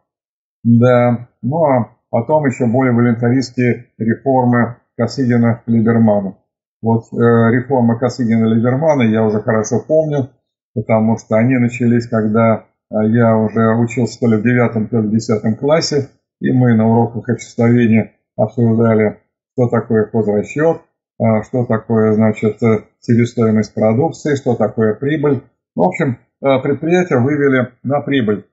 да, 0.64 1.28
ну 1.42 1.64
а 1.64 1.95
потом 2.10 2.46
еще 2.46 2.66
более 2.66 2.92
волюнтаристские 2.92 3.86
реформы 3.98 4.76
Косыгина-Либермана. 4.98 6.36
Вот 6.82 7.04
э, 7.12 7.16
реформа 7.16 7.98
Косыгина-Либермана 7.98 9.02
я 9.02 9.24
уже 9.24 9.40
хорошо 9.40 9.80
помню, 9.86 10.30
потому 10.74 11.18
что 11.18 11.36
они 11.36 11.56
начались, 11.56 12.08
когда 12.08 12.66
а, 12.90 13.04
я 13.04 13.36
уже 13.36 13.74
учился 13.76 14.20
то 14.20 14.28
ли 14.28 14.36
в 14.36 14.42
девятом, 14.42 14.88
то 14.88 15.00
ли 15.00 15.08
в 15.08 15.10
десятом 15.10 15.56
классе, 15.56 16.10
и 16.40 16.52
мы 16.52 16.74
на 16.74 16.86
уроках 16.88 17.28
отчисления 17.28 18.12
обсуждали, 18.36 19.20
что 19.54 19.68
такое 19.68 20.06
хозрасчет, 20.06 20.82
а, 21.18 21.42
что 21.42 21.64
такое, 21.64 22.12
значит, 22.12 22.58
себестоимость 23.00 23.74
продукции, 23.74 24.36
что 24.36 24.54
такое 24.54 24.94
прибыль. 24.94 25.42
В 25.74 25.82
общем, 25.82 26.18
предприятия 26.40 27.18
вывели 27.18 27.72
на 27.82 28.00
прибыль, 28.00 28.46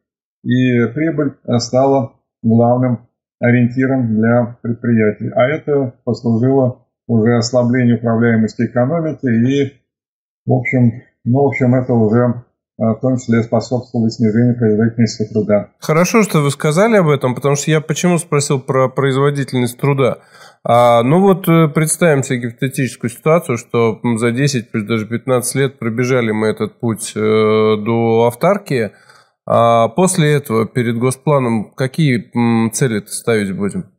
и 0.43 0.85
прибыль 0.93 1.33
стала 1.59 2.13
главным 2.41 3.07
ориентиром 3.43 4.15
для 4.15 4.57
предприятий. 4.61 5.29
А 5.35 5.43
это 5.43 5.93
послужило 6.05 6.85
уже 7.07 7.35
ослаблению 7.35 7.97
управляемости 7.97 8.65
экономики 8.65 9.25
и, 9.25 9.73
в 10.45 10.53
общем, 10.53 11.03
ну, 11.25 11.43
в 11.43 11.47
общем, 11.47 11.75
это 11.75 11.93
уже 11.93 12.19
э, 12.19 12.83
в 12.83 12.99
том 13.01 13.17
числе 13.17 13.43
способствовало 13.43 14.09
снижению 14.09 14.57
производительности 14.57 15.25
труда. 15.31 15.71
Хорошо, 15.79 16.23
что 16.23 16.39
вы 16.39 16.51
сказали 16.51 16.95
об 16.95 17.09
этом, 17.09 17.35
потому 17.35 17.55
что 17.55 17.69
я 17.71 17.81
почему 17.81 18.17
спросил 18.17 18.61
про 18.61 18.87
производительность 18.87 19.77
труда. 19.77 20.19
А, 20.63 21.03
ну 21.03 21.19
вот 21.19 21.47
э, 21.49 21.67
представим 21.67 22.23
себе 22.23 22.49
гипотетическую 22.49 23.09
ситуацию, 23.11 23.57
что 23.57 23.99
за 24.15 24.31
10, 24.31 24.71
пусть 24.71 24.87
даже 24.87 25.05
15 25.05 25.55
лет 25.55 25.79
пробежали 25.79 26.31
мы 26.31 26.47
этот 26.47 26.79
путь 26.79 27.11
э, 27.15 27.19
до 27.19 28.27
автарки, 28.27 28.91
а 29.45 29.89
после 29.89 30.33
этого 30.33 30.65
перед 30.65 30.97
госпланом 30.97 31.73
какие 31.73 32.31
цели 32.69 33.03
ставить 33.07 33.55
будем? 33.55 33.91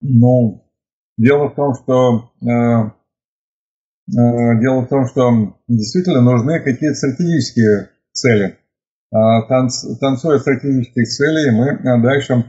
Ну, 0.00 0.68
дело 1.16 1.50
в 1.50 1.54
том, 1.54 1.74
что 1.74 2.32
э, 2.42 2.90
дело 4.08 4.82
в 4.82 4.88
том, 4.88 5.06
что 5.06 5.56
действительно 5.68 6.20
нужны 6.20 6.58
какие-то 6.60 6.96
стратегические 6.96 7.90
цели. 8.12 8.58
А 9.12 9.42
танцуя 9.42 10.38
стратегических 10.38 11.04
целей, 11.08 11.50
мы 11.52 12.02
дальше... 12.02 12.44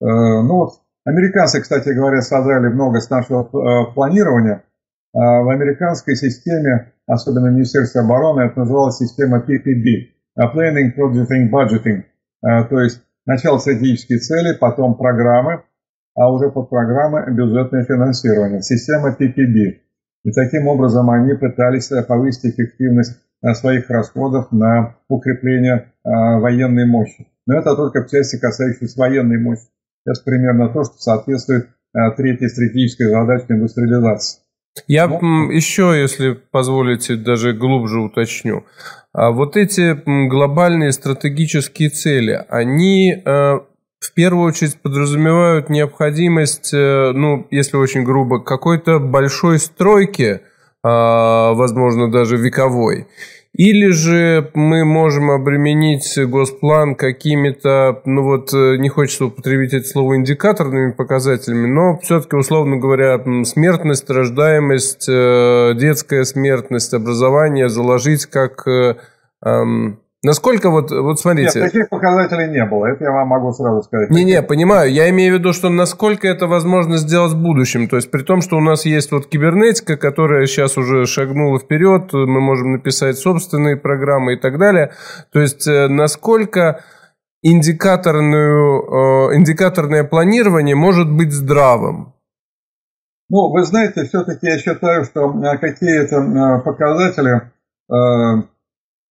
Ну 0.00 0.54
вот, 0.54 0.70
американцы, 1.04 1.60
кстати 1.60 1.90
говоря, 1.90 2.20
содрали 2.20 2.68
много 2.68 3.00
с 3.00 3.08
нашего 3.10 3.44
планирования. 3.94 4.64
В 5.12 5.48
американской 5.52 6.16
системе, 6.16 6.92
особенно 7.06 7.48
Министерстве 7.48 8.00
обороны, 8.00 8.40
это 8.42 8.58
называлась 8.58 8.96
система 8.96 9.38
PPB– 9.38 10.14
Planning, 10.46 10.94
Projecting, 10.96 11.50
Budgeting. 11.50 12.04
То 12.68 12.80
есть 12.80 13.02
Сначала 13.30 13.58
стратегические 13.58 14.18
цели, 14.18 14.56
потом 14.58 14.96
программы, 14.96 15.62
а 16.16 16.32
уже 16.32 16.50
под 16.50 16.68
программы 16.68 17.32
бюджетное 17.32 17.84
финансирование, 17.84 18.60
система 18.60 19.10
PPB. 19.10 19.78
И 20.24 20.32
таким 20.32 20.66
образом 20.66 21.08
они 21.10 21.34
пытались 21.34 21.92
э, 21.92 22.02
повысить 22.02 22.52
эффективность 22.52 23.20
э, 23.42 23.54
своих 23.54 23.88
расходов 23.88 24.50
на 24.50 24.96
укрепление 25.08 25.92
э, 26.04 26.10
военной 26.40 26.86
мощи. 26.86 27.28
Но 27.46 27.58
это 27.58 27.76
только 27.76 28.02
в 28.02 28.10
части, 28.10 28.36
касающейся 28.36 28.98
военной 28.98 29.38
мощи. 29.38 29.68
Это 30.04 30.20
примерно 30.24 30.68
то, 30.68 30.82
что 30.82 30.94
соответствует 30.98 31.68
третьей 32.16 32.48
стратегической 32.48 33.10
задаче 33.10 33.46
индустриализации. 33.50 34.40
Я 34.86 35.08
ну, 35.08 35.50
еще, 35.50 35.94
если 36.00 36.32
позволите, 36.32 37.16
даже 37.16 37.52
глубже 37.52 38.00
уточню. 38.00 38.64
А 39.12 39.30
вот 39.30 39.56
эти 39.56 40.00
глобальные 40.28 40.92
стратегические 40.92 41.90
цели, 41.90 42.44
они 42.48 43.12
э, 43.12 43.58
в 44.00 44.14
первую 44.14 44.46
очередь 44.46 44.80
подразумевают 44.80 45.68
необходимость, 45.68 46.72
э, 46.72 47.12
ну, 47.12 47.46
если 47.50 47.76
очень 47.76 48.04
грубо, 48.04 48.40
какой-то 48.40 48.98
большой 48.98 49.58
стройки, 49.58 50.42
а, 50.82 51.52
возможно, 51.52 52.10
даже 52.10 52.36
вековой. 52.36 53.06
Или 53.52 53.90
же 53.90 54.50
мы 54.54 54.84
можем 54.84 55.30
обременить 55.30 56.16
госплан 56.16 56.94
какими-то, 56.94 58.00
ну 58.04 58.22
вот, 58.22 58.54
э, 58.54 58.76
не 58.76 58.88
хочется 58.88 59.26
употребить 59.26 59.74
это 59.74 59.86
слово, 59.86 60.16
индикаторными 60.16 60.92
показателями, 60.92 61.66
но 61.66 61.98
все-таки, 61.98 62.36
условно 62.36 62.76
говоря, 62.76 63.20
смертность, 63.44 64.08
рождаемость, 64.08 65.08
э, 65.08 65.72
детская 65.74 66.24
смертность, 66.24 66.94
образование 66.94 67.68
заложить 67.68 68.26
как 68.26 68.68
э, 68.68 68.94
Насколько 70.22 70.68
вот, 70.68 70.90
вот 70.90 71.18
смотрите... 71.18 71.60
Нет, 71.60 71.72
таких 71.72 71.88
показателей 71.88 72.50
не 72.50 72.62
было, 72.66 72.86
это 72.86 73.04
я 73.04 73.10
вам 73.10 73.28
могу 73.28 73.52
сразу 73.52 73.82
сказать. 73.82 74.10
Не-не, 74.10 74.42
понимаю, 74.42 74.92
я 74.92 75.08
имею 75.08 75.34
в 75.34 75.38
виду, 75.38 75.54
что 75.54 75.70
насколько 75.70 76.28
это 76.28 76.46
возможно 76.46 76.98
сделать 76.98 77.32
в 77.32 77.42
будущем, 77.42 77.88
то 77.88 77.96
есть 77.96 78.10
при 78.10 78.22
том, 78.22 78.42
что 78.42 78.56
у 78.56 78.60
нас 78.60 78.84
есть 78.84 79.12
вот 79.12 79.28
кибернетика, 79.28 79.96
которая 79.96 80.44
сейчас 80.46 80.76
уже 80.76 81.06
шагнула 81.06 81.58
вперед, 81.58 82.12
мы 82.12 82.40
можем 82.42 82.72
написать 82.72 83.16
собственные 83.16 83.78
программы 83.78 84.34
и 84.34 84.36
так 84.36 84.58
далее, 84.58 84.92
то 85.32 85.40
есть 85.40 85.66
э, 85.66 85.88
насколько 85.88 86.84
индикаторную, 87.40 89.30
э, 89.30 89.36
индикаторное 89.36 90.04
планирование 90.04 90.76
может 90.76 91.10
быть 91.10 91.32
здравым? 91.32 92.12
Ну, 93.30 93.50
вы 93.52 93.64
знаете, 93.64 94.04
все-таки 94.04 94.46
я 94.48 94.58
считаю, 94.58 95.04
что 95.04 95.30
э, 95.30 95.56
какие-то 95.56 96.60
показатели 96.62 97.50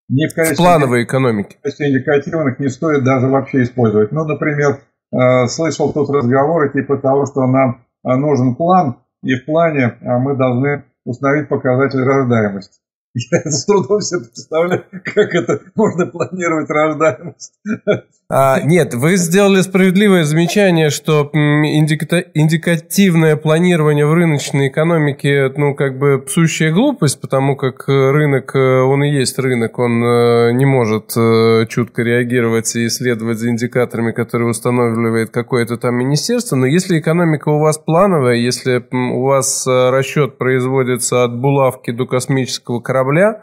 не 0.09 0.27
в 0.27 0.33
качестве, 0.33 0.55
в 0.55 0.57
плановой 0.57 1.03
экономике. 1.03 1.57
В 1.59 1.63
качестве 1.63 1.89
индикативных 1.89 2.59
не 2.59 2.69
стоит 2.69 3.03
даже 3.03 3.27
вообще 3.27 3.63
использовать. 3.63 4.11
Ну, 4.11 4.25
например, 4.25 4.81
э, 5.11 5.47
слышал 5.47 5.93
тут 5.93 6.09
разговоры 6.09 6.71
типа 6.73 6.97
того, 6.97 7.25
что 7.27 7.45
нам 7.45 7.85
э, 8.03 8.15
нужен 8.15 8.55
план, 8.55 8.97
и 9.21 9.35
в 9.35 9.45
плане 9.45 9.97
э, 10.01 10.17
мы 10.17 10.35
должны 10.35 10.83
установить 11.05 11.47
показатель 11.47 12.01
рождаемости. 12.01 12.79
Я 13.13 13.51
с 13.51 13.65
трудом 13.65 14.01
себе 14.01 14.21
представляю, 14.21 14.85
как 14.91 15.33
это 15.33 15.61
можно 15.75 16.07
планировать 16.07 16.69
рождаемость. 16.69 17.53
А, 18.31 18.61
нет, 18.61 18.93
вы 18.93 19.17
сделали 19.17 19.61
справедливое 19.61 20.23
замечание, 20.23 20.91
что 20.91 21.31
индика- 21.33 22.25
индикативное 22.35 23.35
планирование 23.35 24.05
в 24.05 24.13
рыночной 24.13 24.67
экономике, 24.67 25.51
ну, 25.57 25.73
как 25.73 25.97
бы 25.97 26.23
сущая 26.27 26.71
глупость, 26.71 27.19
потому 27.19 27.55
как 27.55 27.87
рынок, 27.87 28.55
э, 28.55 28.59
он 28.59 29.03
и 29.03 29.09
есть 29.09 29.39
рынок, 29.39 29.79
он 29.79 30.03
э, 30.03 30.51
не 30.51 30.67
может 30.67 31.17
э, 31.17 31.65
чутко 31.69 32.03
реагировать 32.03 32.75
и 32.75 32.87
следовать 32.89 33.39
за 33.39 33.49
индикаторами, 33.49 34.11
которые 34.11 34.49
устанавливает 34.51 35.31
какое-то 35.31 35.77
там 35.77 35.95
министерство. 35.95 36.55
Но 36.55 36.67
если 36.67 36.99
экономика 36.99 37.49
у 37.49 37.57
вас 37.57 37.79
плановая, 37.79 38.35
если 38.35 38.85
у 38.91 39.23
вас 39.23 39.65
расчет 39.65 40.37
производится 40.37 41.23
от 41.23 41.35
булавки 41.35 41.89
до 41.89 42.05
космического 42.05 42.79
корабля, 42.79 43.41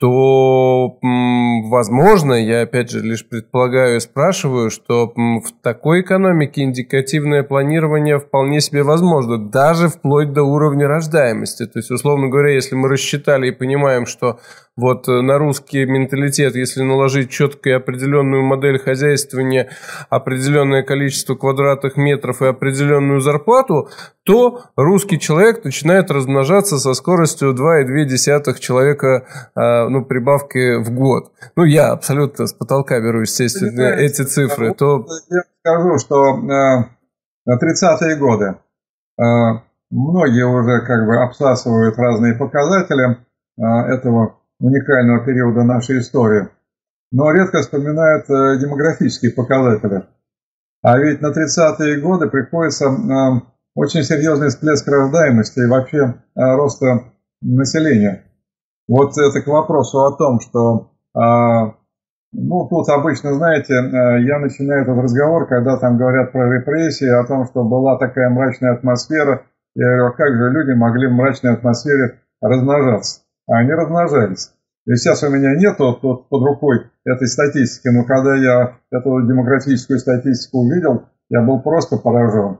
то, 0.00 0.96
возможно, 1.68 2.32
я 2.32 2.62
опять 2.62 2.90
же 2.90 3.00
лишь 3.00 3.28
предполагаю 3.28 3.98
и 3.98 4.00
спрашиваю, 4.00 4.70
что 4.70 5.12
в 5.14 5.52
такой 5.62 6.00
экономике 6.00 6.62
индикативное 6.62 7.42
планирование 7.42 8.18
вполне 8.18 8.62
себе 8.62 8.82
возможно, 8.82 9.36
даже 9.36 9.88
вплоть 9.88 10.32
до 10.32 10.42
уровня 10.42 10.88
рождаемости. 10.88 11.66
То 11.66 11.80
есть, 11.80 11.90
условно 11.90 12.28
говоря, 12.28 12.54
если 12.54 12.76
мы 12.76 12.88
рассчитали 12.88 13.48
и 13.48 13.52
понимаем, 13.54 14.06
что 14.06 14.40
вот 14.76 15.08
э, 15.08 15.20
на 15.20 15.38
русский 15.38 15.84
менталитет, 15.84 16.54
если 16.54 16.82
наложить 16.82 17.30
четкую 17.30 17.74
и 17.74 17.76
определенную 17.76 18.42
модель 18.44 18.78
хозяйствования, 18.78 19.68
определенное 20.08 20.82
количество 20.82 21.34
квадратных 21.34 21.96
метров 21.96 22.40
и 22.40 22.46
определенную 22.46 23.20
зарплату, 23.20 23.88
то 24.24 24.62
русский 24.76 25.18
человек 25.18 25.64
начинает 25.64 26.10
размножаться 26.10 26.78
со 26.78 26.94
скоростью 26.94 27.54
2,2 27.54 28.58
человека 28.58 29.26
а, 29.54 29.88
ну, 29.88 30.04
прибавки 30.04 30.82
в 30.82 30.90
год. 30.92 31.32
Ну, 31.56 31.64
я 31.64 31.90
абсолютно 31.90 32.46
с 32.46 32.52
потолка 32.52 33.00
беру, 33.00 33.22
естественно, 33.22 33.82
эти 33.82 34.22
цифры. 34.22 34.72
То... 34.74 35.04
Я 35.30 35.42
скажу, 35.60 35.98
что 35.98 36.38
э, 36.38 37.52
30-е 37.52 38.16
годы 38.16 38.56
э, 39.18 39.22
многие 39.90 40.46
уже 40.46 40.86
как 40.86 41.06
бы 41.06 41.16
обсасывают 41.16 41.98
разные 41.98 42.34
показатели 42.34 43.18
этого 43.58 44.39
уникального 44.60 45.24
периода 45.24 45.64
нашей 45.64 45.98
истории, 45.98 46.48
но 47.10 47.32
редко 47.32 47.60
вспоминают 47.60 48.28
э, 48.30 48.58
демографические 48.60 49.32
показатели. 49.32 50.04
А 50.82 50.98
ведь 50.98 51.20
на 51.20 51.28
30-е 51.28 52.00
годы 52.00 52.28
приходится 52.28 52.86
э, 52.86 53.40
очень 53.74 54.02
серьезный 54.02 54.48
всплеск 54.48 54.86
рождаемости 54.86 55.60
и 55.60 55.66
вообще 55.66 55.98
э, 55.98 56.12
роста 56.34 57.12
населения. 57.40 58.24
Вот 58.86 59.12
это 59.16 59.42
к 59.42 59.46
вопросу 59.46 59.98
о 60.00 60.16
том, 60.16 60.40
что, 60.40 60.90
ну, 61.14 62.68
тут 62.68 62.88
обычно, 62.88 63.34
знаете, 63.34 63.72
я 63.72 64.40
начинаю 64.40 64.82
этот 64.82 64.98
разговор, 64.98 65.46
когда 65.46 65.76
там 65.76 65.96
говорят 65.96 66.32
про 66.32 66.52
репрессии, 66.52 67.08
о 67.08 67.24
том, 67.24 67.46
что 67.46 67.62
была 67.62 67.98
такая 67.98 68.30
мрачная 68.30 68.72
атмосфера. 68.72 69.46
Я 69.76 69.86
говорю, 69.86 70.06
а 70.06 70.10
как 70.10 70.34
же 70.34 70.50
люди 70.50 70.76
могли 70.76 71.06
в 71.06 71.12
мрачной 71.12 71.52
атмосфере 71.52 72.18
размножаться? 72.40 73.20
Они 73.58 73.72
размножались. 73.72 74.52
И 74.86 74.94
сейчас 74.94 75.22
у 75.22 75.30
меня 75.30 75.54
нет 75.56 75.78
вот, 75.78 76.02
вот 76.02 76.28
под 76.28 76.42
рукой 76.42 76.86
этой 77.04 77.28
статистики, 77.28 77.88
но 77.88 78.04
когда 78.04 78.34
я 78.36 78.78
эту 78.90 79.20
демографическую 79.26 79.98
статистику 79.98 80.60
увидел, 80.60 81.06
я 81.28 81.42
был 81.42 81.60
просто 81.60 81.96
поражен. 81.96 82.58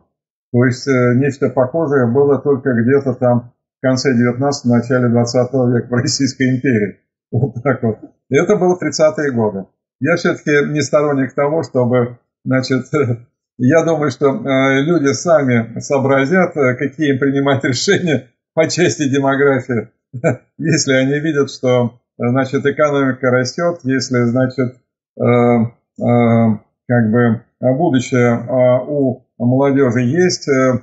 То 0.53 0.65
есть 0.65 0.87
э, 0.87 1.15
нечто 1.17 1.49
похожее 1.49 2.07
было 2.07 2.39
только 2.39 2.73
где-то 2.75 3.15
там 3.15 3.53
в 3.79 3.87
конце 3.87 4.15
19 4.15 4.65
начале 4.67 5.09
20 5.09 5.53
века 5.73 5.87
в 5.89 5.93
Российской 5.93 6.57
империи. 6.57 6.99
Вот 7.33 7.55
так 7.63 7.81
вот. 7.85 7.99
И 8.29 8.37
это 8.37 8.57
было 8.57 8.77
30-е 8.77 9.31
годы. 9.31 9.67
Я 10.01 10.17
все-таки 10.17 10.73
не 10.73 10.81
сторонник 10.81 11.33
того, 11.33 11.63
чтобы, 11.63 12.19
значит, 12.45 12.87
я 13.59 13.85
думаю, 13.85 14.11
что 14.11 14.27
э, 14.27 14.83
люди 14.83 15.13
сами 15.13 15.79
сообразят, 15.79 16.57
э, 16.57 16.75
какие 16.75 17.13
им 17.13 17.21
принимать 17.21 17.63
решения 17.65 18.29
по 18.55 18.69
части 18.69 19.09
демографии 19.09 19.91
если 20.59 20.93
они 20.93 21.19
видят, 21.21 21.51
что 21.51 22.01
значит, 22.19 22.65
экономика 22.67 23.31
растет, 23.31 23.81
если, 23.85 24.25
значит, 24.25 24.77
э, 25.19 25.23
э, 25.23 26.59
как 26.89 27.11
бы 27.11 27.45
будущее 27.61 28.33
э, 28.35 28.85
у 28.87 29.25
молодежи 29.39 30.01
есть, 30.01 30.49
Э, 30.49 30.81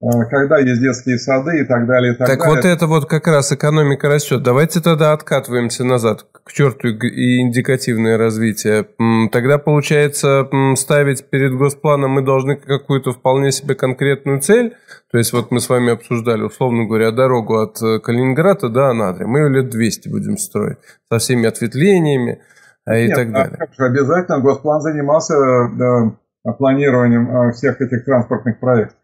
когда 0.00 0.58
есть 0.58 0.80
детские 0.80 1.18
сады 1.18 1.60
и 1.60 1.64
так 1.64 1.86
далее. 1.86 2.12
И 2.12 2.16
так 2.16 2.28
так 2.28 2.38
далее. 2.38 2.54
вот 2.54 2.64
это 2.64 2.86
вот 2.86 3.06
как 3.06 3.26
раз 3.26 3.50
экономика 3.52 4.08
растет. 4.08 4.42
Давайте 4.42 4.80
тогда 4.80 5.12
откатываемся 5.12 5.84
назад 5.84 6.26
к 6.30 6.52
черту 6.52 6.88
и 6.88 7.40
индикативное 7.40 8.18
развитие. 8.18 8.86
Тогда 9.32 9.58
получается 9.58 10.48
ставить 10.76 11.30
перед 11.30 11.54
госпланом 11.54 12.10
мы 12.10 12.22
должны 12.22 12.56
какую-то 12.56 13.12
вполне 13.12 13.52
себе 13.52 13.74
конкретную 13.74 14.40
цель. 14.40 14.76
То 15.10 15.18
есть 15.18 15.32
вот 15.32 15.50
мы 15.50 15.60
с 15.60 15.68
вами 15.68 15.92
обсуждали, 15.92 16.42
условно 16.42 16.84
говоря, 16.84 17.10
дорогу 17.10 17.58
от 17.58 17.80
э, 17.80 18.00
Калининграда 18.00 18.68
до 18.68 18.90
Анадыря. 18.90 19.26
Мы 19.26 19.38
ее 19.38 19.48
лет 19.48 19.70
200 19.70 20.08
будем 20.08 20.36
строить 20.36 20.78
со 21.10 21.18
всеми 21.18 21.46
ответвлениями 21.46 22.42
а, 22.84 22.96
и 22.96 23.06
Нет, 23.06 23.16
так 23.16 23.32
далее. 23.32 23.58
А 23.78 23.84
обязательно 23.84 24.40
госплан 24.40 24.80
занимался 24.82 25.34
да, 25.74 26.52
планированием 26.52 27.52
всех 27.52 27.80
этих 27.80 28.04
транспортных 28.04 28.58
проектов. 28.60 28.98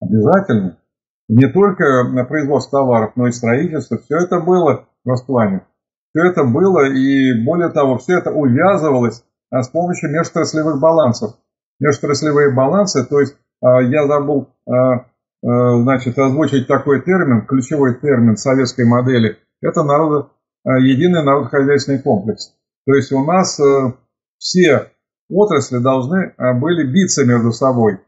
Обязательно. 0.00 0.78
не 1.28 1.48
только 1.48 2.04
на 2.04 2.24
производство 2.24 2.80
товаров, 2.80 3.12
но 3.16 3.26
и 3.26 3.32
строительство. 3.32 3.98
Все 3.98 4.18
это 4.18 4.40
было 4.40 4.86
в 5.04 5.08
Росплане. 5.08 5.66
Все 6.14 6.24
это 6.28 6.44
было, 6.44 6.86
и 6.86 7.44
более 7.44 7.68
того, 7.70 7.98
все 7.98 8.18
это 8.18 8.30
увязывалось 8.30 9.24
а, 9.50 9.62
с 9.62 9.68
помощью 9.68 10.10
межотраслевых 10.10 10.80
балансов. 10.80 11.34
Межотраслевые 11.80 12.54
балансы, 12.54 13.04
то 13.04 13.20
есть 13.20 13.36
а, 13.62 13.82
я 13.82 14.06
забыл 14.06 14.48
а, 14.66 15.06
значит, 15.42 16.18
озвучить 16.18 16.66
такой 16.66 17.02
термин, 17.02 17.46
ключевой 17.46 18.00
термин 18.00 18.36
советской 18.36 18.86
модели, 18.86 19.36
это 19.60 19.82
народо, 19.82 20.30
единый 20.64 21.22
народохозяйственный 21.22 22.00
комплекс. 22.00 22.54
То 22.86 22.94
есть 22.94 23.12
у 23.12 23.22
нас 23.24 23.60
все 24.38 24.90
отрасли 25.28 25.78
должны 25.78 26.34
были 26.38 26.90
биться 26.90 27.24
между 27.24 27.52
собой. 27.52 28.00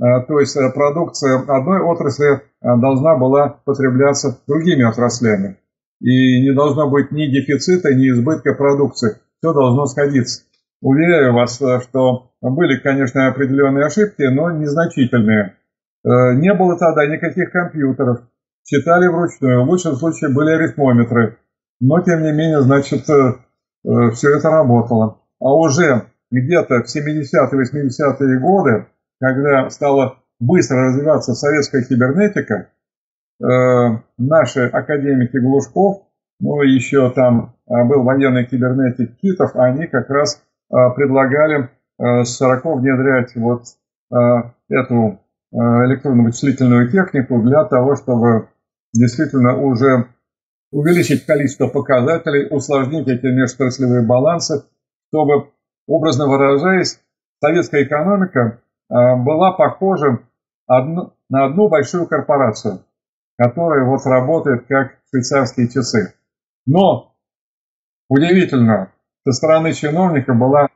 То 0.00 0.40
есть 0.40 0.56
продукция 0.74 1.40
одной 1.40 1.80
отрасли 1.82 2.40
должна 2.62 3.16
была 3.16 3.60
потребляться 3.64 4.38
другими 4.46 4.82
отраслями 4.82 5.58
и 6.00 6.42
не 6.42 6.54
должно 6.54 6.88
быть 6.88 7.12
ни 7.12 7.26
дефицита, 7.26 7.94
ни 7.94 8.08
избытка 8.08 8.54
продукции. 8.54 9.18
Все 9.38 9.52
должно 9.52 9.86
сходиться. 9.86 10.42
Уверяю 10.80 11.34
вас, 11.34 11.60
э, 11.60 11.80
что 11.82 12.32
были, 12.40 12.78
конечно, 12.78 13.28
определенные 13.28 13.84
ошибки, 13.84 14.22
но 14.22 14.50
незначительные. 14.50 15.56
Э, 16.04 16.34
не 16.34 16.54
было 16.54 16.78
тогда 16.78 17.06
никаких 17.06 17.52
компьютеров. 17.52 18.22
Читали 18.64 19.08
вручную. 19.08 19.64
В 19.64 19.68
лучшем 19.68 19.96
случае 19.96 20.30
были 20.30 20.50
арифмометры. 20.50 21.36
Но, 21.80 22.00
тем 22.00 22.22
не 22.22 22.32
менее, 22.32 22.62
значит, 22.62 23.08
э, 23.10 24.10
все 24.12 24.36
это 24.36 24.50
работало. 24.50 25.20
А 25.38 25.54
уже 25.54 26.06
где-то 26.30 26.82
в 26.82 26.86
70-е, 26.86 27.60
80-е 27.60 28.40
годы, 28.40 28.86
когда 29.20 29.70
стала 29.70 30.18
быстро 30.40 30.88
развиваться 30.88 31.34
советская 31.34 31.84
кибернетика, 31.84 32.70
Э, 33.40 33.96
наши 34.18 34.66
академики 34.66 35.38
Глушков, 35.38 36.02
ну 36.40 36.60
еще 36.60 37.10
там 37.10 37.56
э, 37.66 37.84
был 37.84 38.02
военный 38.02 38.44
кибернетик 38.44 39.16
Китов, 39.16 39.56
они 39.56 39.86
как 39.86 40.10
раз 40.10 40.42
э, 40.70 40.76
предлагали 40.94 41.70
широко 42.24 42.76
внедрять 42.76 43.36
вот 43.36 43.64
эту 44.70 45.20
электронно-вычислительную 45.52 46.90
технику 46.90 47.42
для 47.42 47.64
того, 47.64 47.94
чтобы 47.94 48.48
действительно 48.94 49.58
уже 49.58 50.06
увеличить 50.72 51.26
количество 51.26 51.68
показателей, 51.68 52.48
усложнить 52.50 53.06
эти 53.06 53.26
межотраслевые 53.26 54.06
балансы, 54.06 54.64
чтобы, 55.12 55.50
образно 55.86 56.26
выражаясь, 56.26 56.98
советская 57.38 57.82
экономика 57.82 58.62
была 58.90 59.52
похожа 59.52 60.20
на 60.68 61.44
одну 61.44 61.68
большую 61.68 62.06
корпорацию– 62.06 62.84
который 63.40 63.86
вот 63.86 64.04
работает 64.04 64.66
как 64.68 64.98
швейцарские 65.08 65.68
часы. 65.68 66.12
Но 66.66 67.14
удивительно, 68.10 68.92
со 69.26 69.32
стороны 69.32 69.72
чиновника 69.72 70.34
была 70.34 70.68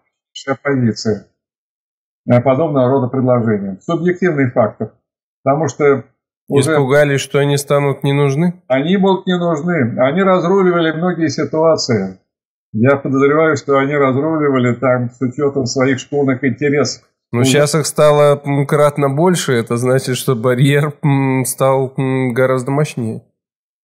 оппозиция 0.49 1.27
подобного 2.43 2.89
рода 2.89 3.09
предложениям. 3.09 3.81
Субъективный 3.83 4.51
фактор. 4.51 4.95
Потому 5.43 5.69
что 5.69 6.05
уже... 6.49 6.73
Испугались, 6.73 7.21
что 7.21 7.39
они 7.39 7.59
станут 7.59 8.03
не 8.03 8.15
нужны? 8.15 8.63
Они 8.67 8.97
будут 8.97 9.27
не 9.27 9.39
нужны. 9.39 10.01
Они 10.01 10.23
разруливали 10.23 10.93
многие 10.93 11.29
ситуации. 11.29 12.19
Я 12.73 12.97
подозреваю, 12.97 13.59
что 13.59 13.77
они 13.77 13.95
разруливали 13.95 14.75
там 14.75 15.11
с 15.11 15.21
учетом 15.21 15.67
своих 15.67 15.99
школьных 15.99 16.43
интересов. 16.43 17.07
Ну, 17.35 17.43
сейчас 17.43 17.75
их 17.75 17.85
стало 17.85 18.41
кратно 18.67 19.11
больше, 19.11 19.55
это 19.55 19.77
значит, 19.77 20.17
что 20.17 20.37
барьер 20.37 20.93
стал 21.45 21.93
гораздо 21.97 22.71
мощнее. 22.71 23.25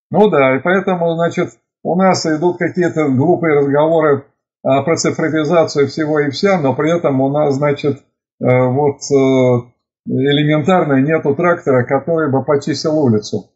Ну 0.09 0.29
да, 0.29 0.55
и 0.55 0.59
поэтому, 0.59 1.15
значит, 1.15 1.49
у 1.83 1.95
нас 1.95 2.25
идут 2.25 2.57
какие-то 2.57 3.09
глупые 3.09 3.59
разговоры 3.59 4.25
а, 4.63 4.83
про 4.83 4.95
цифровизацию 4.95 5.87
всего 5.87 6.19
и 6.19 6.29
вся, 6.29 6.61
но 6.61 6.73
при 6.73 6.95
этом 6.95 7.19
у 7.19 7.29
нас, 7.29 7.55
значит, 7.55 7.97
э, 7.97 8.67
вот 8.67 8.97
э, 9.11 9.71
элементарно 10.05 11.01
нету 11.01 11.35
трактора, 11.35 11.83
который 11.83 12.31
бы 12.31 12.45
почистил 12.45 12.97
улицу. 12.97 13.51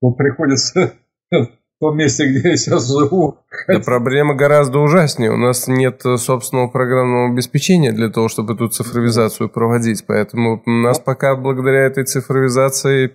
Тут 0.00 0.16
приходится 0.16 0.94
том 1.80 1.96
месте, 1.96 2.26
где 2.26 2.50
я 2.50 2.56
сейчас 2.56 2.88
живу. 2.88 3.38
Да 3.68 3.80
проблема 3.80 4.34
гораздо 4.34 4.78
ужаснее. 4.78 5.30
У 5.30 5.36
нас 5.36 5.68
нет 5.68 6.02
собственного 6.02 6.68
программного 6.68 7.30
обеспечения 7.32 7.92
для 7.92 8.08
того, 8.08 8.28
чтобы 8.28 8.54
эту 8.54 8.68
цифровизацию 8.68 9.48
проводить. 9.48 10.04
Поэтому 10.06 10.62
нас 10.66 10.98
пока 10.98 11.36
благодаря 11.36 11.86
этой 11.86 12.04
цифровизации 12.04 13.10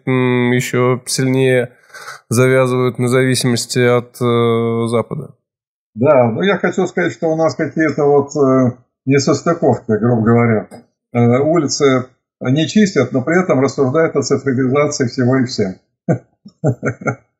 еще 0.55 1.01
сильнее 1.05 1.71
завязывают 2.29 2.99
на 2.99 3.07
зависимости 3.07 3.79
от 3.79 4.15
э, 4.21 4.87
Запада. 4.87 5.35
Да, 5.93 6.29
но 6.31 6.43
я 6.43 6.57
хочу 6.57 6.87
сказать, 6.87 7.11
что 7.11 7.27
у 7.27 7.35
нас 7.35 7.55
какие-то 7.55 8.05
вот 8.05 8.29
э, 8.35 8.77
несостыковки, 9.05 9.91
грубо 9.91 10.21
говоря. 10.21 10.69
Э, 11.13 11.39
улицы 11.39 12.05
не 12.39 12.67
чистят, 12.67 13.11
но 13.11 13.21
при 13.21 13.41
этом 13.41 13.59
рассуждают 13.59 14.15
о 14.15 14.21
цифровизации 14.21 15.07
всего 15.07 15.37
и 15.37 15.45
вся. 15.45 15.75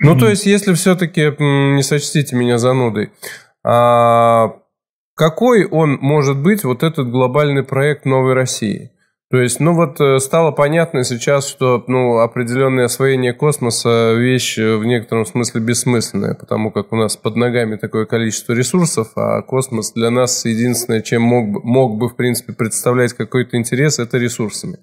Ну, 0.00 0.18
то 0.18 0.28
есть, 0.28 0.46
если 0.46 0.74
все-таки, 0.74 1.34
не 1.38 1.82
сочтите 1.82 2.36
меня 2.36 2.58
занудой, 2.58 3.12
а 3.64 4.56
какой 5.14 5.66
он 5.66 5.98
может 6.00 6.36
быть, 6.38 6.64
вот 6.64 6.82
этот 6.82 7.10
глобальный 7.10 7.62
проект 7.62 8.04
новой 8.04 8.34
России? 8.34 8.90
То 9.34 9.40
есть, 9.40 9.58
ну 9.58 9.74
вот 9.74 10.00
э, 10.00 10.20
стало 10.20 10.52
понятно 10.52 11.02
сейчас, 11.02 11.48
что 11.48 11.82
ну, 11.88 12.20
определенное 12.20 12.84
освоение 12.84 13.32
космоса 13.32 14.12
вещь 14.12 14.56
э, 14.58 14.76
в 14.76 14.84
некотором 14.84 15.26
смысле 15.26 15.60
бессмысленная, 15.60 16.34
потому 16.34 16.70
как 16.70 16.92
у 16.92 16.96
нас 16.96 17.16
под 17.16 17.34
ногами 17.34 17.74
такое 17.74 18.06
количество 18.06 18.52
ресурсов, 18.52 19.08
а 19.16 19.42
космос 19.42 19.90
для 19.90 20.12
нас 20.12 20.44
единственное, 20.44 21.00
чем 21.00 21.22
мог 21.22 21.48
бы, 21.48 21.60
мог 21.64 21.98
бы 21.98 22.08
в 22.08 22.14
принципе 22.14 22.52
представлять 22.52 23.12
какой-то 23.14 23.56
интерес, 23.56 23.98
это 23.98 24.18
ресурсами. 24.18 24.78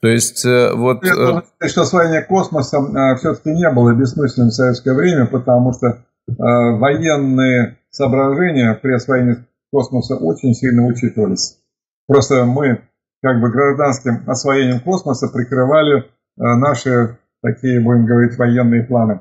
То 0.00 0.08
есть 0.08 0.42
э, 0.46 0.72
вот... 0.72 1.04
Я 1.04 1.14
должен 1.14 1.42
сказать, 1.56 1.72
что 1.72 1.82
освоение 1.82 2.22
космоса 2.22 2.78
все-таки 3.18 3.50
не 3.50 3.68
было 3.68 3.92
бессмысленным 3.92 4.48
в 4.48 4.54
советское 4.54 4.94
время, 4.94 5.26
потому 5.26 5.74
что 5.74 6.02
военные 6.38 7.76
соображения 7.90 8.72
при 8.72 8.94
освоении 8.94 9.44
космоса 9.70 10.16
очень 10.16 10.54
сильно 10.54 10.86
учитывались. 10.86 11.58
Просто 12.06 12.46
мы 12.46 12.80
как 13.22 13.40
бы 13.40 13.50
гражданским 13.50 14.28
освоением 14.28 14.80
космоса 14.80 15.28
прикрывали 15.28 16.00
э, 16.00 16.04
наши 16.36 17.18
такие, 17.40 17.80
будем 17.80 18.04
говорить, 18.04 18.36
военные 18.36 18.84
планы. 18.84 19.20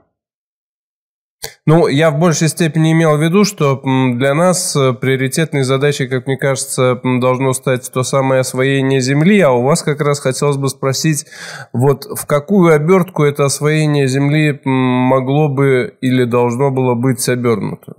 Ну, 1.68 1.88
я 1.88 2.10
в 2.10 2.20
большей 2.20 2.48
степени 2.48 2.92
имел 2.92 3.18
в 3.18 3.22
виду, 3.22 3.46
что 3.46 3.82
для 3.84 4.34
нас 4.34 4.76
э, 4.76 4.94
приоритетной 4.94 5.62
задачей, 5.62 6.08
как 6.08 6.26
мне 6.26 6.38
кажется, 6.38 7.00
должно 7.04 7.54
стать 7.54 7.92
то 7.94 8.02
самое 8.02 8.42
освоение 8.42 9.00
Земли, 9.00 9.40
а 9.42 9.52
у 9.52 9.62
вас 9.62 9.84
как 9.84 10.02
раз 10.02 10.20
хотелось 10.20 10.58
бы 10.58 10.70
спросить, 10.70 11.28
вот 11.72 12.06
в 12.06 12.26
какую 12.26 12.74
обертку 12.74 13.24
это 13.24 13.46
освоение 13.46 14.08
Земли 14.08 14.60
могло 14.66 15.50
бы 15.50 15.96
или 16.02 16.26
должно 16.26 16.72
было 16.72 16.96
быть 16.96 17.28
обернуто? 17.30 17.94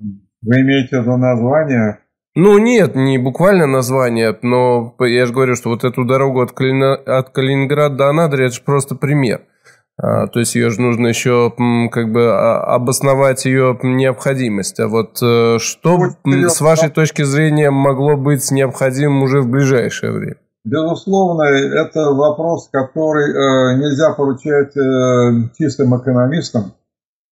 Вы 0.00 0.60
имеете 0.60 0.98
в 0.98 1.02
виду 1.02 1.16
название 1.16 2.01
ну 2.34 2.58
нет, 2.58 2.94
не 2.94 3.18
буквально 3.18 3.66
название, 3.66 4.36
но 4.42 4.94
я 5.00 5.26
же 5.26 5.32
говорю, 5.32 5.54
что 5.56 5.68
вот 5.68 5.84
эту 5.84 6.04
дорогу 6.04 6.40
от, 6.40 6.52
Калина... 6.52 6.94
от 6.94 7.30
Калининграда 7.30 7.96
до 7.96 8.08
Анадыря, 8.08 8.46
это 8.46 8.54
же 8.54 8.62
просто 8.62 8.94
пример. 8.94 9.42
А, 9.98 10.26
то 10.26 10.40
есть 10.40 10.54
ее 10.54 10.70
же 10.70 10.80
нужно 10.80 11.08
еще 11.08 11.52
как 11.90 12.10
бы 12.10 12.32
а, 12.32 12.74
обосновать 12.74 13.44
ее 13.44 13.78
необходимость. 13.82 14.80
А 14.80 14.88
вот 14.88 15.22
э, 15.22 15.58
что 15.58 15.98
с 16.24 16.60
вашей 16.60 16.88
точки 16.90 17.22
зрения 17.22 17.70
могло 17.70 18.16
быть 18.16 18.50
необходимым 18.50 19.22
уже 19.22 19.42
в 19.42 19.48
ближайшее 19.48 20.12
время? 20.12 20.36
Безусловно, 20.64 21.42
это 21.42 22.12
вопрос, 22.12 22.68
который 22.72 23.30
э, 23.30 23.78
нельзя 23.78 24.12
поручать 24.14 24.76
э, 24.76 25.50
чистым 25.58 25.96
экономистам 26.00 26.72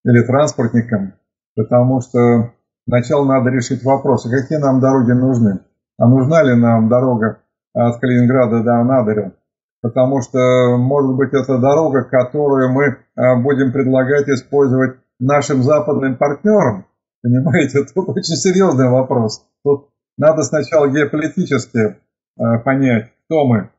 или 0.03 0.21
транспортникам, 0.23 1.13
потому 1.55 2.01
что 2.01 2.51
Сначала 2.87 3.25
надо 3.25 3.49
решить 3.49 3.83
вопрос, 3.83 4.25
а 4.25 4.29
какие 4.29 4.57
нам 4.57 4.79
дороги 4.79 5.11
нужны. 5.11 5.59
А 5.97 6.07
нужна 6.07 6.43
ли 6.43 6.55
нам 6.55 6.89
дорога 6.89 7.41
от 7.73 7.99
Калининграда 7.99 8.63
до 8.63 8.79
Анадыря? 8.81 9.33
Потому 9.81 10.21
что, 10.21 10.77
может 10.77 11.15
быть, 11.15 11.33
это 11.33 11.57
дорога, 11.59 12.03
которую 12.03 12.71
мы 12.71 12.97
а, 13.15 13.41
будем 13.41 13.71
предлагать 13.71 14.27
использовать 14.29 14.97
нашим 15.19 15.63
западным 15.63 16.17
партнерам. 16.17 16.85
Понимаете, 17.23 17.83
тут 17.95 18.09
очень 18.09 18.35
серьезный 18.35 18.89
вопрос. 18.89 19.45
Тут 19.63 19.89
надо 20.17 20.43
сначала 20.43 20.87
геополитически 20.87 21.97
а, 22.39 22.59
понять, 22.59 23.11
кто 23.25 23.45
мы. 23.45 23.69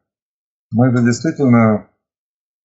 Мы 0.73 0.91
же 0.91 1.05
действительно, 1.05 1.87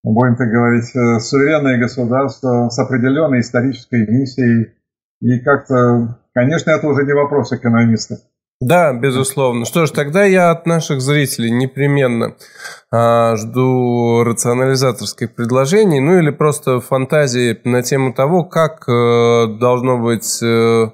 будем 0.04 0.38
так 0.38 0.48
говорить, 0.48 0.96
э, 0.96 1.20
суверенное 1.20 1.78
государство 1.78 2.70
с 2.70 2.80
определенной 2.80 3.42
исторической 3.42 4.08
миссией. 4.08 4.77
И 5.22 5.40
как-то 5.40 6.18
Конечно, 6.38 6.70
это 6.70 6.86
уже 6.86 7.04
не 7.04 7.14
вопрос 7.14 7.52
экономиста. 7.52 8.18
Да, 8.62 8.94
безусловно. 8.94 9.66
Что 9.66 9.88
ж, 9.88 9.90
тогда 9.90 10.24
я 10.24 10.52
от 10.52 10.68
наших 10.68 11.02
зрителей 11.02 11.50
непременно 11.50 12.36
а, 12.92 13.36
жду 13.38 14.24
рационализаторских 14.24 15.34
предложений, 15.34 16.02
ну 16.02 16.20
или 16.20 16.30
просто 16.30 16.80
фантазии 16.80 17.60
на 17.64 17.82
тему 17.82 18.14
того, 18.14 18.44
как 18.44 18.88
а, 18.88 19.48
должно 19.48 19.98
быть... 19.98 20.40
А, 20.44 20.92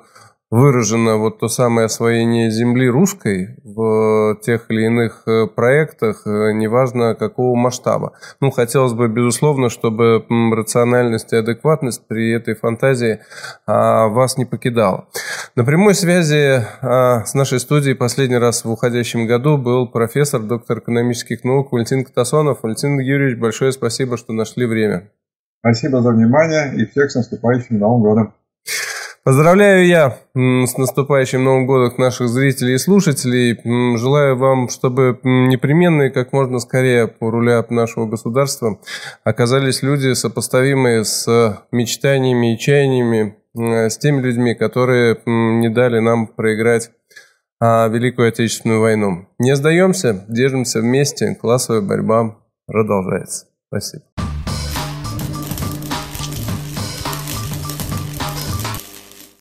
выражено 0.54 1.18
вот 1.18 1.40
то 1.40 1.48
самое 1.48 1.86
освоение 1.86 2.52
земли 2.52 2.88
русской 2.88 3.56
в 3.64 4.38
тех 4.44 4.70
или 4.70 4.86
иных 4.86 5.24
э, 5.26 5.48
проектах, 5.48 6.28
э, 6.28 6.54
неважно 6.54 7.16
какого 7.16 7.56
масштаба. 7.56 8.14
Ну, 8.40 8.52
хотелось 8.52 8.94
бы, 8.94 9.08
безусловно, 9.08 9.70
чтобы 9.70 10.24
рациональность 10.56 11.34
и 11.34 11.38
адекватность 11.38 12.08
при 12.08 12.32
этой 12.32 12.54
фантазии 12.54 13.22
а, 13.66 14.10
вас 14.10 14.38
не 14.38 14.46
покидала. 14.46 15.08
На 15.56 15.64
прямой 15.64 15.96
связи 15.96 16.62
а, 16.82 17.26
с 17.26 17.34
нашей 17.34 17.60
студией 17.60 17.96
последний 17.96 18.38
раз 18.38 18.64
в 18.64 18.70
уходящем 18.70 19.26
году 19.26 19.58
был 19.58 19.88
профессор, 19.88 20.42
доктор 20.42 20.80
экономических 20.80 21.44
наук 21.44 21.72
Валентин 21.72 22.06
Катасонов. 22.06 22.60
Валентин 22.62 23.00
Юрьевич, 23.00 23.40
большое 23.40 23.72
спасибо, 23.72 24.18
что 24.18 24.34
нашли 24.34 24.68
время. 24.68 25.10
Спасибо 25.62 26.02
за 26.02 26.12
внимание 26.12 26.76
и 26.76 26.86
всех 26.86 27.10
с 27.10 27.16
наступающим 27.16 27.80
Новым 27.80 28.04
годом. 28.04 28.34
Поздравляю 29.24 29.88
я 29.88 30.18
с 30.36 30.78
наступающим 30.78 31.46
Новым 31.46 31.66
годом 31.66 31.94
наших 31.98 32.28
зрителей 32.28 32.76
и 32.76 32.78
слушателей. 32.78 33.58
Желаю 33.98 34.36
вам, 34.36 34.68
чтобы 34.68 35.18
непременные, 35.24 36.10
как 36.12 36.34
можно 36.34 36.60
скорее 36.60 37.16
у 37.22 37.30
руля 37.30 37.66
нашего 37.70 38.06
государства 38.06 38.82
оказались 39.24 39.82
люди, 39.82 40.14
сопоставимые 40.14 41.06
с 41.06 41.64
мечтаниями 41.72 42.54
и 42.54 42.60
чаяниями, 42.60 43.38
с 43.56 43.98
теми 43.98 44.22
людьми, 44.22 44.56
которые 44.56 45.18
не 45.26 45.70
дали 45.70 46.00
нам 46.00 46.28
проиграть 46.28 46.92
а, 47.62 47.88
Великую 47.88 48.28
Отечественную 48.28 48.82
войну. 48.82 49.30
Не 49.40 49.56
сдаемся, 49.56 50.26
держимся 50.28 50.82
вместе, 50.82 51.38
классовая 51.40 51.80
борьба 51.80 52.40
продолжается. 52.68 53.46
Спасибо. 53.70 54.04